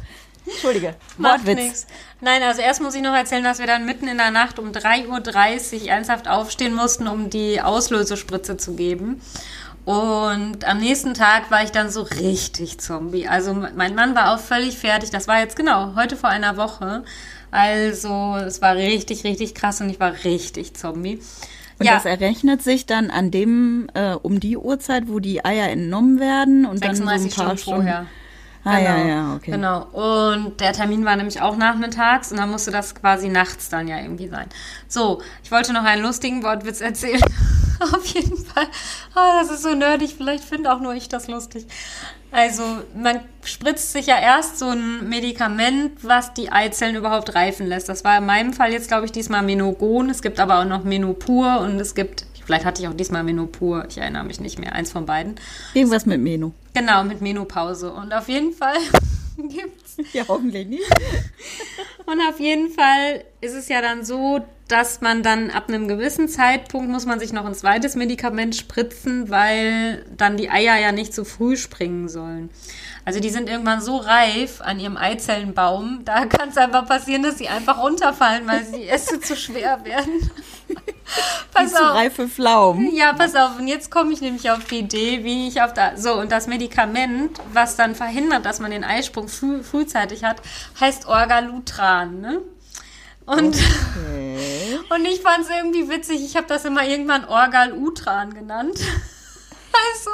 entschuldige. 0.51 0.95
Macht 1.17 1.45
Wortwitz. 1.45 1.63
nichts. 1.63 1.87
Nein, 2.21 2.43
also 2.43 2.61
erst 2.61 2.81
muss 2.81 2.95
ich 2.95 3.01
noch 3.01 3.15
erzählen, 3.15 3.43
dass 3.43 3.59
wir 3.59 3.67
dann 3.67 3.85
mitten 3.85 4.07
in 4.07 4.17
der 4.17 4.31
Nacht 4.31 4.59
um 4.59 4.71
3.30 4.71 5.83
Uhr 5.83 5.89
ernsthaft 5.89 6.27
aufstehen 6.27 6.73
mussten, 6.73 7.07
um 7.07 7.29
die 7.29 7.61
Auslösespritze 7.61 8.57
zu 8.57 8.75
geben. 8.75 9.21
Und 9.85 10.63
am 10.63 10.77
nächsten 10.77 11.15
Tag 11.15 11.49
war 11.49 11.63
ich 11.63 11.71
dann 11.71 11.89
so 11.89 12.03
richtig 12.03 12.79
Zombie. 12.79 13.27
Also 13.27 13.53
mein 13.53 13.95
Mann 13.95 14.13
war 14.13 14.35
auch 14.35 14.39
völlig 14.39 14.77
fertig. 14.77 15.09
Das 15.09 15.27
war 15.27 15.39
jetzt 15.39 15.55
genau 15.55 15.95
heute 15.95 16.15
vor 16.15 16.29
einer 16.29 16.55
Woche. 16.55 17.03
Also 17.49 18.35
es 18.35 18.61
war 18.61 18.75
richtig, 18.75 19.23
richtig 19.23 19.55
krass 19.55 19.81
und 19.81 19.89
ich 19.89 19.99
war 19.99 20.23
richtig 20.23 20.75
Zombie. 20.75 21.19
Und 21.79 21.89
das 21.89 22.05
errechnet 22.05 22.61
sich 22.61 22.85
dann 22.85 23.09
an 23.09 23.31
dem, 23.31 23.89
äh, 23.95 24.13
um 24.13 24.39
die 24.39 24.55
Uhrzeit, 24.55 25.07
wo 25.07 25.19
die 25.19 25.43
Eier 25.43 25.69
entnommen 25.69 26.19
werden 26.19 26.67
und 26.67 26.85
dann 26.85 26.95
so 26.95 27.03
ein 27.03 27.19
36 27.19 27.35
paar 27.35 27.45
Stunden 27.45 27.57
Stunden. 27.57 27.81
vorher. 27.81 28.05
Ah, 28.63 28.79
ja, 28.79 28.97
ja, 28.97 29.35
okay. 29.35 29.51
Genau. 29.51 29.85
Und 29.85 30.59
der 30.59 30.73
Termin 30.73 31.03
war 31.03 31.15
nämlich 31.15 31.41
auch 31.41 31.57
nachmittags 31.57 32.31
und 32.31 32.37
dann 32.37 32.51
musste 32.51 32.69
das 32.69 32.93
quasi 32.93 33.27
nachts 33.29 33.69
dann 33.69 33.87
ja 33.87 33.97
irgendwie 33.97 34.27
sein. 34.27 34.47
So, 34.87 35.21
ich 35.43 35.51
wollte 35.51 35.73
noch 35.73 35.83
einen 35.83 36.03
lustigen 36.03 36.43
Wortwitz 36.43 36.81
erzählen. 36.81 37.21
Auf 37.79 38.05
jeden 38.05 38.37
Fall. 38.37 38.67
Oh, 39.15 39.39
das 39.41 39.49
ist 39.49 39.63
so 39.63 39.73
nerdig. 39.73 40.13
Vielleicht 40.15 40.43
finde 40.43 40.71
auch 40.71 40.79
nur 40.79 40.93
ich 40.93 41.09
das 41.09 41.27
lustig. 41.27 41.65
Also, 42.31 42.63
man 42.95 43.19
spritzt 43.43 43.91
sich 43.91 44.05
ja 44.05 44.19
erst 44.19 44.59
so 44.59 44.69
ein 44.69 45.09
Medikament, 45.09 46.03
was 46.03 46.33
die 46.33 46.51
Eizellen 46.51 46.95
überhaupt 46.95 47.35
reifen 47.35 47.65
lässt. 47.67 47.89
Das 47.89 48.05
war 48.05 48.19
in 48.19 48.25
meinem 48.25 48.53
Fall 48.53 48.71
jetzt, 48.71 48.87
glaube 48.87 49.05
ich, 49.05 49.11
diesmal 49.11 49.41
Menogon. 49.41 50.09
Es 50.09 50.21
gibt 50.21 50.39
aber 50.39 50.59
auch 50.59 50.65
noch 50.65 50.83
Menopur 50.83 51.59
und 51.59 51.79
es 51.79 51.93
gibt, 51.93 52.25
vielleicht 52.51 52.65
hatte 52.65 52.81
ich 52.81 52.87
auch 52.89 52.93
diesmal 52.93 53.23
Menopur. 53.23 53.85
Ich 53.87 53.97
erinnere 53.97 54.25
mich 54.25 54.41
nicht 54.41 54.59
mehr. 54.59 54.73
Eins 54.73 54.91
von 54.91 55.05
beiden. 55.05 55.35
Irgendwas 55.73 56.05
mit 56.05 56.19
Meno. 56.19 56.51
Genau, 56.73 57.05
mit 57.05 57.21
Menopause. 57.21 57.93
Und 57.93 58.13
auf 58.13 58.27
jeden 58.27 58.51
Fall 58.51 58.75
gibt's. 59.37 59.95
Ja, 60.11 60.25
hoffentlich 60.27 60.67
nicht. 60.67 60.83
Und 62.05 62.19
auf 62.27 62.41
jeden 62.41 62.69
Fall 62.69 63.23
ist 63.39 63.53
es 63.53 63.69
ja 63.69 63.81
dann 63.81 64.03
so, 64.03 64.41
dass 64.67 64.99
man 64.99 65.23
dann 65.23 65.49
ab 65.49 65.69
einem 65.69 65.87
gewissen 65.87 66.27
Zeitpunkt 66.27 66.89
muss 66.89 67.05
man 67.05 67.19
sich 67.19 67.31
noch 67.31 67.45
ein 67.45 67.53
zweites 67.53 67.95
Medikament 67.95 68.55
spritzen, 68.55 69.29
weil 69.29 70.05
dann 70.17 70.35
die 70.35 70.49
Eier 70.49 70.77
ja 70.77 70.91
nicht 70.91 71.13
zu 71.13 71.23
früh 71.23 71.55
springen 71.55 72.09
sollen. 72.09 72.49
Also 73.03 73.19
die 73.19 73.29
sind 73.29 73.49
irgendwann 73.49 73.81
so 73.81 73.97
reif 73.97 74.61
an 74.61 74.79
ihrem 74.79 74.95
Eizellenbaum, 74.95 76.01
da 76.05 76.25
kann 76.25 76.49
es 76.49 76.57
einfach 76.57 76.87
passieren, 76.87 77.23
dass 77.23 77.37
sie 77.37 77.47
einfach 77.47 77.81
runterfallen, 77.81 78.47
weil 78.47 78.63
die 78.75 78.87
Äste 78.89 79.19
zu 79.19 79.35
schwer 79.35 79.83
werden. 79.83 80.29
Pass 81.53 81.73
auf. 81.75 81.95
reife 81.95 82.27
Pflaumen. 82.27 82.93
Ja, 82.95 83.13
pass 83.13 83.35
auf. 83.35 83.59
Und 83.59 83.67
jetzt 83.67 83.91
komme 83.91 84.13
ich 84.13 84.21
nämlich 84.21 84.49
auf 84.49 84.65
die 84.65 84.79
Idee, 84.79 85.23
wie 85.23 85.47
ich 85.47 85.61
auf 85.61 85.73
da. 85.73 85.97
So, 85.97 86.13
und 86.13 86.31
das 86.31 86.47
Medikament, 86.47 87.39
was 87.53 87.75
dann 87.75 87.95
verhindert, 87.95 88.45
dass 88.45 88.59
man 88.59 88.71
den 88.71 88.83
Eisprung 88.83 89.27
früh, 89.27 89.63
frühzeitig 89.63 90.23
hat, 90.23 90.41
heißt 90.79 91.07
Orgalutran, 91.07 92.21
ne? 92.21 92.41
Und, 93.25 93.55
okay. 93.55 94.79
und 94.89 95.05
ich 95.05 95.21
fand 95.21 95.45
es 95.45 95.49
irgendwie 95.49 95.89
witzig. 95.89 96.23
Ich 96.23 96.35
habe 96.35 96.47
das 96.47 96.65
immer 96.65 96.85
irgendwann 96.85 97.25
Orgal-Utran 97.25 98.33
genannt. 98.33 98.79
Also, 99.93 100.11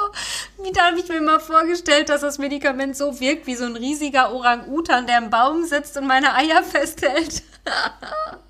wie 0.62 0.80
habe 0.80 1.00
ich 1.00 1.08
mir 1.08 1.20
mal 1.20 1.40
vorgestellt, 1.40 2.10
dass 2.10 2.20
das 2.20 2.38
Medikament 2.38 2.96
so 2.96 3.18
wirkt 3.18 3.48
wie 3.48 3.56
so 3.56 3.64
ein 3.64 3.74
riesiger 3.74 4.32
Orang-Utan, 4.32 5.08
der 5.08 5.18
im 5.18 5.30
Baum 5.30 5.64
sitzt 5.64 5.96
und 5.96 6.06
meine 6.06 6.32
Eier 6.34 6.62
festhält. 6.62 7.42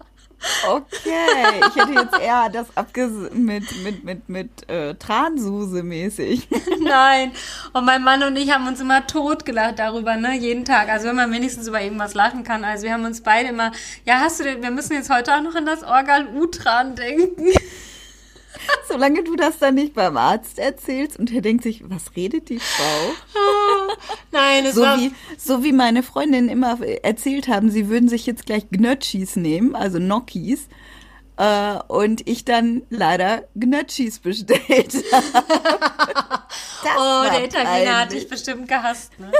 Okay, 0.68 1.60
ich 1.68 1.76
hätte 1.76 1.92
jetzt 1.92 2.18
eher 2.20 2.48
das 2.48 2.66
abges 2.76 3.10
mit, 3.32 3.82
mit, 3.82 4.04
mit, 4.04 4.28
mit 4.28 4.68
äh, 4.68 4.94
Transuse 4.94 5.82
mäßig. 5.82 6.48
Nein. 6.80 7.32
Und 7.72 7.84
mein 7.84 8.02
Mann 8.04 8.22
und 8.22 8.36
ich 8.36 8.52
haben 8.52 8.66
uns 8.68 8.80
immer 8.80 9.06
totgelacht 9.06 9.78
darüber, 9.78 10.16
ne? 10.16 10.36
Jeden 10.36 10.64
Tag. 10.64 10.88
Also 10.88 11.08
wenn 11.08 11.16
man 11.16 11.32
wenigstens 11.32 11.66
über 11.66 11.80
irgendwas 11.80 12.14
lachen 12.14 12.44
kann. 12.44 12.64
Also 12.64 12.84
wir 12.84 12.92
haben 12.92 13.04
uns 13.04 13.22
beide 13.22 13.48
immer, 13.48 13.72
ja, 14.04 14.20
hast 14.20 14.38
du 14.38 14.44
denn, 14.44 14.62
wir 14.62 14.70
müssen 14.70 14.94
jetzt 14.94 15.10
heute 15.10 15.34
auch 15.34 15.42
noch 15.42 15.54
an 15.54 15.66
das 15.66 15.82
Organ 15.82 16.36
Utran 16.36 16.94
denken. 16.94 17.46
Solange 18.88 19.24
du 19.24 19.36
das 19.36 19.58
dann 19.58 19.74
nicht 19.74 19.94
beim 19.94 20.16
Arzt 20.16 20.58
erzählst 20.58 21.18
und 21.18 21.32
er 21.32 21.42
denkt 21.42 21.62
sich, 21.62 21.82
was 21.88 22.16
redet 22.16 22.48
die 22.48 22.60
Frau? 22.60 23.12
Nein, 24.32 24.66
es 24.66 24.74
so 24.74 24.82
war... 24.82 24.98
Wie, 24.98 25.12
so 25.36 25.64
wie 25.64 25.72
meine 25.72 26.02
Freundinnen 26.02 26.48
immer 26.48 26.78
erzählt 27.02 27.48
haben, 27.48 27.70
sie 27.70 27.88
würden 27.88 28.08
sich 28.08 28.26
jetzt 28.26 28.46
gleich 28.46 28.68
Gnötschis 28.70 29.36
nehmen, 29.36 29.74
also 29.74 29.98
Gnocchis. 29.98 30.68
Äh, 31.36 31.78
und 31.86 32.28
ich 32.28 32.44
dann 32.44 32.82
leider 32.90 33.44
Gnötschis 33.54 34.18
bestellt 34.18 34.92
oh, 36.96 37.24
der 37.30 37.44
Italiener 37.44 38.00
hat 38.00 38.12
dich 38.12 38.28
bestimmt 38.28 38.68
gehasst, 38.68 39.18
ne? 39.18 39.30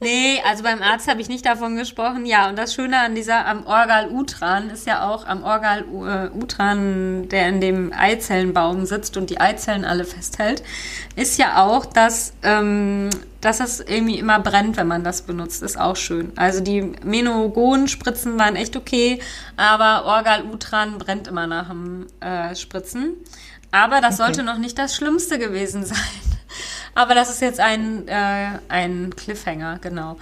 nee, 0.00 0.40
also 0.46 0.62
beim 0.62 0.82
Arzt 0.82 1.08
habe 1.08 1.20
ich 1.20 1.28
nicht 1.28 1.46
davon 1.46 1.76
gesprochen. 1.76 2.26
Ja, 2.26 2.48
und 2.48 2.56
das 2.56 2.74
Schöne 2.74 2.98
an 3.00 3.14
dieser, 3.14 3.46
am 3.46 3.66
Orgal 3.66 4.10
Utran 4.10 4.70
ist 4.70 4.86
ja 4.86 5.08
auch 5.08 5.26
am 5.26 5.42
Orgal 5.42 5.80
äh, 5.82 6.36
Utran, 6.36 7.28
der 7.28 7.48
in 7.48 7.60
dem 7.60 7.92
Eizellenbaum 7.92 8.86
sitzt 8.86 9.16
und 9.16 9.30
die 9.30 9.40
Eizellen 9.40 9.84
alle 9.84 10.04
festhält, 10.04 10.62
ist 11.16 11.38
ja 11.38 11.64
auch, 11.64 11.86
dass, 11.86 12.34
ähm, 12.42 13.10
dass 13.40 13.60
es 13.60 13.80
irgendwie 13.80 14.18
immer 14.18 14.38
brennt, 14.40 14.76
wenn 14.76 14.88
man 14.88 15.04
das 15.04 15.22
benutzt. 15.22 15.62
Ist 15.62 15.78
auch 15.78 15.96
schön. 15.96 16.32
Also 16.36 16.60
die 16.60 16.82
Menogon-Spritzen 17.02 18.38
waren 18.38 18.56
echt 18.56 18.76
okay, 18.76 19.20
aber 19.56 20.06
Orgal 20.06 20.44
Utran 20.44 20.98
brennt 20.98 21.28
immer 21.28 21.46
nach 21.46 21.68
dem 21.68 22.06
äh, 22.20 22.54
Spritzen. 22.54 23.14
Aber 23.74 24.00
das 24.00 24.20
okay. 24.20 24.26
sollte 24.26 24.42
noch 24.44 24.58
nicht 24.58 24.78
das 24.78 24.94
Schlimmste 24.94 25.36
gewesen 25.36 25.84
sein. 25.84 25.98
Aber 26.94 27.16
das 27.16 27.28
ist 27.28 27.40
jetzt 27.40 27.58
ein, 27.58 28.06
äh, 28.06 28.50
ein 28.68 29.12
Cliffhanger, 29.16 29.80
genau. 29.80 30.16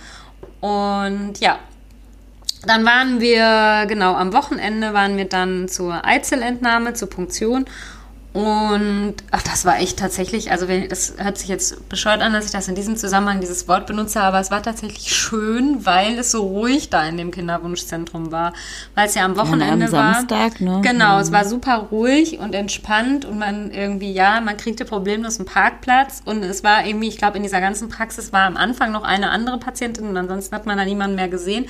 Und 0.61 1.39
ja, 1.39 1.59
dann 2.65 2.87
waren 2.87 3.21
wir, 3.21 3.85
genau, 3.89 4.15
am 4.15 4.33
Wochenende 4.33 4.95
waren 4.95 5.19
wir 5.19 5.27
dann 5.27 5.69
zur 5.69 6.03
Eizelentnahme, 6.03 6.95
zur 6.95 7.11
Punktion. 7.11 7.67
Und 8.33 9.15
ach, 9.31 9.43
das 9.43 9.67
war 9.67 9.79
echt 9.79 9.99
tatsächlich, 9.99 10.51
also 10.51 10.67
wenn, 10.67 10.89
das 10.89 11.15
hört 11.19 11.37
sich 11.37 11.49
jetzt 11.49 11.87
bescheuert 11.91 12.23
an, 12.23 12.33
dass 12.33 12.47
ich 12.47 12.51
das 12.51 12.67
in 12.67 12.75
diesem 12.75 12.97
Zusammenhang 12.97 13.41
dieses 13.41 13.69
Wort 13.69 13.87
benutze, 13.87 14.23
aber 14.23 14.41
es 14.41 14.51
war 14.51 14.63
tatsächlich 14.63 15.15
schön, 15.15 15.85
weil 15.85 16.19
es 16.19 16.31
so 16.31 16.47
ruhig 16.47 16.89
da 16.89 17.07
in 17.07 17.19
dem 17.19 17.31
Kinderwunschzentrum 17.31 18.33
war, 18.33 18.55
weil 18.95 19.07
es 19.07 19.15
ja 19.15 19.27
am 19.27 19.37
Wochenende 19.37 19.85
ja, 19.85 20.07
am 20.07 20.15
Samstag, 20.15 20.61
war. 20.63 20.79
Ne? 20.79 20.81
Genau, 20.83 21.17
mhm. 21.17 21.21
es 21.21 21.31
war 21.31 21.45
super 21.45 21.89
ruhig 21.91 22.39
und 22.39 22.55
entspannt 22.55 23.27
und 23.27 23.39
man 23.39 23.71
irgendwie, 23.71 24.13
ja, 24.13 24.41
man 24.41 24.57
kriegte 24.57 24.87
problemlos 24.87 25.39
einen 25.39 25.47
Parkplatz 25.47 26.23
und 26.25 26.43
es 26.43 26.65
war 26.65 26.87
irgendwie, 26.87 27.09
ich 27.09 27.19
glaube, 27.19 27.37
in 27.37 27.43
dieser 27.43 27.61
ganzen 27.61 27.91
Praxis 27.91 28.33
war 28.33 28.47
am 28.47 28.57
Anfang 28.57 28.93
noch 28.93 29.05
eine 29.05 29.31
andere 29.31 29.59
Patientin 29.59 30.07
und 30.07 30.17
ansonsten 30.17 30.55
hat 30.57 30.65
man 30.65 30.79
da 30.79 30.87
niemanden 30.87 31.17
mehr 31.17 31.29
gesehen. 31.29 31.67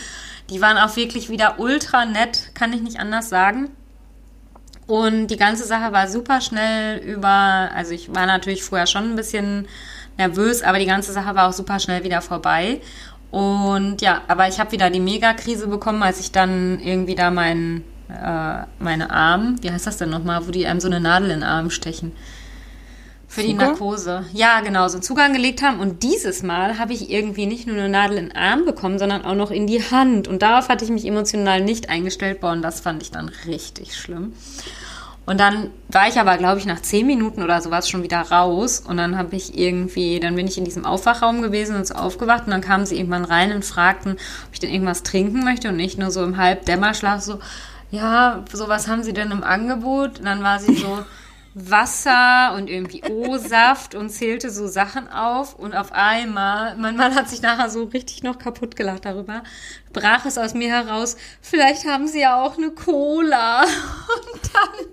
Die 0.48 0.60
waren 0.60 0.78
auch 0.78 0.94
wirklich 0.94 1.28
wieder 1.28 1.58
ultra 1.58 2.04
nett, 2.04 2.52
kann 2.54 2.72
ich 2.72 2.82
nicht 2.82 3.00
anders 3.00 3.28
sagen. 3.28 3.70
Und 4.86 5.28
die 5.28 5.36
ganze 5.36 5.64
Sache 5.64 5.92
war 5.92 6.08
super 6.08 6.40
schnell 6.40 6.98
über, 6.98 7.70
also 7.74 7.92
ich 7.92 8.14
war 8.14 8.26
natürlich 8.26 8.64
vorher 8.64 8.86
schon 8.86 9.10
ein 9.10 9.16
bisschen 9.16 9.68
nervös, 10.18 10.62
aber 10.62 10.78
die 10.78 10.86
ganze 10.86 11.12
Sache 11.12 11.34
war 11.34 11.48
auch 11.48 11.52
super 11.52 11.78
schnell 11.78 12.04
wieder 12.04 12.20
vorbei. 12.20 12.80
Und 13.30 14.02
ja, 14.02 14.22
aber 14.28 14.48
ich 14.48 14.60
habe 14.60 14.72
wieder 14.72 14.90
die 14.90 15.00
Megakrise 15.00 15.68
bekommen, 15.68 16.02
als 16.02 16.20
ich 16.20 16.32
dann 16.32 16.80
irgendwie 16.80 17.14
da 17.14 17.30
meinen 17.30 17.84
äh, 18.08 18.64
meine 18.78 19.10
Arm, 19.10 19.56
wie 19.62 19.70
heißt 19.70 19.86
das 19.86 19.96
denn 19.96 20.10
nochmal, 20.10 20.46
wo 20.46 20.50
die 20.50 20.66
einem 20.66 20.80
so 20.80 20.88
eine 20.88 21.00
Nadel 21.00 21.30
in 21.30 21.40
den 21.40 21.48
Arm 21.48 21.70
stechen. 21.70 22.12
Für 23.32 23.40
Zugang? 23.40 23.58
die 23.58 23.64
Narkose. 23.64 24.26
Ja, 24.34 24.60
genau, 24.60 24.88
so 24.88 24.96
einen 24.96 25.02
Zugang 25.02 25.32
gelegt 25.32 25.62
haben. 25.62 25.80
Und 25.80 26.02
dieses 26.02 26.42
Mal 26.42 26.78
habe 26.78 26.92
ich 26.92 27.08
irgendwie 27.08 27.46
nicht 27.46 27.66
nur 27.66 27.76
eine 27.76 27.88
Nadel 27.88 28.18
in 28.18 28.28
den 28.28 28.36
Arm 28.36 28.66
bekommen, 28.66 28.98
sondern 28.98 29.24
auch 29.24 29.34
noch 29.34 29.50
in 29.50 29.66
die 29.66 29.82
Hand. 29.82 30.28
Und 30.28 30.42
darauf 30.42 30.68
hatte 30.68 30.84
ich 30.84 30.90
mich 30.90 31.06
emotional 31.06 31.62
nicht 31.62 31.88
eingestellt. 31.88 32.42
Boah, 32.42 32.52
und 32.52 32.60
das 32.60 32.80
fand 32.80 33.02
ich 33.02 33.10
dann 33.10 33.30
richtig 33.46 33.96
schlimm. 33.96 34.34
Und 35.24 35.40
dann 35.40 35.70
war 35.88 36.08
ich 36.08 36.20
aber, 36.20 36.36
glaube 36.36 36.58
ich, 36.58 36.66
nach 36.66 36.82
zehn 36.82 37.06
Minuten 37.06 37.42
oder 37.42 37.62
sowas 37.62 37.88
schon 37.88 38.02
wieder 38.02 38.20
raus. 38.20 38.82
Und 38.86 38.98
dann 38.98 39.16
habe 39.16 39.34
ich 39.34 39.56
irgendwie, 39.56 40.20
dann 40.20 40.34
bin 40.34 40.46
ich 40.46 40.58
in 40.58 40.66
diesem 40.66 40.84
Aufwachraum 40.84 41.40
gewesen 41.40 41.74
und 41.74 41.86
so 41.86 41.94
aufgewacht. 41.94 42.44
Und 42.44 42.50
dann 42.50 42.60
kamen 42.60 42.84
sie 42.84 42.98
irgendwann 42.98 43.24
rein 43.24 43.52
und 43.52 43.64
fragten, 43.64 44.12
ob 44.12 44.52
ich 44.52 44.60
denn 44.60 44.70
irgendwas 44.70 45.04
trinken 45.04 45.42
möchte. 45.42 45.70
Und 45.70 45.76
nicht 45.76 45.98
nur 45.98 46.10
so 46.10 46.22
im 46.22 46.36
Halbdämmerschlaf 46.36 47.22
so, 47.22 47.38
ja, 47.90 48.44
so 48.52 48.68
was 48.68 48.88
haben 48.88 49.02
sie 49.02 49.14
denn 49.14 49.30
im 49.30 49.42
Angebot? 49.42 50.18
Und 50.18 50.26
dann 50.26 50.42
war 50.42 50.58
sie 50.58 50.74
so, 50.74 50.98
Wasser 51.54 52.54
und 52.56 52.70
irgendwie 52.70 53.02
O-Saft 53.10 53.94
und 53.94 54.08
zählte 54.10 54.50
so 54.50 54.66
Sachen 54.66 55.08
auf 55.08 55.54
und 55.54 55.74
auf 55.74 55.92
einmal, 55.92 56.76
mein 56.76 56.96
Mann 56.96 57.14
hat 57.14 57.28
sich 57.28 57.42
nachher 57.42 57.68
so 57.68 57.84
richtig 57.84 58.22
noch 58.22 58.38
kaputt 58.38 58.74
gelacht 58.74 59.04
darüber, 59.04 59.42
brach 59.92 60.24
es 60.24 60.38
aus 60.38 60.54
mir 60.54 60.70
heraus, 60.70 61.16
vielleicht 61.42 61.86
haben 61.86 62.08
sie 62.08 62.20
ja 62.20 62.42
auch 62.42 62.56
eine 62.56 62.70
Cola. 62.70 63.62
Und 63.64 64.40
dann 64.54 64.86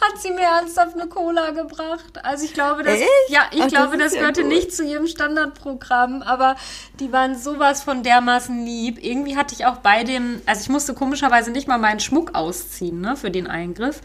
hat 0.00 0.20
sie 0.20 0.30
mir 0.30 0.42
ernsthaft 0.42 0.94
eine 0.94 1.08
Cola 1.08 1.50
gebracht. 1.50 2.22
Also 2.22 2.44
ich 2.44 2.52
glaube, 2.52 2.82
das, 2.82 2.94
Echt? 2.94 3.08
ja, 3.28 3.46
ich 3.50 3.62
Ach, 3.62 3.68
glaube, 3.68 3.96
das, 3.96 4.12
das 4.12 4.20
gehörte 4.20 4.42
ja 4.42 4.46
nicht 4.46 4.72
zu 4.74 4.84
ihrem 4.84 5.06
Standardprogramm, 5.06 6.22
aber 6.22 6.56
die 7.00 7.10
waren 7.12 7.38
sowas 7.38 7.82
von 7.82 8.02
dermaßen 8.02 8.64
lieb. 8.64 9.02
Irgendwie 9.02 9.36
hatte 9.36 9.54
ich 9.54 9.64
auch 9.64 9.78
bei 9.78 10.04
dem, 10.04 10.42
also 10.46 10.60
ich 10.60 10.68
musste 10.68 10.94
komischerweise 10.94 11.50
nicht 11.50 11.68
mal 11.68 11.78
meinen 11.78 12.00
Schmuck 12.00 12.34
ausziehen, 12.34 13.00
ne, 13.00 13.16
für 13.16 13.30
den 13.30 13.46
Eingriff. 13.46 14.02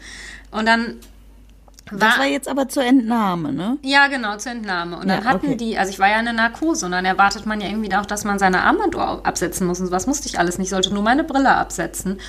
Und 0.50 0.66
dann 0.66 0.98
das 1.98 2.18
war 2.18 2.26
jetzt 2.26 2.48
aber 2.48 2.68
zur 2.68 2.84
Entnahme, 2.84 3.52
ne? 3.52 3.78
Ja, 3.82 4.08
genau, 4.08 4.36
zur 4.36 4.52
Entnahme. 4.52 4.96
Und 4.98 5.08
dann 5.08 5.22
ja, 5.22 5.24
hatten 5.24 5.46
okay. 5.46 5.56
die, 5.56 5.78
also 5.78 5.90
ich 5.90 5.98
war 5.98 6.08
ja 6.08 6.18
in 6.18 6.24
der 6.24 6.34
Narkose 6.34 6.86
und 6.86 6.92
dann 6.92 7.04
erwartet 7.04 7.46
man 7.46 7.60
ja 7.60 7.68
irgendwie 7.68 7.94
auch, 7.94 8.06
dass 8.06 8.24
man 8.24 8.38
seine 8.38 8.62
Armbanduhr 8.62 9.24
absetzen 9.24 9.66
muss. 9.66 9.80
Und 9.80 9.90
was 9.90 10.06
musste 10.06 10.28
ich 10.28 10.38
alles 10.38 10.58
nicht, 10.58 10.66
ich 10.66 10.70
sollte 10.70 10.92
nur 10.92 11.02
meine 11.02 11.24
Brille 11.24 11.54
absetzen. 11.54 12.20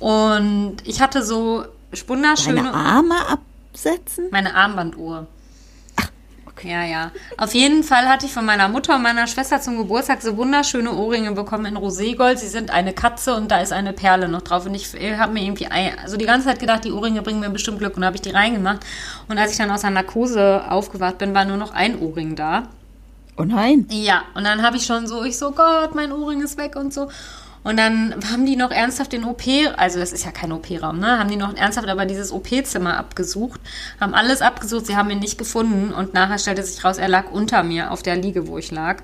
Und 0.00 0.76
ich 0.84 1.00
hatte 1.00 1.22
so 1.22 1.64
wunderschöne... 2.06 2.56
Deine 2.56 2.74
Arme 2.74 3.14
absetzen? 3.28 4.26
Meine 4.30 4.54
Armbanduhr. 4.54 5.26
Ja, 6.64 6.82
ja. 6.82 7.10
Auf 7.36 7.54
jeden 7.54 7.82
Fall 7.82 8.08
hatte 8.08 8.24
ich 8.24 8.32
von 8.32 8.46
meiner 8.46 8.68
Mutter 8.68 8.96
und 8.96 9.02
meiner 9.02 9.26
Schwester 9.26 9.60
zum 9.60 9.76
Geburtstag 9.76 10.22
so 10.22 10.36
wunderschöne 10.36 10.92
Ohrringe 10.92 11.32
bekommen 11.32 11.66
in 11.66 11.76
Roségold. 11.76 12.38
Sie 12.38 12.48
sind 12.48 12.70
eine 12.70 12.94
Katze 12.94 13.34
und 13.34 13.50
da 13.50 13.60
ist 13.60 13.72
eine 13.72 13.92
Perle 13.92 14.28
noch 14.28 14.40
drauf. 14.40 14.64
Und 14.64 14.74
ich 14.74 14.94
habe 15.18 15.32
mir 15.32 15.42
irgendwie 15.42 15.66
also 15.66 16.16
die 16.16 16.24
ganze 16.24 16.46
Zeit 16.46 16.60
gedacht, 16.60 16.84
die 16.84 16.92
Ohrringe 16.92 17.20
bringen 17.20 17.40
mir 17.40 17.50
bestimmt 17.50 17.78
Glück. 17.78 17.96
Und 17.96 18.04
habe 18.04 18.16
ich 18.16 18.22
die 18.22 18.30
reingemacht. 18.30 18.80
Und 19.28 19.36
als 19.38 19.52
ich 19.52 19.58
dann 19.58 19.70
aus 19.70 19.82
der 19.82 19.90
Narkose 19.90 20.64
aufgewacht 20.68 21.18
bin, 21.18 21.34
war 21.34 21.44
nur 21.44 21.58
noch 21.58 21.74
ein 21.74 22.00
Ohrring 22.00 22.34
da. 22.34 22.64
Oh 23.36 23.44
nein. 23.44 23.86
Ja, 23.90 24.22
und 24.34 24.44
dann 24.44 24.62
habe 24.62 24.76
ich 24.76 24.86
schon 24.86 25.06
so, 25.06 25.22
ich 25.22 25.36
so, 25.36 25.50
Gott, 25.50 25.94
mein 25.94 26.12
Ohrring 26.12 26.40
ist 26.40 26.56
weg 26.56 26.76
und 26.76 26.94
so. 26.94 27.08
Und 27.64 27.78
dann 27.78 28.14
haben 28.30 28.44
die 28.44 28.56
noch 28.56 28.70
ernsthaft 28.70 29.12
den 29.12 29.24
OP, 29.24 29.42
also 29.76 29.98
das 29.98 30.12
ist 30.12 30.24
ja 30.24 30.30
kein 30.30 30.52
OP-Raum, 30.52 30.98
ne? 30.98 31.18
Haben 31.18 31.30
die 31.30 31.36
noch 31.36 31.56
ernsthaft 31.56 31.88
aber 31.88 32.04
dieses 32.04 32.30
OP-Zimmer 32.30 32.98
abgesucht, 32.98 33.58
haben 33.98 34.14
alles 34.14 34.42
abgesucht, 34.42 34.86
sie 34.86 34.96
haben 34.96 35.08
ihn 35.10 35.18
nicht 35.18 35.38
gefunden 35.38 35.92
und 35.92 36.12
nachher 36.12 36.38
stellte 36.38 36.62
sich 36.62 36.84
raus, 36.84 36.98
er 36.98 37.08
lag 37.08 37.30
unter 37.32 37.62
mir 37.62 37.90
auf 37.90 38.02
der 38.02 38.16
Liege, 38.16 38.46
wo 38.46 38.58
ich 38.58 38.70
lag. 38.70 39.02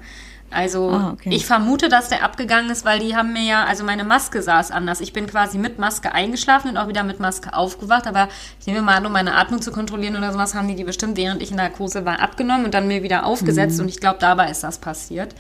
Also 0.50 0.90
ah, 0.90 1.10
okay. 1.12 1.30
ich 1.32 1.46
vermute, 1.46 1.88
dass 1.88 2.08
der 2.08 2.24
abgegangen 2.24 2.70
ist, 2.70 2.84
weil 2.84 2.98
die 2.98 3.14
haben 3.14 3.32
mir 3.32 3.44
ja, 3.44 3.64
also 3.64 3.84
meine 3.84 4.04
Maske 4.04 4.42
saß 4.42 4.72
anders. 4.72 5.00
Ich 5.00 5.12
bin 5.12 5.26
quasi 5.26 5.58
mit 5.58 5.78
Maske 5.78 6.12
eingeschlafen 6.12 6.70
und 6.70 6.76
auch 6.76 6.88
wieder 6.88 7.04
mit 7.04 7.20
Maske 7.20 7.54
aufgewacht, 7.54 8.06
aber 8.06 8.28
ich 8.58 8.66
nehme 8.66 8.82
mal 8.82 8.96
an, 8.96 9.06
um 9.06 9.12
meine 9.12 9.36
Atmung 9.36 9.62
zu 9.62 9.70
kontrollieren 9.70 10.16
oder 10.16 10.32
sowas, 10.32 10.54
haben 10.54 10.66
die 10.66 10.74
die 10.74 10.84
bestimmt, 10.84 11.16
während 11.16 11.40
ich 11.40 11.50
in 11.50 11.56
Narkose 11.56 12.04
war, 12.04 12.20
abgenommen 12.20 12.64
und 12.64 12.74
dann 12.74 12.88
mir 12.88 13.02
wieder 13.02 13.24
aufgesetzt 13.24 13.76
mhm. 13.76 13.84
und 13.84 13.88
ich 13.88 14.00
glaube, 14.00 14.18
dabei 14.20 14.50
ist 14.50 14.64
das 14.64 14.78
passiert. 14.78 15.34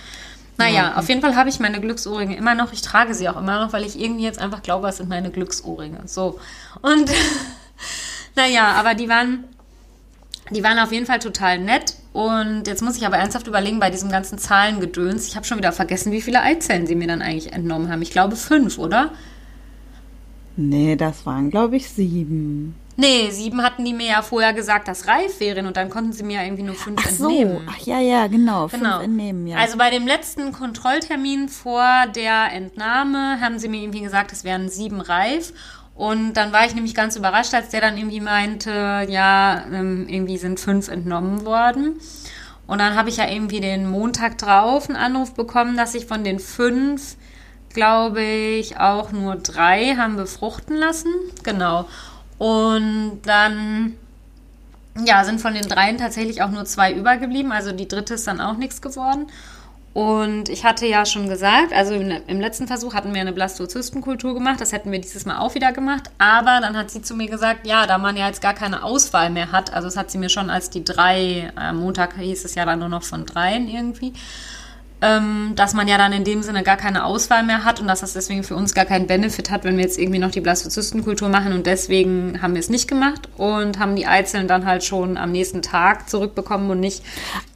Naja, 0.60 0.94
auf 0.96 1.08
jeden 1.08 1.22
Fall 1.22 1.36
habe 1.36 1.48
ich 1.48 1.58
meine 1.58 1.80
Glücksohrringe 1.80 2.36
immer 2.36 2.54
noch. 2.54 2.72
Ich 2.72 2.82
trage 2.82 3.14
sie 3.14 3.28
auch 3.28 3.38
immer 3.38 3.64
noch, 3.64 3.72
weil 3.72 3.84
ich 3.84 3.98
irgendwie 3.98 4.24
jetzt 4.24 4.38
einfach 4.38 4.62
glaube, 4.62 4.88
es 4.88 4.98
sind 4.98 5.08
meine 5.08 5.30
Glücksohrringe. 5.30 6.02
So. 6.04 6.38
Und 6.82 7.10
naja, 8.36 8.72
aber 8.72 8.94
die 8.94 9.08
waren, 9.08 9.44
die 10.50 10.62
waren 10.62 10.78
auf 10.78 10.92
jeden 10.92 11.06
Fall 11.06 11.18
total 11.18 11.58
nett. 11.58 11.94
Und 12.12 12.66
jetzt 12.66 12.82
muss 12.82 12.96
ich 12.96 13.06
aber 13.06 13.16
ernsthaft 13.16 13.46
überlegen, 13.46 13.80
bei 13.80 13.88
diesem 13.90 14.10
ganzen 14.10 14.36
Zahlengedöns, 14.36 15.28
ich 15.28 15.36
habe 15.36 15.46
schon 15.46 15.56
wieder 15.56 15.72
vergessen, 15.72 16.12
wie 16.12 16.20
viele 16.20 16.42
Eizellen 16.42 16.86
sie 16.86 16.94
mir 16.94 17.08
dann 17.08 17.22
eigentlich 17.22 17.52
entnommen 17.52 17.90
haben. 17.90 18.02
Ich 18.02 18.10
glaube 18.10 18.36
fünf, 18.36 18.76
oder? 18.76 19.12
Nee, 20.56 20.94
das 20.96 21.24
waren, 21.24 21.50
glaube 21.50 21.76
ich, 21.76 21.88
sieben. 21.88 22.74
Nee, 22.96 23.30
sieben 23.30 23.62
hatten 23.62 23.84
die 23.84 23.94
mir 23.94 24.08
ja 24.08 24.22
vorher 24.22 24.52
gesagt, 24.52 24.88
dass 24.88 25.06
reif 25.06 25.40
wären 25.40 25.66
und 25.66 25.76
dann 25.76 25.88
konnten 25.88 26.12
sie 26.12 26.22
mir 26.22 26.36
ja 26.40 26.44
irgendwie 26.44 26.64
nur 26.64 26.74
fünf 26.74 27.00
Ach 27.04 27.10
so. 27.10 27.28
entnehmen. 27.28 27.66
Ach 27.70 27.78
ja, 27.78 27.98
ja, 27.98 28.26
genau, 28.26 28.66
genau. 28.68 28.98
Fünf 28.98 29.04
entnehmen, 29.04 29.46
ja. 29.46 29.58
Also 29.58 29.78
bei 29.78 29.90
dem 29.90 30.06
letzten 30.06 30.52
Kontrolltermin 30.52 31.48
vor 31.48 32.06
der 32.14 32.52
Entnahme 32.52 33.40
haben 33.40 33.58
sie 33.58 33.68
mir 33.68 33.80
irgendwie 33.80 34.02
gesagt, 34.02 34.32
es 34.32 34.44
wären 34.44 34.68
sieben 34.68 35.00
reif. 35.00 35.52
Und 35.94 36.34
dann 36.34 36.52
war 36.52 36.64
ich 36.64 36.74
nämlich 36.74 36.94
ganz 36.94 37.16
überrascht, 37.16 37.52
als 37.52 37.68
der 37.68 37.82
dann 37.82 37.96
irgendwie 37.98 38.20
meinte, 38.20 39.06
ja, 39.08 39.64
ähm, 39.70 40.06
irgendwie 40.08 40.38
sind 40.38 40.58
fünf 40.58 40.88
entnommen 40.88 41.44
worden. 41.44 42.00
Und 42.66 42.78
dann 42.78 42.94
habe 42.94 43.08
ich 43.08 43.16
ja 43.16 43.28
irgendwie 43.28 43.60
den 43.60 43.90
Montag 43.90 44.38
drauf 44.38 44.88
einen 44.88 44.96
Anruf 44.96 45.34
bekommen, 45.34 45.76
dass 45.76 45.94
ich 45.94 46.06
von 46.06 46.22
den 46.22 46.38
fünf, 46.38 47.16
glaube 47.74 48.22
ich, 48.22 48.78
auch 48.78 49.12
nur 49.12 49.36
drei 49.36 49.96
haben 49.96 50.16
befruchten 50.16 50.76
lassen. 50.76 51.12
Genau. 51.42 51.86
Und 52.40 53.20
dann 53.24 53.96
ja, 55.04 55.24
sind 55.24 55.42
von 55.42 55.52
den 55.52 55.68
dreien 55.68 55.98
tatsächlich 55.98 56.40
auch 56.40 56.50
nur 56.50 56.64
zwei 56.64 56.90
übergeblieben. 56.90 57.52
Also 57.52 57.72
die 57.72 57.86
dritte 57.86 58.14
ist 58.14 58.26
dann 58.26 58.40
auch 58.40 58.56
nichts 58.56 58.80
geworden. 58.80 59.26
Und 59.92 60.48
ich 60.48 60.64
hatte 60.64 60.86
ja 60.86 61.04
schon 61.04 61.28
gesagt, 61.28 61.74
also 61.74 61.92
im 61.94 62.40
letzten 62.40 62.66
Versuch 62.66 62.94
hatten 62.94 63.12
wir 63.12 63.20
eine 63.20 63.34
Blastozystenkultur 63.34 64.34
gemacht, 64.34 64.60
das 64.60 64.72
hätten 64.72 64.90
wir 64.92 65.00
dieses 65.00 65.26
Mal 65.26 65.38
auch 65.38 65.54
wieder 65.54 65.72
gemacht. 65.72 66.10
Aber 66.16 66.60
dann 66.62 66.78
hat 66.78 66.90
sie 66.90 67.02
zu 67.02 67.14
mir 67.14 67.28
gesagt, 67.28 67.66
ja, 67.66 67.86
da 67.86 67.98
man 67.98 68.16
ja 68.16 68.28
jetzt 68.28 68.40
gar 68.40 68.54
keine 68.54 68.84
Auswahl 68.84 69.28
mehr 69.28 69.52
hat, 69.52 69.74
also 69.74 69.88
das 69.88 69.96
hat 69.98 70.10
sie 70.10 70.18
mir 70.18 70.30
schon 70.30 70.48
als 70.48 70.70
die 70.70 70.84
drei, 70.84 71.52
am 71.56 71.78
äh, 71.78 71.80
Montag 71.80 72.16
hieß 72.16 72.44
es 72.44 72.54
ja 72.54 72.64
dann 72.64 72.78
nur 72.78 72.88
noch 72.88 73.02
von 73.02 73.26
dreien 73.26 73.68
irgendwie, 73.68 74.14
ähm, 75.02 75.52
dass 75.56 75.74
man 75.74 75.88
ja 75.88 75.98
dann 75.98 76.12
in 76.12 76.24
dem 76.24 76.42
Sinne 76.42 76.62
gar 76.62 76.76
keine 76.76 77.04
Auswahl 77.04 77.42
mehr 77.42 77.64
hat 77.64 77.80
und 77.80 77.86
dass 77.86 78.00
das 78.00 78.12
deswegen 78.12 78.44
für 78.44 78.54
uns 78.54 78.74
gar 78.74 78.84
keinen 78.84 79.06
Benefit 79.06 79.50
hat, 79.50 79.64
wenn 79.64 79.76
wir 79.76 79.84
jetzt 79.84 79.98
irgendwie 79.98 80.18
noch 80.18 80.30
die 80.30 80.40
Blastozystenkultur 80.40 81.28
machen 81.28 81.52
und 81.52 81.66
deswegen 81.66 82.42
haben 82.42 82.54
wir 82.54 82.60
es 82.60 82.68
nicht 82.68 82.88
gemacht 82.88 83.28
und 83.36 83.78
haben 83.78 83.96
die 83.96 84.06
Eizellen 84.06 84.48
dann 84.48 84.66
halt 84.66 84.84
schon 84.84 85.16
am 85.16 85.32
nächsten 85.32 85.62
Tag 85.62 86.08
zurückbekommen 86.08 86.70
und 86.70 86.80
nicht. 86.80 87.02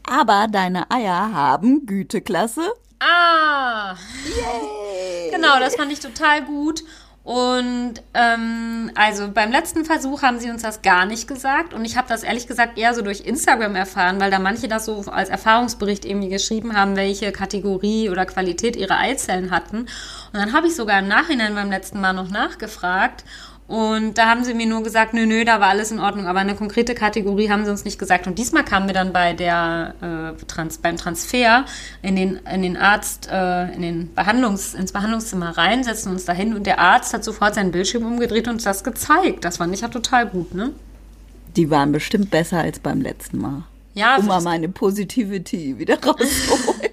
Aber 0.05 0.47
deine 0.51 0.91
Eier 0.91 1.33
haben 1.33 1.87
Güteklasse. 1.87 2.63
Ah! 3.01 3.97
Yay. 4.25 5.31
Genau, 5.31 5.59
das 5.59 5.77
fand 5.77 5.93
ich 5.93 6.01
total 6.01 6.43
gut. 6.45 6.83
Und 7.25 7.95
ähm, 8.13 8.91
also 8.95 9.31
beim 9.33 9.51
letzten 9.51 9.87
Versuch 9.87 10.21
haben 10.21 10.39
sie 10.41 10.51
uns 10.51 10.61
das 10.61 10.83
gar 10.83 11.07
nicht 11.07 11.27
gesagt. 11.27 11.73
Und 11.73 11.87
ich 11.87 11.97
habe 11.97 12.07
das 12.07 12.23
ehrlich 12.23 12.47
gesagt 12.47 12.79
eher 12.79 12.93
so 12.93 13.01
durch 13.01 13.23
Instagram 13.23 13.75
erfahren, 13.77 14.21
weil 14.21 14.31
da 14.31 14.39
manche 14.39 14.69
das 14.69 14.85
so 14.85 15.03
als 15.11 15.31
Erfahrungsbericht 15.31 16.05
irgendwie 16.05 16.29
geschrieben 16.29 16.77
haben, 16.77 16.97
welche 16.97 17.33
Kategorie 17.33 18.11
oder 18.11 18.27
Qualität 18.27 18.77
ihre 18.77 18.99
Eizellen 18.99 19.51
hatten. 19.51 19.79
Und 19.79 19.89
dann 20.35 20.53
habe 20.53 20.67
ich 20.67 20.77
sogar 20.77 20.99
im 20.99 21.09
Nachhinein 21.09 21.55
beim 21.55 21.71
letzten 21.71 21.99
Mal 21.99 22.13
noch 22.13 22.29
nachgefragt. 22.29 23.25
Und 23.67 24.19
da 24.19 24.29
haben 24.29 24.45
sie 24.45 24.53
mir 24.53 24.67
nur 24.67 24.83
gesagt, 24.83 25.15
nö, 25.15 25.25
nö, 25.25 25.45
da 25.45 25.59
war 25.59 25.69
alles 25.69 25.91
in 25.91 25.99
Ordnung, 25.99 26.27
aber 26.27 26.41
eine 26.41 26.55
konkrete 26.55 26.95
Kategorie 26.95 27.49
haben 27.49 27.65
sie 27.65 27.71
uns 27.71 27.87
nicht 27.87 27.99
gesagt. 27.99 28.27
Und 28.27 28.39
diesmal 28.39 28.63
kamen 28.63 28.87
wir 28.87 28.95
dann 28.95 29.15
bei 29.15 29.33
der 29.33 29.95
äh, 30.37 30.45
Trans, 30.47 30.79
beim 30.79 30.99
Transfer 30.99 31.65
in 32.03 32.15
den, 32.15 32.41
in 32.53 32.61
den 32.61 32.77
Arzt, 32.77 33.29
äh, 33.33 33.73
in 33.73 33.81
den 33.81 34.15
Behandlungs, 34.15 34.75
ins 34.75 34.93
Behandlungszimmer 34.93 35.57
rein, 35.57 35.83
setzen 35.83 36.13
uns 36.13 36.27
dahin 36.27 36.55
und 36.55 36.67
der 36.67 36.79
Arzt 36.79 37.15
hat 37.15 37.25
sofort 37.25 37.55
seinen 37.55 37.73
Bildschirm 37.73 38.05
umgedreht 38.05 38.47
und 38.49 38.55
uns 38.55 38.65
das 38.65 38.85
gezeigt. 38.85 39.47
Das 39.47 39.57
fand 39.57 39.73
ich 39.73 39.81
ja 39.81 39.89
total 39.89 40.27
gut, 40.27 40.55
ne? 40.55 40.73
Die 41.57 41.71
waren 41.71 41.93
bestimmt 41.93 42.31
besser 42.31 42.59
als 42.59 42.81
beim 42.81 43.01
letzten 43.01 43.39
Mal. 43.39 43.63
Ja, 43.95 44.17
um 44.17 44.27
mal 44.27 44.43
meine 44.43 44.69
Positivity 44.69 45.79
wieder 45.79 45.95
rauszuholen. 46.05 46.91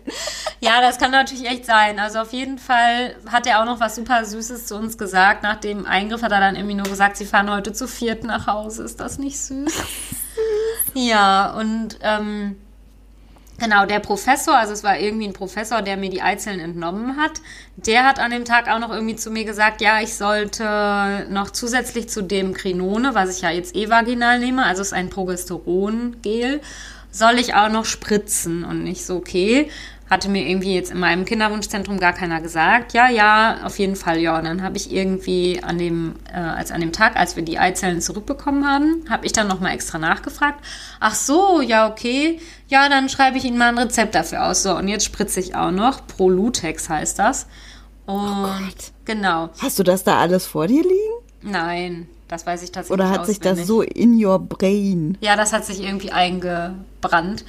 Ja, 0.61 0.79
das 0.79 0.99
kann 0.99 1.11
natürlich 1.11 1.45
echt 1.47 1.65
sein. 1.65 1.99
Also 1.99 2.19
auf 2.19 2.31
jeden 2.33 2.59
Fall 2.59 3.15
hat 3.29 3.47
er 3.47 3.61
auch 3.61 3.65
noch 3.65 3.79
was 3.79 3.95
super 3.95 4.23
Süßes 4.23 4.67
zu 4.67 4.75
uns 4.75 4.97
gesagt. 4.97 5.43
Nach 5.43 5.59
dem 5.59 5.85
Eingriff 5.85 6.21
hat 6.21 6.31
er 6.31 6.39
dann 6.39 6.55
irgendwie 6.55 6.75
nur 6.75 6.85
gesagt, 6.85 7.17
sie 7.17 7.25
fahren 7.25 7.51
heute 7.51 7.73
zu 7.73 7.87
viert 7.87 8.23
nach 8.23 8.47
Hause. 8.47 8.83
Ist 8.83 8.99
das 8.99 9.17
nicht 9.17 9.39
süß? 9.39 9.73
ja, 10.93 11.51
und 11.53 11.97
ähm, 12.01 12.57
Genau, 13.61 13.85
der 13.85 13.99
Professor, 13.99 14.57
also 14.57 14.73
es 14.73 14.83
war 14.83 14.97
irgendwie 14.97 15.27
ein 15.27 15.33
Professor, 15.33 15.83
der 15.83 15.95
mir 15.95 16.09
die 16.09 16.23
Eizellen 16.23 16.59
entnommen 16.59 17.15
hat, 17.17 17.41
der 17.75 18.07
hat 18.07 18.17
an 18.17 18.31
dem 18.31 18.43
Tag 18.43 18.67
auch 18.67 18.79
noch 18.79 18.89
irgendwie 18.89 19.15
zu 19.15 19.29
mir 19.29 19.45
gesagt, 19.45 19.81
ja, 19.81 20.01
ich 20.01 20.15
sollte 20.15 21.27
noch 21.29 21.51
zusätzlich 21.51 22.09
zu 22.09 22.23
dem 22.23 22.55
Krinone, 22.55 23.13
was 23.13 23.37
ich 23.37 23.43
ja 23.43 23.51
jetzt 23.51 23.75
eh 23.75 23.87
vaginal 23.87 24.39
nehme, 24.39 24.65
also 24.65 24.81
es 24.81 24.87
ist 24.87 24.93
ein 24.93 25.11
Progesterongel, 25.11 26.59
soll 27.11 27.37
ich 27.37 27.53
auch 27.53 27.69
noch 27.69 27.85
spritzen 27.85 28.63
und 28.63 28.83
nicht 28.83 29.05
so, 29.05 29.17
okay, 29.17 29.69
hatte 30.11 30.27
mir 30.27 30.45
irgendwie 30.45 30.75
jetzt 30.75 30.91
in 30.91 30.99
meinem 30.99 31.23
Kinderwunschzentrum 31.23 31.97
gar 31.97 32.11
keiner 32.11 32.41
gesagt. 32.41 32.91
Ja, 32.91 33.09
ja, 33.09 33.59
auf 33.63 33.79
jeden 33.79 33.95
Fall, 33.95 34.19
ja. 34.19 34.37
Und 34.37 34.43
dann 34.43 34.61
habe 34.61 34.75
ich 34.75 34.91
irgendwie 34.91 35.63
an 35.63 35.77
dem, 35.77 36.15
äh, 36.29 36.37
als 36.37 36.71
an 36.71 36.81
dem 36.81 36.91
Tag, 36.91 37.15
als 37.15 37.37
wir 37.37 37.43
die 37.43 37.57
Eizellen 37.57 38.01
zurückbekommen 38.01 38.67
haben, 38.67 39.05
habe 39.09 39.25
ich 39.25 39.31
dann 39.31 39.47
nochmal 39.47 39.73
extra 39.73 39.99
nachgefragt. 39.99 40.59
Ach 40.99 41.15
so, 41.15 41.61
ja, 41.61 41.89
okay. 41.89 42.41
Ja, 42.67 42.89
dann 42.89 43.07
schreibe 43.07 43.37
ich 43.37 43.45
Ihnen 43.45 43.57
mal 43.57 43.69
ein 43.69 43.77
Rezept 43.77 44.13
dafür 44.13 44.47
aus. 44.47 44.63
So, 44.63 44.75
und 44.75 44.89
jetzt 44.89 45.05
spritze 45.05 45.39
ich 45.39 45.55
auch 45.55 45.71
noch. 45.71 46.05
Prolutex 46.07 46.89
heißt 46.89 47.17
das. 47.17 47.47
Und 48.05 48.15
oh 48.17 48.47
Gott. 48.47 48.91
genau. 49.05 49.49
Hast 49.59 49.79
du 49.79 49.83
das 49.83 50.03
da 50.03 50.19
alles 50.19 50.45
vor 50.45 50.67
dir 50.67 50.83
liegen? 50.83 51.21
Nein, 51.41 52.09
das 52.27 52.45
weiß 52.45 52.63
ich 52.63 52.73
tatsächlich 52.73 52.93
Oder 52.99 53.09
hat 53.09 53.25
sich 53.25 53.39
das 53.39 53.65
so 53.65 53.81
in 53.81 54.21
your 54.21 54.39
brain? 54.39 55.17
Ja, 55.21 55.37
das 55.37 55.53
hat 55.53 55.63
sich 55.65 55.81
irgendwie 55.81 56.11
eingebrannt. 56.11 57.45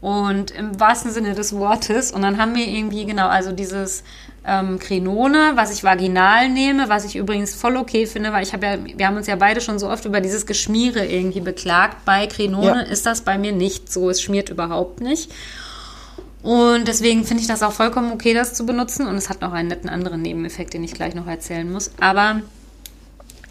Und 0.00 0.50
im 0.52 0.80
wahrsten 0.80 1.10
Sinne 1.10 1.34
des 1.34 1.54
Wortes. 1.54 2.10
Und 2.10 2.22
dann 2.22 2.38
haben 2.38 2.54
wir 2.54 2.66
irgendwie, 2.66 3.04
genau, 3.04 3.28
also 3.28 3.52
dieses 3.52 4.02
ähm, 4.46 4.78
Krinone, 4.78 5.52
was 5.56 5.72
ich 5.72 5.84
vaginal 5.84 6.48
nehme, 6.48 6.88
was 6.88 7.04
ich 7.04 7.16
übrigens 7.16 7.54
voll 7.54 7.76
okay 7.76 8.06
finde, 8.06 8.32
weil 8.32 8.42
ich 8.42 8.54
habe 8.54 8.66
ja, 8.66 8.78
wir 8.96 9.06
haben 9.06 9.16
uns 9.16 9.26
ja 9.26 9.36
beide 9.36 9.60
schon 9.60 9.78
so 9.78 9.90
oft 9.90 10.06
über 10.06 10.22
dieses 10.22 10.46
Geschmiere 10.46 11.04
irgendwie 11.04 11.40
beklagt. 11.40 12.04
Bei 12.06 12.26
Krinone 12.26 12.84
ja. 12.84 12.90
ist 12.90 13.04
das 13.04 13.20
bei 13.20 13.36
mir 13.36 13.52
nicht 13.52 13.92
so. 13.92 14.08
Es 14.08 14.22
schmiert 14.22 14.48
überhaupt 14.48 15.00
nicht. 15.00 15.30
Und 16.42 16.88
deswegen 16.88 17.24
finde 17.24 17.42
ich 17.42 17.48
das 17.48 17.62
auch 17.62 17.72
vollkommen 17.72 18.12
okay, 18.12 18.32
das 18.32 18.54
zu 18.54 18.64
benutzen. 18.64 19.06
Und 19.06 19.16
es 19.16 19.28
hat 19.28 19.42
noch 19.42 19.52
einen 19.52 19.68
netten 19.68 19.90
anderen 19.90 20.22
Nebeneffekt, 20.22 20.72
den 20.72 20.82
ich 20.82 20.94
gleich 20.94 21.14
noch 21.14 21.26
erzählen 21.26 21.70
muss. 21.70 21.90
Aber 22.00 22.40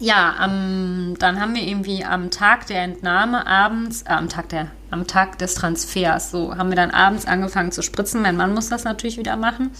ja, 0.00 0.34
am, 0.38 1.14
dann 1.18 1.40
haben 1.40 1.54
wir 1.54 1.62
irgendwie 1.62 2.04
am 2.04 2.30
Tag 2.30 2.66
der 2.66 2.82
Entnahme 2.82 3.46
abends, 3.46 4.02
äh, 4.02 4.12
am 4.12 4.28
Tag 4.28 4.48
der, 4.48 4.68
am 4.90 5.06
Tag 5.06 5.38
des 5.38 5.54
Transfers, 5.54 6.30
so 6.30 6.56
haben 6.56 6.70
wir 6.70 6.76
dann 6.76 6.90
abends 6.90 7.26
angefangen 7.26 7.70
zu 7.70 7.82
spritzen. 7.82 8.22
Mein 8.22 8.36
Mann 8.36 8.54
muss 8.54 8.70
das 8.70 8.84
natürlich 8.84 9.18
wieder 9.18 9.36
machen. 9.36 9.70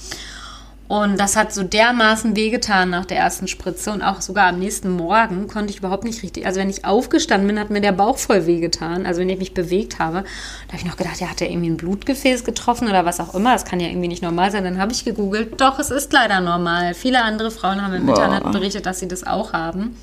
Und 0.90 1.20
das 1.20 1.36
hat 1.36 1.54
so 1.54 1.62
dermaßen 1.62 2.34
wehgetan 2.34 2.90
nach 2.90 3.04
der 3.04 3.16
ersten 3.16 3.46
Spritze 3.46 3.92
und 3.92 4.02
auch 4.02 4.20
sogar 4.20 4.48
am 4.48 4.58
nächsten 4.58 4.90
Morgen 4.90 5.46
konnte 5.46 5.70
ich 5.70 5.78
überhaupt 5.78 6.02
nicht 6.02 6.20
richtig. 6.24 6.46
Also 6.46 6.58
wenn 6.58 6.68
ich 6.68 6.84
aufgestanden 6.84 7.46
bin, 7.46 7.60
hat 7.60 7.70
mir 7.70 7.80
der 7.80 7.92
Bauch 7.92 8.18
voll 8.18 8.46
wehgetan. 8.46 9.06
Also 9.06 9.20
wenn 9.20 9.28
ich 9.28 9.38
mich 9.38 9.54
bewegt 9.54 10.00
habe, 10.00 10.24
da 10.66 10.72
habe 10.72 10.78
ich 10.78 10.84
noch 10.84 10.96
gedacht, 10.96 11.20
ja, 11.20 11.28
hat 11.28 11.40
er 11.42 11.48
irgendwie 11.48 11.70
ein 11.70 11.76
Blutgefäß 11.76 12.42
getroffen 12.42 12.88
oder 12.88 13.04
was 13.04 13.20
auch 13.20 13.36
immer. 13.36 13.52
Das 13.52 13.64
kann 13.64 13.78
ja 13.78 13.86
irgendwie 13.86 14.08
nicht 14.08 14.24
normal 14.24 14.50
sein. 14.50 14.64
Dann 14.64 14.80
habe 14.80 14.90
ich 14.90 15.04
gegoogelt. 15.04 15.60
Doch, 15.60 15.78
es 15.78 15.92
ist 15.92 16.12
leider 16.12 16.40
normal. 16.40 16.94
Viele 16.94 17.22
andere 17.22 17.52
Frauen 17.52 17.80
haben 17.80 17.94
im 17.94 18.06
Boah. 18.06 18.16
Internet 18.16 18.50
berichtet, 18.50 18.84
dass 18.84 18.98
sie 18.98 19.06
das 19.06 19.24
auch 19.24 19.52
haben. 19.52 19.94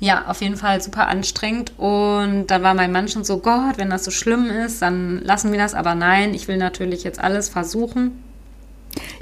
Ja, 0.00 0.28
auf 0.28 0.40
jeden 0.40 0.56
Fall 0.56 0.80
super 0.80 1.08
anstrengend. 1.08 1.74
Und 1.76 2.46
dann 2.46 2.62
war 2.62 2.72
mein 2.72 2.90
Mann 2.90 3.08
schon 3.08 3.24
so, 3.24 3.36
Gott, 3.40 3.76
wenn 3.76 3.90
das 3.90 4.06
so 4.06 4.10
schlimm 4.10 4.48
ist, 4.48 4.80
dann 4.80 5.20
lassen 5.22 5.52
wir 5.52 5.58
das. 5.58 5.74
Aber 5.74 5.94
nein, 5.94 6.32
ich 6.32 6.48
will 6.48 6.56
natürlich 6.56 7.04
jetzt 7.04 7.20
alles 7.20 7.50
versuchen. 7.50 8.22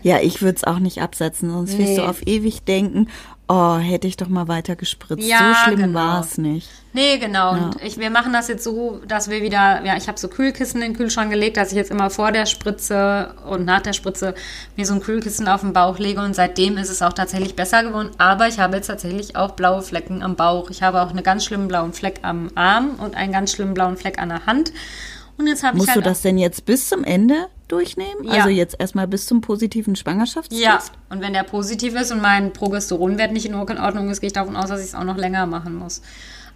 Ja, 0.03 0.21
ich 0.21 0.43
würde 0.43 0.57
es 0.57 0.65
auch 0.65 0.79
nicht 0.79 1.01
absetzen, 1.03 1.51
sonst 1.51 1.79
wirst 1.79 1.91
Nee. 1.91 1.97
du 1.97 2.03
auf 2.09 2.27
ewig 2.27 2.65
denken, 2.65 3.09
oh, 3.49 3.77
hätte 3.77 4.07
ich 4.07 4.17
doch 4.17 4.29
mal 4.29 4.49
weiter 4.49 4.75
gespritzt. 4.77 5.27
Ja, 5.27 5.55
so 5.55 5.65
schlimm 5.71 5.81
genau. 5.81 5.99
war 5.99 6.21
es 6.21 6.39
nicht. 6.39 6.69
Nee, 6.95 7.19
genau. 7.19 7.53
Und 7.53 7.83
ich, 7.83 7.99
wir 7.99 8.09
machen 8.09 8.33
das 8.33 8.49
jetzt 8.49 8.63
so, 8.65 9.01
dass 9.07 9.29
wir 9.29 9.43
wieder, 9.43 9.85
ja, 9.85 9.97
ich 9.97 10.07
habe 10.09 10.19
so 10.19 10.29
Kühlkissen 10.29 10.81
in 10.81 10.93
den 10.93 10.97
Kühlschrank 10.97 11.31
gelegt, 11.31 11.57
dass 11.57 11.71
ich 11.73 11.77
jetzt 11.77 11.91
immer 11.91 12.09
vor 12.09 12.31
der 12.33 12.47
Spritze 12.47 13.35
und 13.49 13.65
nach 13.65 13.83
der 13.83 13.93
Spritze 13.93 14.35
mir 14.77 14.87
so 14.87 14.95
ein 14.95 15.01
Kühlkissen 15.01 15.49
auf 15.49 15.61
den 15.63 15.73
Bauch 15.73 15.99
lege 15.99 16.21
und 16.21 16.35
seitdem 16.35 16.79
ist 16.79 16.91
es 16.91 17.03
auch 17.03 17.13
tatsächlich 17.13 17.57
besser 17.57 17.83
geworden. 17.83 18.11
Aber 18.19 18.47
ich 18.49 18.59
habe 18.61 18.77
jetzt 18.77 18.87
tatsächlich 18.87 19.37
auch 19.37 19.53
blaue 19.53 19.83
Flecken 19.83 20.23
am 20.23 20.37
Bauch. 20.37 20.71
Ich 20.71 20.83
habe 20.83 21.03
auch 21.03 21.11
einen 21.11 21.25
ganz 21.25 21.45
schlimmen 21.45 21.69
blauen 21.69 21.93
Fleck 21.93 22.21
am 22.23 22.49
Arm 22.55 22.93
und 22.99 23.17
einen 23.17 23.33
ganz 23.33 23.53
schlimmen 23.53 23.75
blauen 23.75 23.97
Fleck 23.97 24.19
an 24.21 24.29
der 24.29 24.47
Hand. 24.47 24.73
Und 25.37 25.47
jetzt 25.47 25.63
habe 25.63 25.77
ich 25.77 25.83
Musst 25.83 25.95
halt 25.95 26.05
du 26.05 26.09
das 26.09 26.23
denn 26.23 26.39
jetzt 26.39 26.65
bis 26.65 26.89
zum 26.89 27.05
Ende 27.05 27.49
durchnehmen? 27.69 28.25
Ja. 28.25 28.33
Also 28.33 28.49
jetzt 28.51 28.77
erstmal 28.79 29.09
bis 29.09 29.27
zum 29.27 29.41
positiven 29.41 29.97
Schwangerschaftstest? 29.97 30.63
Ja, 30.63 30.81
und 31.11 31.21
wenn 31.21 31.33
der 31.33 31.43
positiv 31.43 31.95
ist 31.95 32.13
und 32.13 32.23
mein 32.23 32.53
Progesteronwert 32.53 33.33
nicht 33.33 33.47
in 33.47 33.55
Ordnung 33.55 34.11
ist, 34.11 34.21
gehe 34.21 34.29
ich 34.29 34.33
davon 34.33 34.57
aus, 34.57 34.69
dass 34.69 34.81
ich 34.81 34.89
es 34.89 34.95
auch 34.95 35.05
noch 35.05 35.17
länger 35.17 35.47
machen 35.47 35.75
muss. 35.75 36.03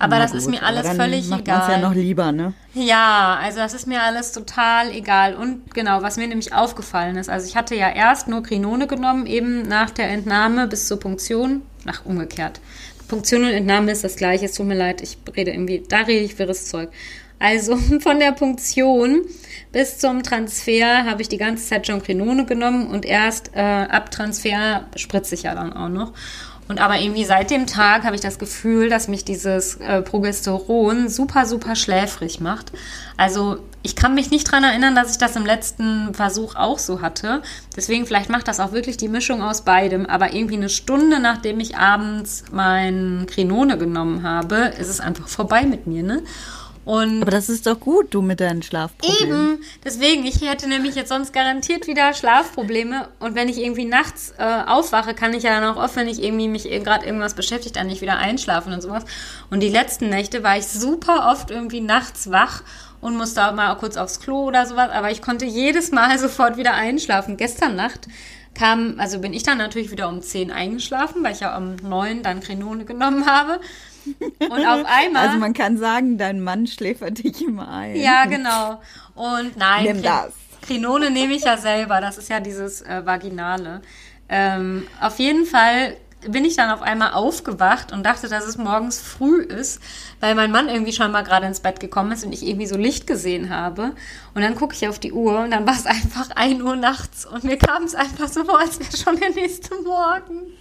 Aber 0.00 0.16
Na 0.16 0.22
das 0.22 0.32
ist 0.32 0.44
gut, 0.44 0.52
mir 0.52 0.58
aber 0.62 0.68
alles 0.68 0.88
völlig 0.90 1.28
macht 1.28 1.40
egal. 1.40 1.58
man's 1.58 1.68
ja 1.70 1.78
noch 1.78 1.94
lieber, 1.94 2.30
ne? 2.30 2.54
Ja, 2.72 3.36
also 3.42 3.58
das 3.58 3.74
ist 3.74 3.88
mir 3.88 4.00
alles 4.00 4.30
total 4.30 4.92
egal. 4.92 5.34
Und 5.34 5.74
genau, 5.74 6.02
was 6.02 6.16
mir 6.16 6.28
nämlich 6.28 6.54
aufgefallen 6.54 7.16
ist, 7.16 7.28
also 7.28 7.48
ich 7.48 7.56
hatte 7.56 7.74
ja 7.74 7.90
erst 7.90 8.28
nur 8.28 8.44
Krinone 8.44 8.86
genommen, 8.86 9.26
eben 9.26 9.62
nach 9.62 9.90
der 9.90 10.08
Entnahme 10.10 10.68
bis 10.68 10.86
zur 10.86 11.00
Punktion. 11.00 11.62
Ach, 11.86 12.04
umgekehrt. 12.04 12.60
Punktion 13.08 13.42
und 13.42 13.50
Entnahme 13.50 13.90
ist 13.90 14.04
das 14.04 14.16
gleiche, 14.16 14.44
es 14.44 14.52
tut 14.52 14.66
mir 14.66 14.76
leid, 14.76 15.00
ich 15.00 15.18
rede 15.34 15.50
irgendwie, 15.50 15.82
da 15.88 15.98
rede 15.98 16.24
ich 16.24 16.38
wirres 16.38 16.66
Zeug. 16.68 16.90
Also 17.38 17.76
von 18.00 18.18
der 18.18 18.32
Punktion 18.32 19.22
bis 19.72 19.98
zum 19.98 20.22
Transfer 20.22 21.04
habe 21.04 21.22
ich 21.22 21.28
die 21.28 21.36
ganze 21.36 21.66
Zeit 21.66 21.86
schon 21.86 22.02
Krinone 22.02 22.46
genommen 22.46 22.88
und 22.88 23.04
erst 23.04 23.50
äh, 23.54 23.60
ab 23.60 24.10
Transfer 24.10 24.86
spritze 24.96 25.34
ich 25.34 25.42
ja 25.42 25.54
dann 25.54 25.72
auch 25.72 25.88
noch. 25.88 26.12
Und 26.68 26.80
aber 26.80 27.00
irgendwie 27.00 27.24
seit 27.24 27.50
dem 27.50 27.66
Tag 27.66 28.04
habe 28.04 28.14
ich 28.14 28.20
das 28.20 28.38
Gefühl, 28.38 28.90
dass 28.90 29.08
mich 29.08 29.24
dieses 29.24 29.76
äh, 29.76 30.02
Progesteron 30.02 31.08
super, 31.08 31.46
super 31.46 31.74
schläfrig 31.74 32.40
macht. 32.40 32.72
Also 33.16 33.58
ich 33.82 33.96
kann 33.96 34.14
mich 34.14 34.30
nicht 34.30 34.50
dran 34.50 34.64
erinnern, 34.64 34.94
dass 34.94 35.10
ich 35.12 35.18
das 35.18 35.34
im 35.34 35.46
letzten 35.46 36.12
Versuch 36.12 36.56
auch 36.56 36.78
so 36.78 37.00
hatte. 37.00 37.42
Deswegen 37.74 38.04
vielleicht 38.04 38.28
macht 38.28 38.48
das 38.48 38.60
auch 38.60 38.72
wirklich 38.72 38.98
die 38.98 39.08
Mischung 39.08 39.40
aus 39.40 39.62
beidem. 39.62 40.04
Aber 40.04 40.34
irgendwie 40.34 40.56
eine 40.56 40.68
Stunde, 40.68 41.20
nachdem 41.20 41.58
ich 41.58 41.78
abends 41.78 42.44
mein 42.52 43.26
Krinone 43.26 43.78
genommen 43.78 44.22
habe, 44.22 44.72
ist 44.78 44.88
es 44.88 45.00
einfach 45.00 45.28
vorbei 45.28 45.62
mit 45.62 45.86
mir. 45.86 46.02
Ne? 46.02 46.22
Und 46.88 47.20
Aber 47.20 47.30
das 47.30 47.50
ist 47.50 47.66
doch 47.66 47.78
gut, 47.78 48.14
du 48.14 48.22
mit 48.22 48.40
deinen 48.40 48.62
Schlafproblemen. 48.62 49.56
Eben, 49.56 49.64
deswegen, 49.84 50.24
ich 50.24 50.40
hätte 50.40 50.66
nämlich 50.70 50.94
jetzt 50.94 51.10
sonst 51.10 51.34
garantiert 51.34 51.86
wieder 51.86 52.14
Schlafprobleme 52.14 53.10
und 53.18 53.34
wenn 53.34 53.50
ich 53.50 53.58
irgendwie 53.58 53.84
nachts 53.84 54.32
äh, 54.38 54.62
aufwache, 54.66 55.12
kann 55.12 55.34
ich 55.34 55.42
ja 55.42 55.60
dann 55.60 55.64
auch 55.64 55.76
oft, 55.76 55.96
wenn 55.96 56.08
ich 56.08 56.22
irgendwie 56.22 56.48
mich 56.48 56.62
gerade 56.62 57.04
irgendwas 57.04 57.34
beschäftigt, 57.34 57.76
dann 57.76 57.88
nicht 57.88 58.00
wieder 58.00 58.16
einschlafen 58.16 58.72
und 58.72 58.80
sowas. 58.80 59.04
Und 59.50 59.60
die 59.60 59.68
letzten 59.68 60.08
Nächte 60.08 60.42
war 60.42 60.56
ich 60.56 60.66
super 60.66 61.30
oft 61.30 61.50
irgendwie 61.50 61.82
nachts 61.82 62.30
wach 62.30 62.62
und 63.02 63.18
musste 63.18 63.46
auch 63.46 63.52
mal 63.52 63.74
kurz 63.74 63.98
aufs 63.98 64.18
Klo 64.18 64.44
oder 64.44 64.64
sowas, 64.64 64.88
aber 64.90 65.10
ich 65.10 65.20
konnte 65.20 65.44
jedes 65.44 65.92
Mal 65.92 66.18
sofort 66.18 66.56
wieder 66.56 66.72
einschlafen. 66.72 67.36
Gestern 67.36 67.76
Nacht 67.76 68.08
kam, 68.54 68.94
also 68.98 69.18
bin 69.20 69.34
ich 69.34 69.42
dann 69.42 69.58
natürlich 69.58 69.90
wieder 69.90 70.08
um 70.08 70.22
10 70.22 70.50
eingeschlafen, 70.50 71.22
weil 71.22 71.32
ich 71.32 71.40
ja 71.40 71.54
um 71.54 71.76
9 71.76 72.22
dann 72.22 72.40
Krenone 72.40 72.86
genommen 72.86 73.26
habe. 73.26 73.60
Und 74.50 74.66
auf 74.66 74.84
einmal. 74.86 75.26
Also 75.26 75.38
man 75.38 75.52
kann 75.54 75.76
sagen, 75.76 76.18
dein 76.18 76.40
Mann 76.40 76.66
schläfert 76.66 77.18
dich 77.18 77.42
immer 77.42 77.68
ein. 77.68 77.96
Ja, 77.96 78.24
genau. 78.26 78.80
Und 79.14 79.56
nein, 79.56 79.84
Nimm 79.84 80.02
das. 80.02 80.32
Krinone 80.62 81.10
nehme 81.10 81.34
ich 81.34 81.44
ja 81.44 81.56
selber. 81.56 82.00
Das 82.00 82.18
ist 82.18 82.28
ja 82.28 82.40
dieses 82.40 82.82
äh, 82.82 83.04
Vaginale. 83.04 83.80
Ähm, 84.28 84.86
auf 85.00 85.18
jeden 85.18 85.46
Fall 85.46 85.96
bin 86.26 86.44
ich 86.44 86.56
dann 86.56 86.70
auf 86.70 86.82
einmal 86.82 87.12
aufgewacht 87.12 87.92
und 87.92 88.04
dachte, 88.04 88.28
dass 88.28 88.44
es 88.44 88.58
morgens 88.58 89.00
früh 89.00 89.40
ist, 89.40 89.80
weil 90.20 90.34
mein 90.34 90.50
Mann 90.50 90.68
irgendwie 90.68 90.92
schon 90.92 91.12
mal 91.12 91.22
gerade 91.22 91.46
ins 91.46 91.60
Bett 91.60 91.78
gekommen 91.78 92.12
ist 92.12 92.24
und 92.24 92.32
ich 92.32 92.44
irgendwie 92.44 92.66
so 92.66 92.76
Licht 92.76 93.06
gesehen 93.06 93.50
habe. 93.50 93.92
Und 94.34 94.42
dann 94.42 94.56
gucke 94.56 94.74
ich 94.74 94.88
auf 94.88 94.98
die 94.98 95.12
Uhr 95.12 95.40
und 95.40 95.52
dann 95.52 95.66
war 95.66 95.74
es 95.74 95.86
einfach 95.86 96.30
1 96.34 96.60
Uhr 96.62 96.76
nachts 96.76 97.24
und 97.24 97.44
mir 97.44 97.56
kam 97.56 97.84
es 97.84 97.94
einfach 97.94 98.28
so 98.28 98.44
vor, 98.44 98.60
als 98.60 98.80
wäre 98.80 98.96
schon 98.96 99.18
der 99.20 99.30
nächste 99.30 99.74
Morgen. 99.82 100.52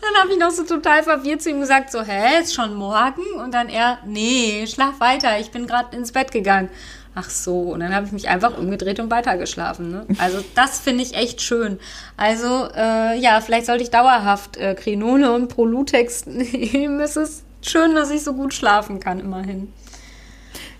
Dann 0.00 0.22
habe 0.22 0.32
ich 0.32 0.38
noch 0.38 0.50
so 0.50 0.64
total 0.64 1.02
verwirrt 1.02 1.42
zu 1.42 1.50
ihm 1.50 1.60
gesagt, 1.60 1.90
so, 1.90 2.02
hä, 2.02 2.40
ist 2.42 2.54
schon 2.54 2.74
morgen? 2.74 3.22
Und 3.42 3.54
dann 3.54 3.68
er, 3.68 3.98
nee, 4.06 4.66
schlaf 4.66 5.00
weiter, 5.00 5.38
ich 5.40 5.50
bin 5.50 5.66
gerade 5.66 5.96
ins 5.96 6.12
Bett 6.12 6.32
gegangen. 6.32 6.68
Ach 7.16 7.30
so, 7.30 7.60
und 7.60 7.80
dann 7.80 7.94
habe 7.94 8.06
ich 8.06 8.12
mich 8.12 8.28
einfach 8.28 8.58
umgedreht 8.58 8.98
und 8.98 9.10
weitergeschlafen. 9.10 9.90
Ne? 9.90 10.06
Also 10.18 10.38
das 10.56 10.80
finde 10.80 11.04
ich 11.04 11.14
echt 11.14 11.40
schön. 11.40 11.78
Also 12.16 12.68
äh, 12.74 13.18
ja, 13.18 13.40
vielleicht 13.40 13.66
sollte 13.66 13.84
ich 13.84 13.90
dauerhaft 13.90 14.56
äh, 14.56 14.74
Krinone 14.74 15.32
und 15.32 15.48
Prolutex 15.48 16.26
nehmen. 16.26 17.00
Es 17.00 17.16
ist 17.16 17.44
schön, 17.62 17.94
dass 17.94 18.10
ich 18.10 18.24
so 18.24 18.34
gut 18.34 18.52
schlafen 18.52 18.98
kann, 18.98 19.20
immerhin. 19.20 19.72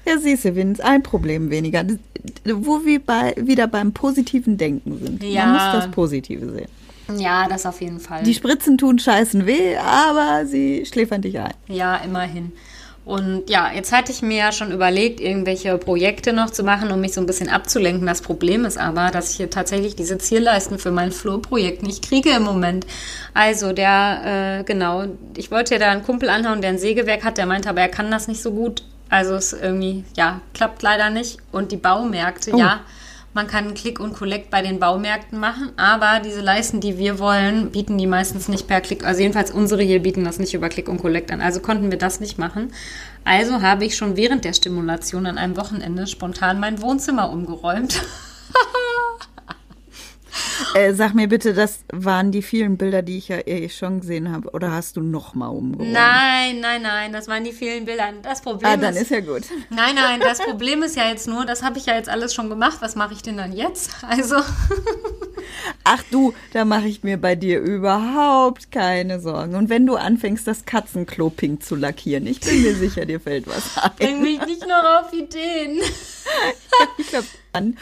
Ja, 0.06 0.18
siehst 0.18 0.44
du, 0.44 0.56
Vince, 0.56 0.84
ein 0.84 1.02
Problem 1.02 1.50
weniger. 1.50 1.84
Wo 2.44 2.84
wir 2.84 3.00
bei, 3.00 3.34
wieder 3.36 3.68
beim 3.68 3.92
positiven 3.92 4.58
Denken 4.58 4.98
sind. 4.98 5.22
Ja. 5.22 5.46
Man 5.46 5.52
muss 5.52 5.84
das 5.84 5.90
Positive 5.92 6.50
sehen. 6.50 6.68
Ja, 7.16 7.48
das 7.48 7.66
auf 7.66 7.80
jeden 7.80 8.00
Fall. 8.00 8.22
Die 8.22 8.34
Spritzen 8.34 8.78
tun 8.78 8.98
scheißen 8.98 9.46
weh, 9.46 9.76
aber 9.76 10.46
sie 10.46 10.84
schläfern 10.86 11.22
dich 11.22 11.38
ein. 11.38 11.52
Ja, 11.68 11.96
immerhin. 11.96 12.52
Und 13.04 13.50
ja, 13.50 13.70
jetzt 13.74 13.92
hatte 13.92 14.10
ich 14.12 14.22
mir 14.22 14.38
ja 14.38 14.52
schon 14.52 14.72
überlegt, 14.72 15.20
irgendwelche 15.20 15.76
Projekte 15.76 16.32
noch 16.32 16.48
zu 16.48 16.62
machen, 16.64 16.90
um 16.90 17.02
mich 17.02 17.12
so 17.12 17.20
ein 17.20 17.26
bisschen 17.26 17.50
abzulenken. 17.50 18.06
Das 18.06 18.22
Problem 18.22 18.64
ist 18.64 18.78
aber, 18.78 19.10
dass 19.10 19.30
ich 19.30 19.36
hier 19.36 19.50
tatsächlich 19.50 19.94
diese 19.94 20.16
Zielleisten 20.16 20.78
für 20.78 20.90
mein 20.90 21.12
Flurprojekt 21.12 21.82
nicht 21.82 22.08
kriege 22.08 22.30
im 22.30 22.44
Moment. 22.44 22.86
Also 23.34 23.74
der, 23.74 24.60
äh, 24.60 24.64
genau, 24.64 25.04
ich 25.36 25.50
wollte 25.50 25.74
ja 25.74 25.80
da 25.80 25.90
einen 25.90 26.02
Kumpel 26.02 26.30
anhauen, 26.30 26.62
der 26.62 26.70
ein 26.70 26.78
Sägewerk 26.78 27.24
hat, 27.24 27.36
der 27.36 27.44
meinte 27.44 27.68
aber, 27.68 27.82
er 27.82 27.90
kann 27.90 28.10
das 28.10 28.26
nicht 28.26 28.40
so 28.40 28.52
gut. 28.52 28.82
Also 29.10 29.34
es 29.34 29.52
irgendwie, 29.52 30.04
ja, 30.16 30.40
klappt 30.54 30.80
leider 30.82 31.10
nicht. 31.10 31.36
Und 31.52 31.72
die 31.72 31.76
Baumärkte, 31.76 32.52
Oh. 32.54 32.58
ja, 32.58 32.80
man 33.34 33.48
kann 33.48 33.74
Click 33.74 34.00
und 34.00 34.14
Collect 34.14 34.50
bei 34.50 34.62
den 34.62 34.78
Baumärkten 34.78 35.38
machen, 35.38 35.72
aber 35.76 36.20
diese 36.24 36.40
Leisten, 36.40 36.80
die 36.80 36.98
wir 36.98 37.18
wollen, 37.18 37.70
bieten 37.70 37.98
die 37.98 38.06
meistens 38.06 38.48
nicht 38.48 38.68
per 38.68 38.80
Click. 38.80 39.04
Also 39.04 39.20
jedenfalls 39.20 39.50
unsere 39.50 39.82
hier 39.82 40.00
bieten 40.00 40.24
das 40.24 40.38
nicht 40.38 40.54
über 40.54 40.68
Click 40.68 40.88
und 40.88 40.98
Collect 40.98 41.32
an. 41.32 41.40
Also 41.40 41.60
konnten 41.60 41.90
wir 41.90 41.98
das 41.98 42.20
nicht 42.20 42.38
machen. 42.38 42.72
Also 43.24 43.60
habe 43.60 43.84
ich 43.84 43.96
schon 43.96 44.16
während 44.16 44.44
der 44.44 44.52
Stimulation 44.52 45.26
an 45.26 45.36
einem 45.36 45.56
Wochenende 45.56 46.06
spontan 46.06 46.60
mein 46.60 46.80
Wohnzimmer 46.80 47.30
umgeräumt. 47.30 48.02
Äh, 50.74 50.92
sag 50.94 51.14
mir 51.14 51.28
bitte, 51.28 51.54
das 51.54 51.80
waren 51.92 52.32
die 52.32 52.42
vielen 52.42 52.76
Bilder, 52.76 53.02
die 53.02 53.18
ich 53.18 53.28
ja 53.28 53.38
eh 53.46 53.68
schon 53.68 54.00
gesehen 54.00 54.32
habe. 54.32 54.50
Oder 54.50 54.72
hast 54.72 54.96
du 54.96 55.02
noch 55.02 55.34
mal 55.34 55.46
umgeräumt? 55.48 55.92
Nein, 55.92 56.58
nein, 56.60 56.82
nein, 56.82 57.12
das 57.12 57.28
waren 57.28 57.44
die 57.44 57.52
vielen 57.52 57.84
Bilder. 57.84 58.12
Das 58.22 58.40
Problem 58.42 58.68
Ah, 58.72 58.76
dann 58.76 58.94
ist, 58.94 59.02
ist 59.02 59.10
ja 59.10 59.20
gut. 59.20 59.42
Nein, 59.70 59.94
nein, 59.94 60.20
das 60.20 60.38
Problem 60.40 60.82
ist 60.82 60.96
ja 60.96 61.08
jetzt 61.08 61.28
nur, 61.28 61.44
das 61.44 61.62
habe 61.62 61.78
ich 61.78 61.86
ja 61.86 61.94
jetzt 61.94 62.08
alles 62.08 62.34
schon 62.34 62.48
gemacht. 62.48 62.78
Was 62.80 62.96
mache 62.96 63.14
ich 63.14 63.22
denn 63.22 63.36
dann 63.36 63.52
jetzt? 63.52 63.90
Also, 64.08 64.36
Ach 65.84 66.02
du, 66.10 66.34
da 66.52 66.64
mache 66.64 66.88
ich 66.88 67.02
mir 67.02 67.18
bei 67.18 67.34
dir 67.36 67.60
überhaupt 67.60 68.70
keine 68.72 69.20
Sorgen. 69.20 69.54
Und 69.54 69.68
wenn 69.68 69.86
du 69.86 69.96
anfängst, 69.96 70.46
das 70.46 70.64
Katzenklo 70.64 71.30
pink 71.30 71.62
zu 71.62 71.76
lackieren, 71.76 72.26
ich 72.26 72.40
bin 72.40 72.62
mir 72.62 72.74
sicher, 72.74 73.04
dir 73.04 73.20
fällt 73.20 73.46
was 73.46 73.62
bring 73.96 74.16
ein. 74.16 74.22
mich 74.22 74.40
nicht 74.46 74.66
noch 74.66 75.02
auf 75.02 75.12
Ideen. 75.12 75.80
Ich 76.98 77.08
glaube, 77.08 77.26
an 77.52 77.76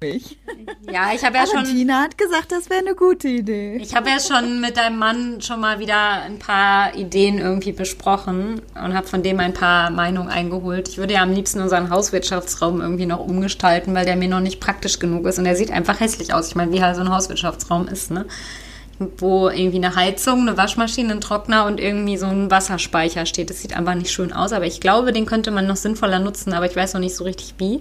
mich. 0.00 0.38
Ja, 0.90 1.12
ich 1.14 1.24
habe 1.24 1.36
ja 1.36 1.42
Aber 1.42 1.50
schon. 1.50 1.64
Tina 1.64 2.02
hat 2.02 2.18
gesagt, 2.18 2.52
das 2.52 2.70
wäre 2.70 2.80
eine 2.80 2.94
gute 2.94 3.28
Idee. 3.28 3.76
Ich 3.76 3.94
habe 3.94 4.08
ja 4.08 4.20
schon 4.20 4.60
mit 4.60 4.76
deinem 4.76 4.98
Mann 4.98 5.40
schon 5.40 5.60
mal 5.60 5.78
wieder 5.78 6.22
ein 6.22 6.38
paar 6.38 6.94
Ideen 6.94 7.38
irgendwie 7.38 7.72
besprochen 7.72 8.62
und 8.74 8.94
habe 8.94 9.06
von 9.06 9.22
dem 9.22 9.40
ein 9.40 9.54
paar 9.54 9.90
Meinungen 9.90 10.28
eingeholt. 10.28 10.88
Ich 10.88 10.98
würde 10.98 11.14
ja 11.14 11.22
am 11.22 11.32
liebsten 11.32 11.60
unseren 11.60 11.90
Hauswirtschaftsraum 11.90 12.80
irgendwie 12.80 13.06
noch 13.06 13.20
umgestalten, 13.20 13.94
weil 13.94 14.04
der 14.04 14.16
mir 14.16 14.28
noch 14.28 14.40
nicht 14.40 14.60
praktisch 14.60 14.98
genug 14.98 15.26
ist 15.26 15.38
und 15.38 15.44
der 15.44 15.56
sieht 15.56 15.70
einfach 15.70 16.00
hässlich 16.00 16.32
aus. 16.32 16.48
Ich 16.48 16.54
meine, 16.54 16.72
wie 16.72 16.82
halt 16.82 16.96
so 16.96 17.02
ein 17.02 17.10
Hauswirtschaftsraum 17.10 17.88
ist, 17.88 18.10
ne? 18.10 18.26
Wo 19.18 19.48
irgendwie 19.48 19.76
eine 19.76 19.94
Heizung, 19.94 20.40
eine 20.40 20.56
Waschmaschine, 20.56 21.12
ein 21.12 21.20
Trockner 21.20 21.66
und 21.66 21.78
irgendwie 21.78 22.16
so 22.16 22.26
ein 22.26 22.50
Wasserspeicher 22.50 23.26
steht. 23.26 23.48
Das 23.48 23.62
sieht 23.62 23.76
einfach 23.76 23.94
nicht 23.94 24.10
schön 24.10 24.32
aus, 24.32 24.52
aber 24.52 24.66
ich 24.66 24.80
glaube, 24.80 25.12
den 25.12 25.24
könnte 25.24 25.52
man 25.52 25.68
noch 25.68 25.76
sinnvoller 25.76 26.18
nutzen, 26.18 26.52
aber 26.52 26.66
ich 26.66 26.74
weiß 26.74 26.94
noch 26.94 27.00
nicht 27.00 27.14
so 27.14 27.22
richtig 27.22 27.54
wie. 27.58 27.80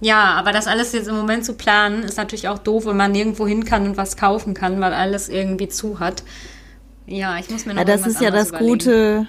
Ja, 0.00 0.34
aber 0.34 0.52
das 0.52 0.66
alles 0.66 0.92
jetzt 0.92 1.08
im 1.08 1.16
Moment 1.16 1.44
zu 1.44 1.54
planen, 1.54 2.02
ist 2.02 2.16
natürlich 2.16 2.48
auch 2.48 2.58
doof, 2.58 2.86
wenn 2.86 2.96
man 2.96 3.12
nirgendwo 3.12 3.46
hin 3.46 3.64
kann 3.64 3.86
und 3.86 3.96
was 3.96 4.16
kaufen 4.16 4.54
kann, 4.54 4.80
weil 4.80 4.94
alles 4.94 5.28
irgendwie 5.28 5.68
zu 5.68 6.00
hat. 6.00 6.22
Ja, 7.06 7.38
ich 7.38 7.50
muss 7.50 7.66
mir 7.66 7.74
noch 7.74 7.80
Ja, 7.80 7.84
das 7.84 8.06
ist 8.06 8.20
ja 8.20 8.30
das 8.30 8.48
überlegen. 8.48 8.70
Gute 8.70 9.26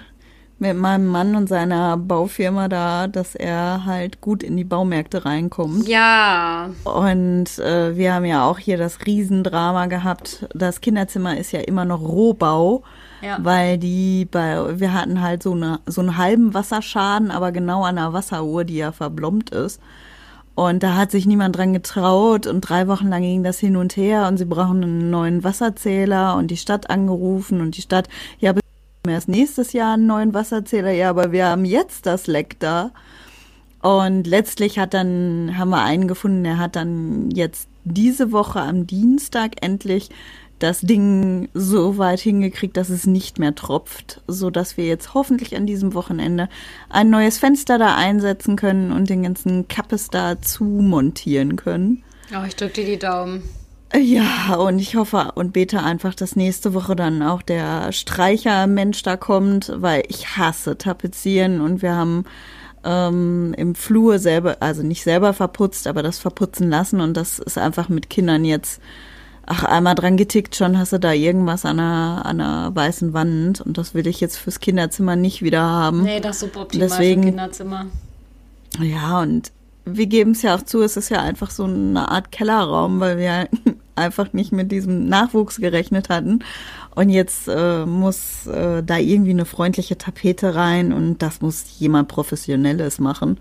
mit 0.58 0.76
meinem 0.76 1.06
Mann 1.08 1.34
und 1.34 1.48
seiner 1.48 1.96
Baufirma 1.96 2.68
da, 2.68 3.08
dass 3.08 3.34
er 3.34 3.84
halt 3.84 4.20
gut 4.20 4.44
in 4.44 4.56
die 4.56 4.62
Baumärkte 4.64 5.24
reinkommt. 5.24 5.88
Ja, 5.88 6.70
Und 6.84 7.58
äh, 7.58 7.96
wir 7.96 8.14
haben 8.14 8.24
ja 8.24 8.44
auch 8.48 8.58
hier 8.58 8.78
das 8.78 9.04
Riesendrama 9.04 9.86
gehabt. 9.86 10.46
Das 10.54 10.80
Kinderzimmer 10.80 11.36
ist 11.36 11.50
ja 11.52 11.60
immer 11.60 11.84
noch 11.84 12.00
Rohbau, 12.00 12.84
Ja. 13.20 13.38
weil 13.42 13.76
die 13.76 14.24
bei 14.30 14.78
wir 14.78 14.94
hatten 14.94 15.20
halt 15.20 15.42
so 15.42 15.52
eine 15.52 15.80
so 15.86 16.00
einen 16.00 16.16
halben 16.16 16.54
Wasserschaden, 16.54 17.30
aber 17.32 17.50
genau 17.50 17.82
an 17.84 17.96
der 17.96 18.12
Wasseruhr, 18.12 18.64
die 18.64 18.76
ja 18.76 18.92
verblombt 18.92 19.50
ist. 19.50 19.80
Und 20.54 20.82
da 20.82 20.96
hat 20.96 21.10
sich 21.10 21.26
niemand 21.26 21.56
dran 21.56 21.72
getraut 21.72 22.46
und 22.46 22.60
drei 22.60 22.86
Wochen 22.86 23.08
lang 23.08 23.22
ging 23.22 23.42
das 23.42 23.58
hin 23.58 23.76
und 23.76 23.96
her 23.96 24.28
und 24.28 24.36
sie 24.36 24.44
brauchen 24.44 24.82
einen 24.82 25.10
neuen 25.10 25.44
Wasserzähler 25.44 26.36
und 26.36 26.50
die 26.50 26.58
Stadt 26.58 26.90
angerufen 26.90 27.60
und 27.62 27.76
die 27.76 27.82
Stadt, 27.82 28.08
ja, 28.38 28.52
erst 29.08 29.28
nächstes 29.28 29.72
Jahr 29.72 29.94
einen 29.94 30.06
neuen 30.06 30.34
Wasserzähler, 30.34 30.90
ja, 30.90 31.10
aber 31.10 31.32
wir 31.32 31.46
haben 31.46 31.64
jetzt 31.64 32.06
das 32.06 32.26
Leck 32.26 32.60
da. 32.60 32.90
Und 33.80 34.28
letztlich 34.28 34.78
hat 34.78 34.94
dann, 34.94 35.58
haben 35.58 35.70
wir 35.70 35.82
einen 35.82 36.06
gefunden, 36.06 36.44
der 36.44 36.58
hat 36.58 36.76
dann 36.76 37.30
jetzt 37.32 37.68
diese 37.84 38.30
Woche 38.30 38.60
am 38.60 38.86
Dienstag 38.86 39.56
endlich 39.60 40.10
das 40.62 40.80
Ding 40.80 41.48
so 41.54 41.98
weit 41.98 42.20
hingekriegt, 42.20 42.76
dass 42.76 42.88
es 42.88 43.06
nicht 43.06 43.38
mehr 43.38 43.54
tropft, 43.54 44.20
so 44.26 44.50
dass 44.50 44.76
wir 44.76 44.86
jetzt 44.86 45.14
hoffentlich 45.14 45.56
an 45.56 45.66
diesem 45.66 45.94
Wochenende 45.94 46.48
ein 46.88 47.10
neues 47.10 47.38
Fenster 47.38 47.78
da 47.78 47.96
einsetzen 47.96 48.56
können 48.56 48.92
und 48.92 49.10
den 49.10 49.22
ganzen 49.22 49.68
Kappes 49.68 50.08
da 50.08 50.40
zumontieren 50.40 51.56
können. 51.56 52.04
Oh, 52.32 52.44
ich 52.46 52.56
drücke 52.56 52.74
dir 52.74 52.86
die 52.86 52.98
Daumen. 52.98 53.42
Ja, 53.94 54.54
und 54.54 54.78
ich 54.78 54.96
hoffe 54.96 55.32
und 55.34 55.52
bete 55.52 55.82
einfach, 55.82 56.14
dass 56.14 56.34
nächste 56.34 56.72
Woche 56.72 56.96
dann 56.96 57.22
auch 57.22 57.42
der 57.42 57.92
Streichermensch 57.92 59.02
da 59.02 59.18
kommt, 59.18 59.70
weil 59.74 60.04
ich 60.08 60.38
hasse 60.38 60.78
Tapezieren 60.78 61.60
und 61.60 61.82
wir 61.82 61.94
haben 61.94 62.24
ähm, 62.84 63.54
im 63.58 63.74
Flur 63.74 64.18
selber, 64.18 64.56
also 64.60 64.82
nicht 64.82 65.02
selber 65.02 65.34
verputzt, 65.34 65.86
aber 65.86 66.02
das 66.02 66.18
verputzen 66.18 66.70
lassen 66.70 67.00
und 67.00 67.16
das 67.16 67.38
ist 67.38 67.58
einfach 67.58 67.90
mit 67.90 68.08
Kindern 68.08 68.46
jetzt 68.46 68.80
ach, 69.52 69.64
einmal 69.64 69.94
dran 69.94 70.16
getickt, 70.16 70.56
schon 70.56 70.78
hast 70.78 70.92
du 70.92 70.98
da 70.98 71.12
irgendwas 71.12 71.64
an 71.64 71.78
einer, 71.78 72.24
an 72.24 72.40
einer 72.40 72.74
weißen 72.74 73.12
Wand 73.12 73.60
und 73.60 73.76
das 73.76 73.94
will 73.94 74.06
ich 74.06 74.20
jetzt 74.20 74.36
fürs 74.36 74.60
Kinderzimmer 74.60 75.16
nicht 75.16 75.42
wieder 75.42 75.62
haben. 75.62 76.02
Nee, 76.04 76.20
das 76.20 76.36
ist 76.36 76.40
suboptimal 76.40 76.88
Deswegen, 76.88 77.22
für 77.22 77.28
Kinderzimmer. 77.28 77.86
Ja, 78.80 79.20
und 79.20 79.52
wir 79.84 80.06
geben 80.06 80.30
es 80.30 80.42
ja 80.42 80.54
auch 80.54 80.62
zu, 80.62 80.80
es 80.80 80.96
ist 80.96 81.10
ja 81.10 81.20
einfach 81.20 81.50
so 81.50 81.64
eine 81.64 82.08
Art 82.10 82.32
Kellerraum, 82.32 83.00
weil 83.00 83.18
wir 83.18 83.48
einfach 83.94 84.32
nicht 84.32 84.52
mit 84.52 84.72
diesem 84.72 85.08
Nachwuchs 85.08 85.58
gerechnet 85.58 86.08
hatten. 86.08 86.40
Und 86.94 87.10
jetzt 87.10 87.48
äh, 87.48 87.84
muss 87.84 88.46
äh, 88.46 88.82
da 88.82 88.98
irgendwie 88.98 89.30
eine 89.30 89.44
freundliche 89.44 89.98
Tapete 89.98 90.54
rein 90.54 90.92
und 90.92 91.20
das 91.20 91.40
muss 91.40 91.64
jemand 91.78 92.08
Professionelles 92.08 92.98
machen. 92.98 93.38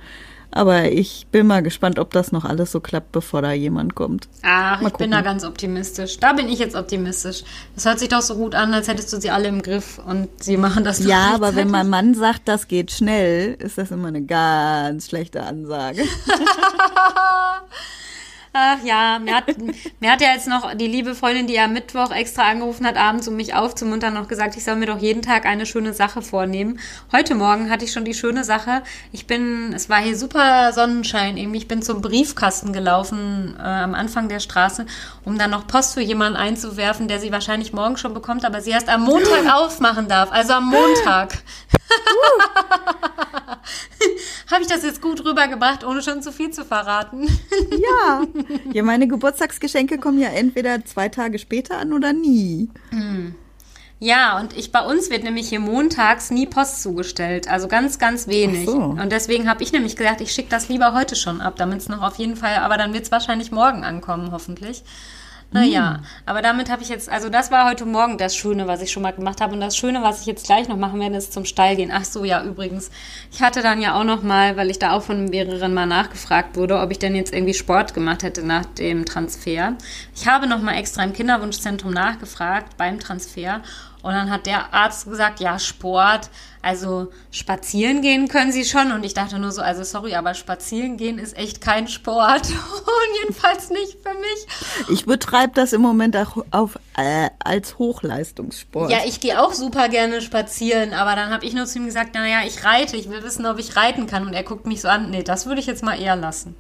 Aber 0.52 0.92
ich 0.92 1.28
bin 1.32 1.48
mal 1.48 1.64
gespannt, 1.64 1.98
ob 1.98 2.12
das 2.12 2.34
noch 2.34 2.44
alles 2.44 2.72
so 2.72 2.82
klappt, 2.82 3.14
bevor 3.14 3.42
da 3.42 3.54
jemand 3.54 3.96
kommt. 3.96 4.28
Ach, 4.44 4.82
ich 4.82 4.94
bin 4.94 5.12
da 5.12 5.22
ganz 5.22 5.46
optimistisch. 5.46 6.20
Da 6.20 6.34
bin 6.34 6.50
ich 6.50 6.60
jetzt 6.60 6.76
optimistisch. 6.76 7.44
Das 7.74 7.86
hört 7.86 8.00
sich 8.00 8.10
doch 8.10 8.22
so 8.22 8.36
gut 8.36 8.54
an, 8.54 8.74
als 8.74 8.90
hättest 8.90 9.14
du 9.14 9.22
sie 9.22 9.32
alle 9.32 9.48
im 9.48 9.62
Griff 9.62 10.00
und 10.06 10.28
sie 10.44 10.58
machen 10.58 10.84
das 10.84 11.00
Ja, 11.00 11.32
aber 11.34 11.56
wenn 11.56 11.72
mein 11.72 11.90
Mann 11.90 12.16
sagt, 12.16 12.50
das 12.50 12.68
geht 12.68 12.92
schnell, 12.92 13.56
ist 13.60 13.78
das 13.78 13.92
immer 13.92 14.10
eine 14.10 14.24
ganz 14.24 15.08
schlechte 15.08 15.44
Ansage. 15.44 16.04
Ach 18.54 18.84
ja, 18.84 19.18
mir 19.20 19.34
hat, 19.34 19.46
mir 20.02 20.12
hat 20.12 20.20
ja 20.20 20.34
jetzt 20.34 20.48
noch 20.48 20.74
die 20.76 20.88
liebe 20.88 21.16
Freundin, 21.16 21.48
die 21.48 21.54
ja 21.54 21.70
Mittwoch 21.70 22.12
extra 22.12 22.50
angerufen 22.50 22.86
hat, 22.86 22.98
abends, 22.98 23.26
um 23.30 23.38
mich 23.38 23.54
aufzumuntern, 23.54 24.14
noch 24.14 24.28
gesagt, 24.28 24.58
ich 24.58 24.66
soll 24.66 24.76
mir 24.76 24.88
doch 24.88 24.98
jeden 24.98 25.22
Tag 25.22 25.46
eine 25.46 25.66
schöne 25.66 25.94
Sache 25.94 26.22
vornehmen. 26.22 26.78
Heute 27.14 27.34
Morgen 27.34 27.70
hatte 27.70 27.86
ich 27.86 27.94
schon 27.94 28.04
die 28.04 28.14
schöne 28.14 28.44
Sache. 28.44 28.84
Ich 29.14 29.26
bin, 29.26 29.72
es 29.74 29.90
war 29.90 30.00
hier 30.00 30.18
super 30.18 30.74
Sonnenschein 30.74 31.38
irgendwie. 31.38 31.60
Ich 31.60 31.70
bin 31.70 31.82
zum 31.82 32.02
Briefkasten 32.02 32.74
gelaufen 32.74 33.56
äh, 33.58 33.64
am 33.64 33.94
Anfang 33.94 34.28
der 34.28 34.42
Straße, 34.42 34.86
um 35.24 35.38
dann 35.38 35.52
noch 35.52 35.66
Post 35.68 35.94
für 35.94 36.02
jemanden 36.02 36.36
einzuwerfen, 36.38 37.08
der 37.08 37.22
sie 37.22 37.32
wahrscheinlich 37.32 37.72
morgen 37.72 37.96
schon 37.96 38.14
bekommt, 38.14 38.44
aber 38.44 38.60
sie 38.60 38.72
erst 38.72 38.90
am 38.90 39.04
Montag 39.04 39.46
aufmachen 39.54 40.10
darf. 40.10 40.30
Also 40.30 40.54
am 40.54 40.66
Montag. 40.70 41.38
Habe 44.52 44.64
ich 44.64 44.68
das 44.68 44.84
jetzt 44.84 45.02
gut 45.02 45.24
rübergebracht, 45.24 45.86
ohne 45.86 46.02
schon 46.02 46.22
zu 46.22 46.32
viel 46.32 46.52
zu 46.52 46.66
verraten? 46.66 47.26
ja. 47.72 48.24
Ja, 48.74 48.84
meine 48.84 49.08
Geburtstagsgeschenke 49.08 49.98
kommen 49.98 50.20
ja 50.20 50.30
entweder 50.30 50.84
zwei 50.86 51.10
Tage 51.10 51.40
später 51.40 51.78
an 51.78 51.94
oder 51.94 52.12
nie. 52.14 52.70
Hm. 52.90 53.36
Ja, 54.04 54.40
und 54.40 54.58
ich 54.58 54.72
bei 54.72 54.82
uns 54.82 55.12
wird 55.12 55.24
nämlich 55.24 55.50
hier 55.50 55.60
montags 55.60 56.32
nie 56.32 56.48
Post 56.48 56.82
zugestellt, 56.82 57.48
also 57.48 57.68
ganz, 57.68 58.00
ganz 58.00 58.28
wenig. 58.28 58.66
So. 58.66 58.78
Und 58.78 59.12
deswegen 59.12 59.48
habe 59.48 59.62
ich 59.62 59.72
nämlich 59.72 59.96
gesagt, 59.96 60.22
ich 60.22 60.32
schicke 60.32 60.50
das 60.50 60.70
lieber 60.70 60.94
heute 60.94 61.16
schon 61.16 61.40
ab, 61.40 61.56
damit 61.58 61.82
es 61.82 61.88
noch 61.88 62.02
auf 62.02 62.16
jeden 62.16 62.36
Fall, 62.36 62.56
aber 62.56 62.78
dann 62.78 62.94
wird 62.94 63.04
es 63.04 63.12
wahrscheinlich 63.12 63.52
morgen 63.52 63.84
ankommen, 63.84 64.32
hoffentlich. 64.32 64.84
Naja, 65.54 65.96
hm. 65.96 66.04
aber 66.26 66.42
damit 66.42 66.70
habe 66.70 66.82
ich 66.82 66.88
jetzt, 66.88 67.10
also 67.10 67.28
das 67.28 67.52
war 67.52 67.68
heute 67.68 67.86
Morgen 67.86 68.18
das 68.18 68.36
Schöne, 68.36 68.68
was 68.68 68.82
ich 68.82 68.90
schon 68.90 69.04
mal 69.04 69.12
gemacht 69.12 69.42
habe. 69.42 69.54
Und 69.54 69.60
das 69.60 69.76
Schöne, 69.76 70.02
was 70.02 70.22
ich 70.22 70.26
jetzt 70.26 70.46
gleich 70.46 70.70
noch 70.70 70.78
machen 70.78 71.00
werde, 71.00 71.18
ist 71.18 71.34
zum 71.34 71.44
Stall 71.44 71.76
gehen. 71.76 71.92
Ach 71.94 72.06
so, 72.06 72.24
ja, 72.24 72.42
übrigens. 72.44 72.90
Ich 73.34 73.42
hatte 73.42 73.62
dann 73.62 73.82
ja 73.82 74.00
auch 74.00 74.06
noch 74.06 74.24
mal, 74.24 74.56
weil 74.56 74.70
ich 74.70 74.80
da 74.80 74.94
auch 74.94 75.04
von 75.04 75.26
mehreren 75.26 75.74
mal 75.74 75.86
nachgefragt 75.86 76.56
wurde, 76.56 76.80
ob 76.80 76.92
ich 76.92 77.00
denn 77.00 77.16
jetzt 77.16 77.34
irgendwie 77.34 77.54
Sport 77.54 77.94
gemacht 77.94 78.24
hätte 78.24 78.46
nach 78.46 78.66
dem 78.66 79.06
Transfer. 79.06 79.76
Ich 80.16 80.26
habe 80.26 80.48
noch 80.48 80.62
mal 80.62 80.76
extra 80.76 81.04
im 81.04 81.12
Kinderwunschzentrum 81.12 81.92
nachgefragt 81.92 82.78
beim 82.78 83.00
Transfer. 83.00 83.62
Und 84.04 84.14
dann 84.14 84.32
hat 84.32 84.46
der 84.46 84.74
Arzt 84.74 85.08
gesagt, 85.10 85.42
ja, 85.42 85.60
Sport, 85.60 86.30
also 86.62 87.12
spazieren 87.32 88.02
gehen 88.02 88.28
können 88.28 88.52
sie 88.52 88.66
schon. 88.66 88.92
Und 88.92 89.04
ich 89.04 89.14
dachte 89.14 89.40
nur 89.40 89.52
so, 89.52 89.62
also 89.62 89.84
sorry, 89.84 90.16
aber 90.16 90.34
spazieren 90.34 90.98
gehen 90.98 91.18
ist 91.18 91.38
echt 91.38 91.62
kein 91.62 91.88
Sport. 91.88 92.48
Und 92.50 93.20
jedenfalls 93.24 93.70
nicht 93.70 93.98
für 94.04 94.14
mich. 94.14 94.90
Ich 94.90 95.06
betreibe 95.06 95.54
das 95.56 95.74
im 95.74 95.82
Moment 95.82 96.16
auch 96.16 96.38
auf, 96.52 96.78
äh, 96.98 97.30
als 97.40 97.78
Hochleistungssport. 97.78 98.92
Ja, 98.92 99.00
ich 99.06 99.20
gehe 99.20 99.42
auch 99.42 99.54
super 99.54 99.90
gerne 99.90 100.22
spazieren, 100.22 100.94
aber 100.94 101.16
dann 101.16 101.30
habe 101.30 101.46
ich 101.46 101.54
nur 101.54 101.66
zu 101.66 101.80
ihm 101.80 101.86
gesagt, 101.86 102.14
naja, 102.14 102.42
ich 102.46 102.64
reite, 102.64 102.98
ich 102.98 103.10
will 103.10 103.24
wissen, 103.24 103.46
ob 103.46 103.60
ich 103.60 103.76
reiten 103.76 104.08
kann. 104.08 104.26
Und 104.26 104.34
er 104.34 104.44
guckt 104.44 104.66
mich 104.66 104.82
so 104.82 104.88
an, 104.88 105.10
nee, 105.10 105.24
das 105.24 105.46
würde 105.46 105.62
ich 105.62 105.68
jetzt 105.68 105.84
mal 105.84 106.00
eher 106.00 106.16
lassen. 106.16 106.56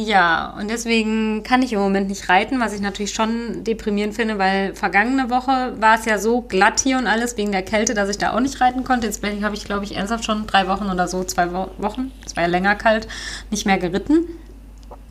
Ja, 0.00 0.54
und 0.56 0.70
deswegen 0.70 1.42
kann 1.42 1.60
ich 1.60 1.72
im 1.72 1.80
Moment 1.80 2.08
nicht 2.08 2.28
reiten, 2.28 2.60
was 2.60 2.72
ich 2.72 2.80
natürlich 2.80 3.12
schon 3.12 3.64
deprimierend 3.64 4.14
finde, 4.14 4.38
weil 4.38 4.72
vergangene 4.76 5.28
Woche 5.28 5.74
war 5.80 5.98
es 5.98 6.04
ja 6.04 6.18
so 6.18 6.40
glatt 6.42 6.78
hier 6.78 6.98
und 6.98 7.08
alles 7.08 7.36
wegen 7.36 7.50
der 7.50 7.62
Kälte, 7.62 7.94
dass 7.94 8.08
ich 8.08 8.16
da 8.16 8.32
auch 8.32 8.38
nicht 8.38 8.60
reiten 8.60 8.84
konnte. 8.84 9.08
Jetzt 9.08 9.24
habe 9.42 9.56
ich, 9.56 9.64
glaube 9.64 9.84
ich, 9.84 9.96
ernsthaft 9.96 10.24
schon 10.24 10.46
drei 10.46 10.68
Wochen 10.68 10.88
oder 10.88 11.08
so, 11.08 11.24
zwei 11.24 11.52
Wochen, 11.52 12.12
es 12.24 12.36
war 12.36 12.44
ja 12.44 12.48
länger 12.48 12.76
kalt, 12.76 13.08
nicht 13.50 13.66
mehr 13.66 13.78
geritten. 13.78 14.28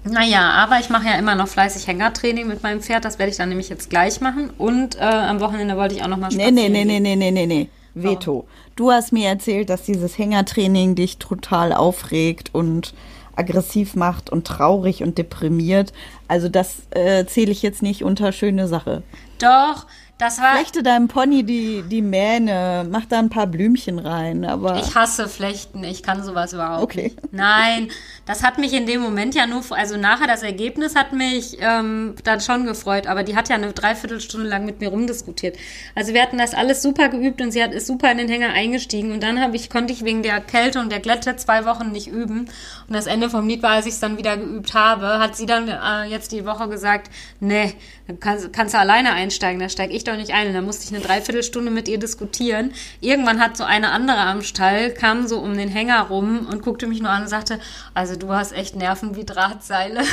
Naja, 0.05 0.51
aber 0.51 0.79
ich 0.79 0.89
mache 0.89 1.07
ja 1.07 1.15
immer 1.15 1.35
noch 1.35 1.49
fleißig 1.49 1.85
Hängertraining 1.85 2.47
mit 2.47 2.63
meinem 2.63 2.79
Pferd. 2.79 3.03
Das 3.03 3.19
werde 3.19 3.29
ich 3.29 3.38
dann 3.38 3.49
nämlich 3.49 3.67
jetzt 3.67 3.89
gleich 3.89 4.21
machen. 4.21 4.51
Und 4.57 4.95
äh, 4.95 5.01
am 5.01 5.41
Wochenende 5.41 5.75
wollte 5.75 5.95
ich 5.95 6.03
auch 6.03 6.07
noch 6.07 6.15
mal 6.15 6.31
spazieren. 6.31 6.55
Nee, 6.55 6.69
nee, 6.69 6.85
nee, 6.85 7.01
nee, 7.01 7.17
nee, 7.17 7.31
nee, 7.31 7.45
nee. 7.45 7.69
Veto. 7.93 8.31
Oh. 8.31 8.47
Du 8.77 8.91
hast 8.91 9.11
mir 9.11 9.27
erzählt, 9.27 9.69
dass 9.69 9.83
dieses 9.83 10.17
Hängertraining 10.17 10.95
dich 10.95 11.17
total 11.17 11.73
aufregt 11.73 12.51
und 12.53 12.93
aggressiv 13.38 13.95
macht 13.95 14.29
und 14.29 14.45
traurig 14.45 15.03
und 15.03 15.17
deprimiert. 15.17 15.93
Also 16.27 16.49
das 16.49 16.81
äh, 16.91 17.25
zähle 17.25 17.51
ich 17.51 17.61
jetzt 17.61 17.81
nicht 17.81 18.03
unter 18.03 18.31
schöne 18.31 18.67
Sache. 18.67 19.03
Doch, 19.39 19.85
das 20.18 20.41
war. 20.41 20.55
Flechte 20.55 20.82
deinem 20.82 21.07
Pony 21.07 21.43
die, 21.43 21.84
die 21.84 22.01
Mähne, 22.01 22.88
mach 22.89 23.05
da 23.05 23.20
ein 23.20 23.30
paar 23.30 23.45
Blümchen 23.45 23.99
rein, 23.99 24.45
aber. 24.45 24.80
Ich 24.80 24.95
hasse 24.95 25.28
Flechten, 25.28 25.84
ich 25.84 26.01
kann 26.01 26.24
sowas 26.24 26.53
überhaupt 26.53 26.82
okay. 26.84 27.03
nicht. 27.03 27.34
Nein, 27.34 27.89
das 28.26 28.43
hat 28.43 28.57
mich 28.57 28.74
in 28.74 28.88
dem 28.88 29.01
Moment 29.01 29.36
ja 29.36 29.45
nur, 29.45 29.63
also 29.70 29.95
nachher 29.95 30.26
das 30.26 30.41
Ergebnis 30.41 30.95
hat 30.95 31.13
mich 31.13 31.57
ähm, 31.61 32.15
dann 32.24 32.41
schon 32.41 32.65
gefreut, 32.65 33.05
aber 33.05 33.24
die 33.24 33.36
hat 33.36 33.47
ja 33.49 33.55
eine 33.55 33.74
Dreiviertelstunde 33.74 34.47
lang 34.47 34.65
mit 34.65 34.80
mir 34.80 34.89
rumdiskutiert. 34.89 35.55
Also 35.93 36.13
wir 36.13 36.24
hatten 36.24 36.39
das 36.39 36.55
alles 36.55 36.82
super 36.82 37.09
geübt 37.09 37.39
und 37.39 37.51
sie 37.51 37.63
hat, 37.63 37.72
ist 37.72 37.86
super 37.86 38.11
in 38.11 38.18
den 38.18 38.28
Hänger 38.28 38.53
eingestiegen 38.53 39.11
und 39.11 39.22
dann 39.22 39.39
habe 39.39 39.55
ich, 39.55 39.70
konnte 39.70 39.93
ich 39.93 40.03
wegen 40.03 40.24
der 40.24 40.41
Kälte 40.41 40.80
und 40.80 40.91
der 40.91 40.99
Glätte 40.99 41.36
zwei 41.36 41.65
Wochen 41.65 41.91
nicht 41.91 42.07
üben 42.07 42.49
und 42.88 42.93
das 42.93 43.05
Ende 43.05 43.30
vom 43.30 43.47
Lied 43.47 43.61
war, 43.61 43.72
als 43.72 43.86
ich 43.86 43.93
es 43.93 43.99
dann 43.99 44.18
wieder 44.18 44.36
geübt 44.36 44.74
habe, 44.74 45.20
hat 45.20 45.36
sie 45.36 45.45
dann 45.45 45.68
äh, 45.68 46.09
jetzt 46.09 46.32
die 46.32 46.45
Woche 46.45 46.68
gesagt, 46.70 47.11
nee, 47.39 47.76
kannst, 48.20 48.51
kannst 48.51 48.74
du 48.74 48.80
alleine 48.80 49.13
einsteigen, 49.13 49.59
da 49.59 49.70
steige 49.70 49.93
ich 49.93 50.06
doch 50.07 50.15
nicht 50.15 50.33
ein. 50.33 50.53
Da 50.53 50.61
musste 50.61 50.85
ich 50.85 50.95
eine 50.95 51.05
Dreiviertelstunde 51.05 51.71
mit 51.71 51.87
ihr 51.87 51.99
diskutieren. 51.99 52.73
Irgendwann 53.01 53.39
hat 53.39 53.57
so 53.57 53.63
eine 53.63 53.91
andere 53.91 54.17
am 54.17 54.41
Stall, 54.41 54.93
kam 54.93 55.27
so 55.27 55.39
um 55.39 55.57
den 55.57 55.69
Hänger 55.69 56.01
rum 56.03 56.47
und 56.49 56.61
guckte 56.61 56.87
mich 56.87 57.01
nur 57.01 57.11
an 57.11 57.23
und 57.23 57.27
sagte, 57.27 57.59
also 57.93 58.15
du 58.15 58.33
hast 58.33 58.53
echt 58.53 58.75
Nerven 58.75 59.15
wie 59.15 59.25
Drahtseile. 59.25 60.01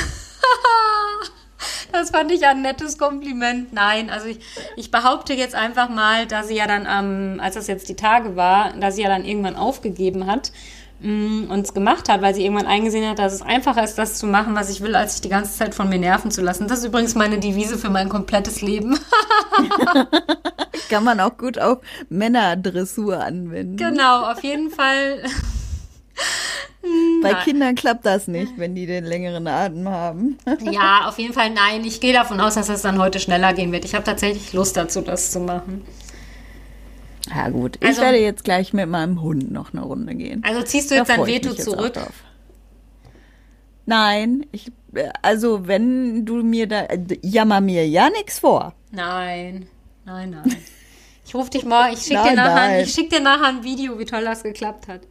Das 1.91 2.09
fand 2.09 2.29
ich 2.31 2.45
ein 2.45 2.61
nettes 2.61 2.97
Kompliment. 2.97 3.71
Nein, 3.71 4.09
also 4.09 4.27
ich, 4.27 4.39
ich 4.75 4.91
behaupte 4.91 5.33
jetzt 5.33 5.55
einfach 5.55 5.87
mal, 5.87 6.25
da 6.25 6.43
sie 6.43 6.55
ja 6.55 6.67
dann, 6.67 6.85
ähm, 6.89 7.39
als 7.39 7.55
das 7.55 7.67
jetzt 7.67 7.87
die 7.87 7.95
Tage 7.95 8.35
war, 8.35 8.73
da 8.73 8.91
sie 8.91 9.03
ja 9.03 9.07
dann 9.07 9.23
irgendwann 9.23 9.55
aufgegeben 9.55 10.27
hat, 10.27 10.51
mm, 11.05 11.49
und 11.49 11.61
es 11.61 11.73
gemacht 11.73 12.09
hat, 12.09 12.21
weil 12.21 12.35
sie 12.35 12.43
irgendwann 12.43 12.67
eingesehen 12.67 13.09
hat, 13.09 13.19
dass 13.19 13.33
es 13.33 13.41
einfacher 13.41 13.83
ist, 13.83 13.95
das 13.95 14.15
zu 14.15 14.27
machen, 14.27 14.55
was 14.55 14.69
ich 14.69 14.81
will, 14.81 14.95
als 14.95 15.13
sich 15.13 15.21
die 15.21 15.29
ganze 15.29 15.57
Zeit 15.57 15.75
von 15.75 15.89
mir 15.89 15.99
nerven 15.99 16.31
zu 16.31 16.41
lassen. 16.41 16.67
Das 16.67 16.79
ist 16.79 16.85
übrigens 16.85 17.15
meine 17.15 17.39
Devise 17.39 17.77
für 17.77 17.89
mein 17.89 18.09
komplettes 18.09 18.61
Leben. 18.61 18.97
Kann 20.89 21.03
man 21.03 21.19
auch 21.19 21.37
gut 21.37 21.59
auf 21.59 21.79
Männerdressur 22.09 23.23
anwenden. 23.23 23.77
Genau, 23.77 24.31
auf 24.31 24.43
jeden 24.43 24.69
Fall. 24.69 25.23
Bei 27.21 27.31
nein. 27.31 27.43
Kindern 27.43 27.75
klappt 27.75 28.05
das 28.05 28.27
nicht, 28.27 28.53
wenn 28.57 28.75
die 28.75 28.85
den 28.85 29.05
längeren 29.05 29.47
Atem 29.47 29.89
haben. 29.89 30.37
ja, 30.71 31.07
auf 31.07 31.17
jeden 31.17 31.33
Fall 31.33 31.49
nein. 31.49 31.83
Ich 31.83 31.99
gehe 31.99 32.13
davon 32.13 32.39
aus, 32.39 32.55
dass 32.55 32.69
es 32.69 32.83
dann 32.83 32.99
heute 32.99 33.19
schneller 33.19 33.53
gehen 33.53 33.71
wird. 33.71 33.85
Ich 33.85 33.95
habe 33.95 34.03
tatsächlich 34.03 34.53
Lust 34.53 34.77
dazu, 34.77 35.01
das 35.01 35.31
zu 35.31 35.39
machen. 35.39 35.83
Ja 37.33 37.49
gut, 37.49 37.77
ich 37.81 37.87
also, 37.87 38.01
werde 38.01 38.19
jetzt 38.19 38.43
gleich 38.43 38.73
mit 38.73 38.87
meinem 38.87 39.21
Hund 39.21 39.51
noch 39.51 39.73
eine 39.73 39.81
Runde 39.81 40.15
gehen. 40.15 40.43
Also 40.45 40.61
ziehst 40.63 40.91
du 40.91 40.95
jetzt 40.95 41.09
dein 41.09 41.25
Veto 41.25 41.53
zurück? 41.53 41.93
Nein, 43.85 44.45
ich, 44.51 44.71
also 45.21 45.67
wenn 45.67 46.25
du 46.25 46.43
mir 46.43 46.67
da, 46.67 46.87
jammer 47.21 47.61
mir 47.61 47.87
ja 47.87 48.09
nichts 48.09 48.39
vor. 48.39 48.73
Nein, 48.91 49.67
nein, 50.05 50.31
nein. 50.31 50.55
Ich 51.25 51.33
rufe 51.33 51.49
dich 51.49 51.65
mal, 51.65 51.93
ich 51.93 52.01
schicke 52.01 52.21
dir, 52.23 52.35
nachher, 52.35 52.81
ich 52.81 52.93
schick 52.93 53.09
dir 53.09 53.19
nachher 53.19 53.47
ein 53.47 53.63
Video, 53.63 53.97
wie 53.97 54.05
toll 54.05 54.23
das 54.23 54.43
geklappt 54.43 54.87
hat. 54.87 55.01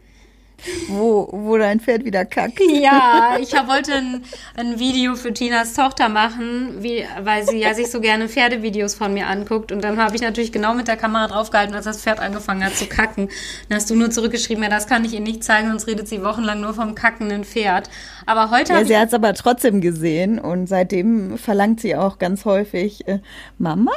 Wo, 0.88 1.28
wo 1.30 1.58
dein 1.58 1.80
Pferd 1.80 2.04
wieder 2.04 2.24
kackt. 2.24 2.60
Ja, 2.60 3.36
ich 3.40 3.52
wollte 3.52 3.92
ein, 3.92 4.24
ein 4.56 4.78
Video 4.78 5.14
für 5.14 5.32
Tinas 5.32 5.74
Tochter 5.74 6.08
machen, 6.08 6.82
wie, 6.82 7.04
weil 7.22 7.46
sie 7.46 7.58
ja 7.58 7.74
sich 7.74 7.90
so 7.90 8.00
gerne 8.00 8.28
Pferdevideos 8.28 8.94
von 8.94 9.12
mir 9.12 9.26
anguckt. 9.26 9.72
Und 9.72 9.82
dann 9.84 9.98
habe 9.98 10.16
ich 10.16 10.22
natürlich 10.22 10.52
genau 10.52 10.74
mit 10.74 10.88
der 10.88 10.96
Kamera 10.96 11.28
draufgehalten, 11.28 11.74
als 11.74 11.84
das 11.84 12.00
Pferd 12.00 12.20
angefangen 12.20 12.64
hat 12.64 12.76
zu 12.76 12.86
kacken. 12.86 13.28
Dann 13.68 13.76
hast 13.76 13.90
du 13.90 13.94
nur 13.94 14.10
zurückgeschrieben, 14.10 14.62
ja, 14.62 14.70
das 14.70 14.86
kann 14.86 15.04
ich 15.04 15.12
ihr 15.12 15.20
nicht 15.20 15.44
zeigen, 15.44 15.68
sonst 15.68 15.86
redet 15.86 16.08
sie 16.08 16.22
wochenlang 16.22 16.60
nur 16.60 16.74
vom 16.74 16.94
kackenden 16.94 17.44
Pferd. 17.44 17.90
Aber 18.26 18.50
heute 18.50 18.72
Ja, 18.72 18.84
sie 18.84 18.96
hat 18.96 19.08
es 19.08 19.14
aber 19.14 19.34
trotzdem 19.34 19.80
gesehen 19.80 20.38
und 20.38 20.66
seitdem 20.66 21.36
verlangt 21.36 21.80
sie 21.80 21.96
auch 21.96 22.18
ganz 22.18 22.44
häufig, 22.44 23.06
äh, 23.06 23.18
Mama, 23.58 23.92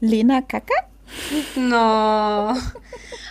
Lena 0.00 0.40
Kacke? 0.40 0.74
No. 1.56 2.54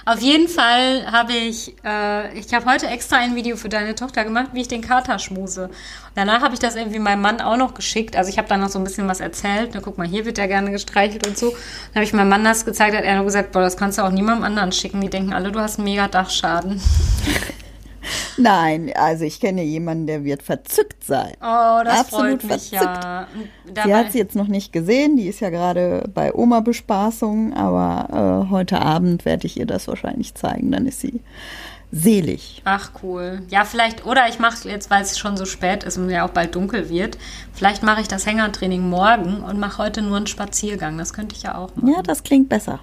Auf 0.09 0.21
jeden 0.21 0.47
Fall 0.47 1.05
habe 1.11 1.33
ich, 1.33 1.75
äh, 1.85 2.35
ich 2.35 2.51
habe 2.51 2.65
heute 2.65 2.87
extra 2.87 3.17
ein 3.17 3.35
Video 3.35 3.55
für 3.57 3.69
deine 3.69 3.93
Tochter 3.93 4.23
gemacht, 4.23 4.47
wie 4.53 4.61
ich 4.61 4.67
den 4.67 4.81
Kater 4.81 5.19
schmuse. 5.19 5.69
Danach 6.15 6.41
habe 6.41 6.55
ich 6.55 6.59
das 6.59 6.75
irgendwie 6.75 6.97
meinem 6.97 7.21
Mann 7.21 7.41
auch 7.41 7.57
noch 7.57 7.75
geschickt. 7.75 8.15
Also 8.15 8.31
ich 8.31 8.39
habe 8.39 8.47
dann 8.47 8.59
noch 8.59 8.69
so 8.69 8.79
ein 8.79 8.83
bisschen 8.83 9.07
was 9.07 9.19
erzählt. 9.19 9.69
Na, 9.75 9.81
guck 9.81 9.99
mal, 9.99 10.07
hier 10.07 10.25
wird 10.25 10.39
er 10.39 10.47
gerne 10.47 10.71
gestreichelt 10.71 11.27
und 11.27 11.37
so. 11.37 11.51
Dann 11.51 11.95
habe 11.95 12.05
ich 12.05 12.13
meinem 12.13 12.29
Mann 12.29 12.43
das 12.43 12.65
gezeigt, 12.65 12.97
hat 12.97 13.03
er 13.03 13.17
nur 13.17 13.25
gesagt, 13.25 13.51
boah, 13.51 13.61
das 13.61 13.77
kannst 13.77 13.99
du 13.99 14.01
auch 14.01 14.09
niemandem 14.09 14.45
anderen 14.45 14.71
schicken. 14.71 14.99
Die 14.99 15.11
denken 15.11 15.31
alle, 15.31 15.51
du 15.51 15.59
hast 15.59 15.77
einen 15.77 15.85
mega 15.85 16.07
Dachschaden. 16.07 16.81
Nein, 18.37 18.91
also 18.95 19.25
ich 19.25 19.39
kenne 19.39 19.63
jemanden, 19.63 20.07
der 20.07 20.23
wird 20.23 20.43
verzückt 20.43 21.03
sein. 21.03 21.33
Oh, 21.41 21.81
das 21.83 22.01
Absolut 22.01 22.41
freut 22.41 22.43
mich 22.43 22.69
verzückt. 22.69 22.83
ja. 22.83 23.27
sie 23.83 23.95
hat 23.95 24.11
sie 24.11 24.17
jetzt 24.19 24.35
noch 24.35 24.47
nicht 24.47 24.71
gesehen, 24.71 25.17
die 25.17 25.27
ist 25.27 25.39
ja 25.39 25.49
gerade 25.49 26.09
bei 26.13 26.33
Oma-Bespaßung, 26.33 27.53
aber 27.53 28.45
äh, 28.47 28.49
heute 28.51 28.81
Abend 28.81 29.25
werde 29.25 29.47
ich 29.47 29.59
ihr 29.59 29.65
das 29.65 29.87
wahrscheinlich 29.87 30.35
zeigen, 30.35 30.71
dann 30.71 30.85
ist 30.85 31.01
sie 31.01 31.21
selig. 31.91 32.61
Ach 32.65 32.91
cool. 33.01 33.41
Ja, 33.49 33.65
vielleicht, 33.65 34.05
oder 34.05 34.29
ich 34.29 34.39
mache 34.39 34.69
jetzt, 34.69 34.89
weil 34.89 35.01
es 35.01 35.17
schon 35.17 35.37
so 35.37 35.45
spät 35.45 35.83
ist 35.83 35.97
und 35.97 36.09
ja 36.09 36.25
auch 36.25 36.29
bald 36.29 36.55
dunkel 36.55 36.89
wird, 36.89 37.17
vielleicht 37.53 37.83
mache 37.83 38.01
ich 38.01 38.07
das 38.07 38.25
Hängertraining 38.25 38.87
morgen 38.87 39.41
und 39.41 39.59
mache 39.59 39.79
heute 39.79 40.01
nur 40.01 40.17
einen 40.17 40.27
Spaziergang. 40.27 40.97
Das 40.97 41.13
könnte 41.13 41.35
ich 41.35 41.43
ja 41.43 41.55
auch 41.57 41.75
machen. 41.75 41.93
Ja, 41.93 42.01
das 42.01 42.23
klingt 42.23 42.49
besser. 42.49 42.79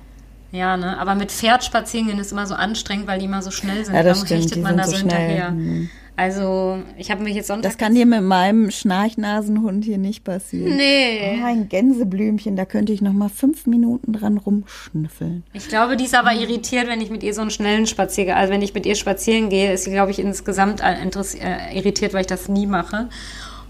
Ja, 0.56 0.76
ne? 0.76 0.98
Aber 0.98 1.14
mit 1.14 1.30
Pferd 1.30 1.64
spazieren 1.64 2.06
gehen 2.06 2.18
ist 2.18 2.32
immer 2.32 2.46
so 2.46 2.54
anstrengend, 2.54 3.06
weil 3.06 3.18
die 3.18 3.26
immer 3.26 3.42
so 3.42 3.50
schnell 3.50 3.84
sind. 3.84 3.94
Ja, 3.94 4.02
das 4.02 4.24
Darum 4.24 4.42
stimmt, 4.42 4.62
man 4.62 4.76
da 4.78 4.84
so, 4.84 4.92
so 4.92 4.96
hinterher. 4.98 5.50
Mhm. 5.50 5.90
Also, 6.18 6.78
ich 6.96 7.10
habe 7.10 7.22
mich 7.22 7.34
jetzt 7.34 7.48
Sonntag. 7.48 7.70
Das 7.70 7.76
kann 7.76 7.94
dir 7.94 8.06
mit 8.06 8.22
meinem 8.22 8.70
Schnarchnasenhund 8.70 9.84
hier 9.84 9.98
nicht 9.98 10.24
passieren. 10.24 10.74
Nee. 10.74 11.38
Oh, 11.42 11.44
ein 11.44 11.68
Gänseblümchen, 11.68 12.56
da 12.56 12.64
könnte 12.64 12.94
ich 12.94 13.02
noch 13.02 13.12
mal 13.12 13.28
fünf 13.28 13.66
Minuten 13.66 14.14
dran 14.14 14.38
rumschnüffeln. 14.38 15.42
Ich 15.52 15.68
glaube, 15.68 15.98
die 15.98 16.04
ist 16.04 16.14
aber 16.14 16.32
irritiert, 16.32 16.88
wenn 16.88 17.02
ich 17.02 17.10
mit 17.10 17.22
ihr 17.22 17.34
so 17.34 17.42
einen 17.42 17.50
schnellen 17.50 17.86
Spaziergang, 17.86 18.38
also 18.38 18.50
wenn 18.50 18.62
ich 18.62 18.72
mit 18.72 18.86
ihr 18.86 18.94
spazieren 18.94 19.50
gehe, 19.50 19.74
ist 19.74 19.84
sie, 19.84 19.90
glaube 19.90 20.10
ich, 20.10 20.18
insgesamt 20.18 20.80
äh, 20.80 21.76
irritiert, 21.76 22.14
weil 22.14 22.22
ich 22.22 22.26
das 22.26 22.48
nie 22.48 22.66
mache. 22.66 23.10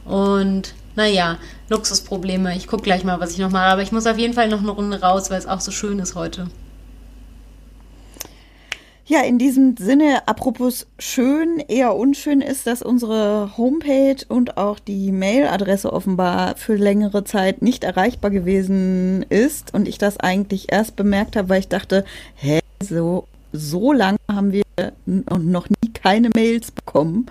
Und 0.05 0.73
naja, 0.95 1.39
Luxusprobleme. 1.69 2.57
Ich 2.57 2.69
gucke 2.69 2.85
gleich 2.85 3.03
mal, 3.03 3.19
was 3.19 3.33
ich 3.33 3.39
noch 3.39 3.51
mache. 3.51 3.67
Aber 3.67 3.83
ich 3.83 3.91
muss 3.91 4.07
auf 4.07 4.19
jeden 4.19 4.35
Fall 4.35 4.49
noch 4.49 4.61
eine 4.61 4.71
Runde 4.71 5.01
raus, 5.01 5.31
weil 5.31 5.39
es 5.39 5.47
auch 5.47 5.61
so 5.61 5.73
schön 5.73 5.99
ist 5.99 6.15
heute. 6.15 6.47
Ja, 9.09 9.21
in 9.21 9.39
diesem 9.39 9.77
Sinne, 9.77 10.27
apropos 10.27 10.89
schön, 10.99 11.61
eher 11.69 11.95
unschön 11.95 12.41
ist, 12.41 12.67
dass 12.67 12.83
unsere 12.83 13.57
Homepage 13.57 14.17
und 14.29 14.57
auch 14.57 14.81
die 14.81 15.13
Mailadresse 15.13 15.93
offenbar 15.93 16.57
für 16.57 16.75
längere 16.75 17.23
Zeit 17.23 17.63
nicht 17.63 17.85
erreichbar 17.85 18.33
gewesen 18.33 19.25
ist 19.29 19.73
und 19.73 19.87
ich 19.87 19.99
das 19.99 20.19
eigentlich 20.19 20.73
erst 20.73 20.97
bemerkt 20.97 21.37
habe, 21.37 21.51
weil 21.51 21.61
ich 21.61 21.69
dachte, 21.69 22.05
hä, 22.35 22.59
so, 22.83 23.29
so 23.53 23.93
lange 23.93 24.19
haben 24.29 24.51
wir 24.51 24.65
noch 25.07 25.69
nie 25.69 25.93
keine 25.93 26.31
Mails 26.35 26.73
bekommen 26.73 27.27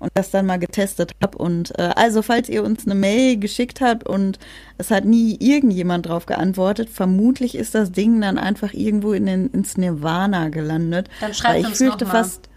und 0.00 0.10
das 0.14 0.30
dann 0.30 0.46
mal 0.46 0.58
getestet 0.58 1.12
habe. 1.22 1.38
Und 1.38 1.78
äh, 1.78 1.90
also, 1.94 2.22
falls 2.22 2.48
ihr 2.48 2.64
uns 2.64 2.84
eine 2.86 2.94
Mail 2.96 3.38
geschickt 3.38 3.80
habt 3.80 4.08
und 4.08 4.38
es 4.78 4.90
hat 4.90 5.04
nie 5.04 5.36
irgendjemand 5.38 6.06
drauf 6.08 6.26
geantwortet, 6.26 6.90
vermutlich 6.90 7.54
ist 7.54 7.74
das 7.74 7.92
Ding 7.92 8.20
dann 8.20 8.38
einfach 8.38 8.72
irgendwo 8.72 9.12
in 9.12 9.26
den, 9.26 9.46
ins 9.50 9.76
Nirvana 9.76 10.48
gelandet. 10.48 11.08
Dann 11.20 11.32
schreibt 11.34 11.60
ich 11.60 11.66
uns 11.66 11.78
fürchte 11.78 12.04
noch 12.06 12.12
mal. 12.12 12.24
fast. 12.24 12.48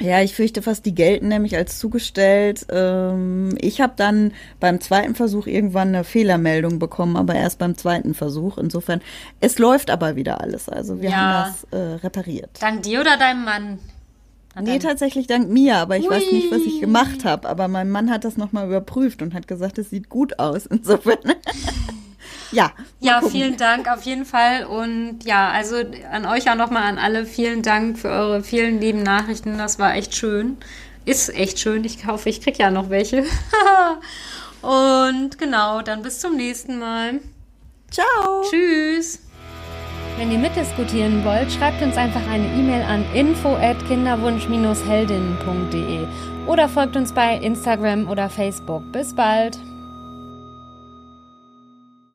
Ja, 0.00 0.20
ich 0.22 0.34
fürchte 0.34 0.60
fast, 0.60 0.84
die 0.86 0.94
gelten 0.94 1.28
nämlich 1.28 1.54
als 1.56 1.78
zugestellt. 1.78 2.66
Ähm, 2.68 3.56
ich 3.60 3.80
habe 3.80 3.92
dann 3.96 4.32
beim 4.58 4.80
zweiten 4.80 5.14
Versuch 5.14 5.46
irgendwann 5.46 5.88
eine 5.88 6.02
Fehlermeldung 6.02 6.80
bekommen, 6.80 7.16
aber 7.16 7.36
erst 7.36 7.60
beim 7.60 7.76
zweiten 7.76 8.12
Versuch. 8.12 8.58
Insofern, 8.58 9.00
es 9.40 9.60
läuft 9.60 9.90
aber 9.90 10.16
wieder 10.16 10.40
alles. 10.40 10.68
Also 10.68 11.00
wir 11.00 11.10
Ja. 11.10 11.16
haben 11.16 11.54
das 11.70 11.78
äh, 11.78 11.94
repariert. 12.02 12.50
Dank 12.60 12.82
dir 12.82 13.02
oder 13.02 13.16
deinem 13.16 13.44
Mann? 13.44 13.78
Hat 14.54 14.64
Nee, 14.64 14.78
tatsächlich 14.78 15.26
dank 15.26 15.48
mir, 15.48 15.78
aber 15.78 15.96
ich 15.96 16.08
weiß 16.08 16.30
nicht, 16.30 16.50
was 16.52 16.62
ich 16.62 16.80
gemacht 16.80 17.24
habe. 17.24 17.48
Aber 17.48 17.66
mein 17.66 17.90
Mann 17.90 18.10
hat 18.10 18.24
das 18.24 18.36
nochmal 18.36 18.66
überprüft 18.66 19.20
und 19.20 19.34
hat 19.34 19.48
gesagt, 19.48 19.78
es 19.78 19.90
sieht 19.90 20.08
gut 20.08 20.38
aus. 20.38 20.66
Insofern. 20.70 21.18
ja. 22.52 22.72
Ja, 23.00 23.18
gucken. 23.18 23.30
vielen 23.32 23.56
Dank 23.56 23.90
auf 23.90 24.02
jeden 24.02 24.24
Fall. 24.24 24.64
Und 24.66 25.24
ja, 25.24 25.50
also 25.50 25.76
an 26.10 26.24
euch 26.26 26.48
auch 26.48 26.54
nochmal 26.54 26.84
an 26.84 26.98
alle. 26.98 27.26
Vielen 27.26 27.62
Dank 27.62 27.98
für 27.98 28.10
eure 28.10 28.42
vielen 28.44 28.80
lieben 28.80 29.02
Nachrichten. 29.02 29.58
Das 29.58 29.80
war 29.80 29.94
echt 29.94 30.14
schön. 30.14 30.56
Ist 31.04 31.34
echt 31.34 31.58
schön. 31.58 31.84
Ich 31.84 32.06
hoffe, 32.06 32.28
ich 32.28 32.40
krieg 32.40 32.56
ja 32.58 32.70
noch 32.70 32.90
welche. 32.90 33.24
Und 34.62 35.36
genau, 35.36 35.82
dann 35.82 36.02
bis 36.02 36.20
zum 36.20 36.36
nächsten 36.36 36.78
Mal. 36.78 37.20
Ciao. 37.90 38.42
Tschüss. 38.48 39.18
Wenn 40.16 40.30
ihr 40.30 40.38
mitdiskutieren 40.38 41.24
wollt, 41.24 41.50
schreibt 41.50 41.82
uns 41.82 41.96
einfach 41.96 42.24
eine 42.30 42.46
E-Mail 42.46 42.82
an 42.82 43.04
info@kinderwunsch-heldinnen.de 43.14 46.06
oder 46.46 46.68
folgt 46.68 46.96
uns 46.96 47.12
bei 47.12 47.36
Instagram 47.36 48.08
oder 48.08 48.28
Facebook. 48.28 48.84
Bis 48.92 49.12
bald. 49.12 49.58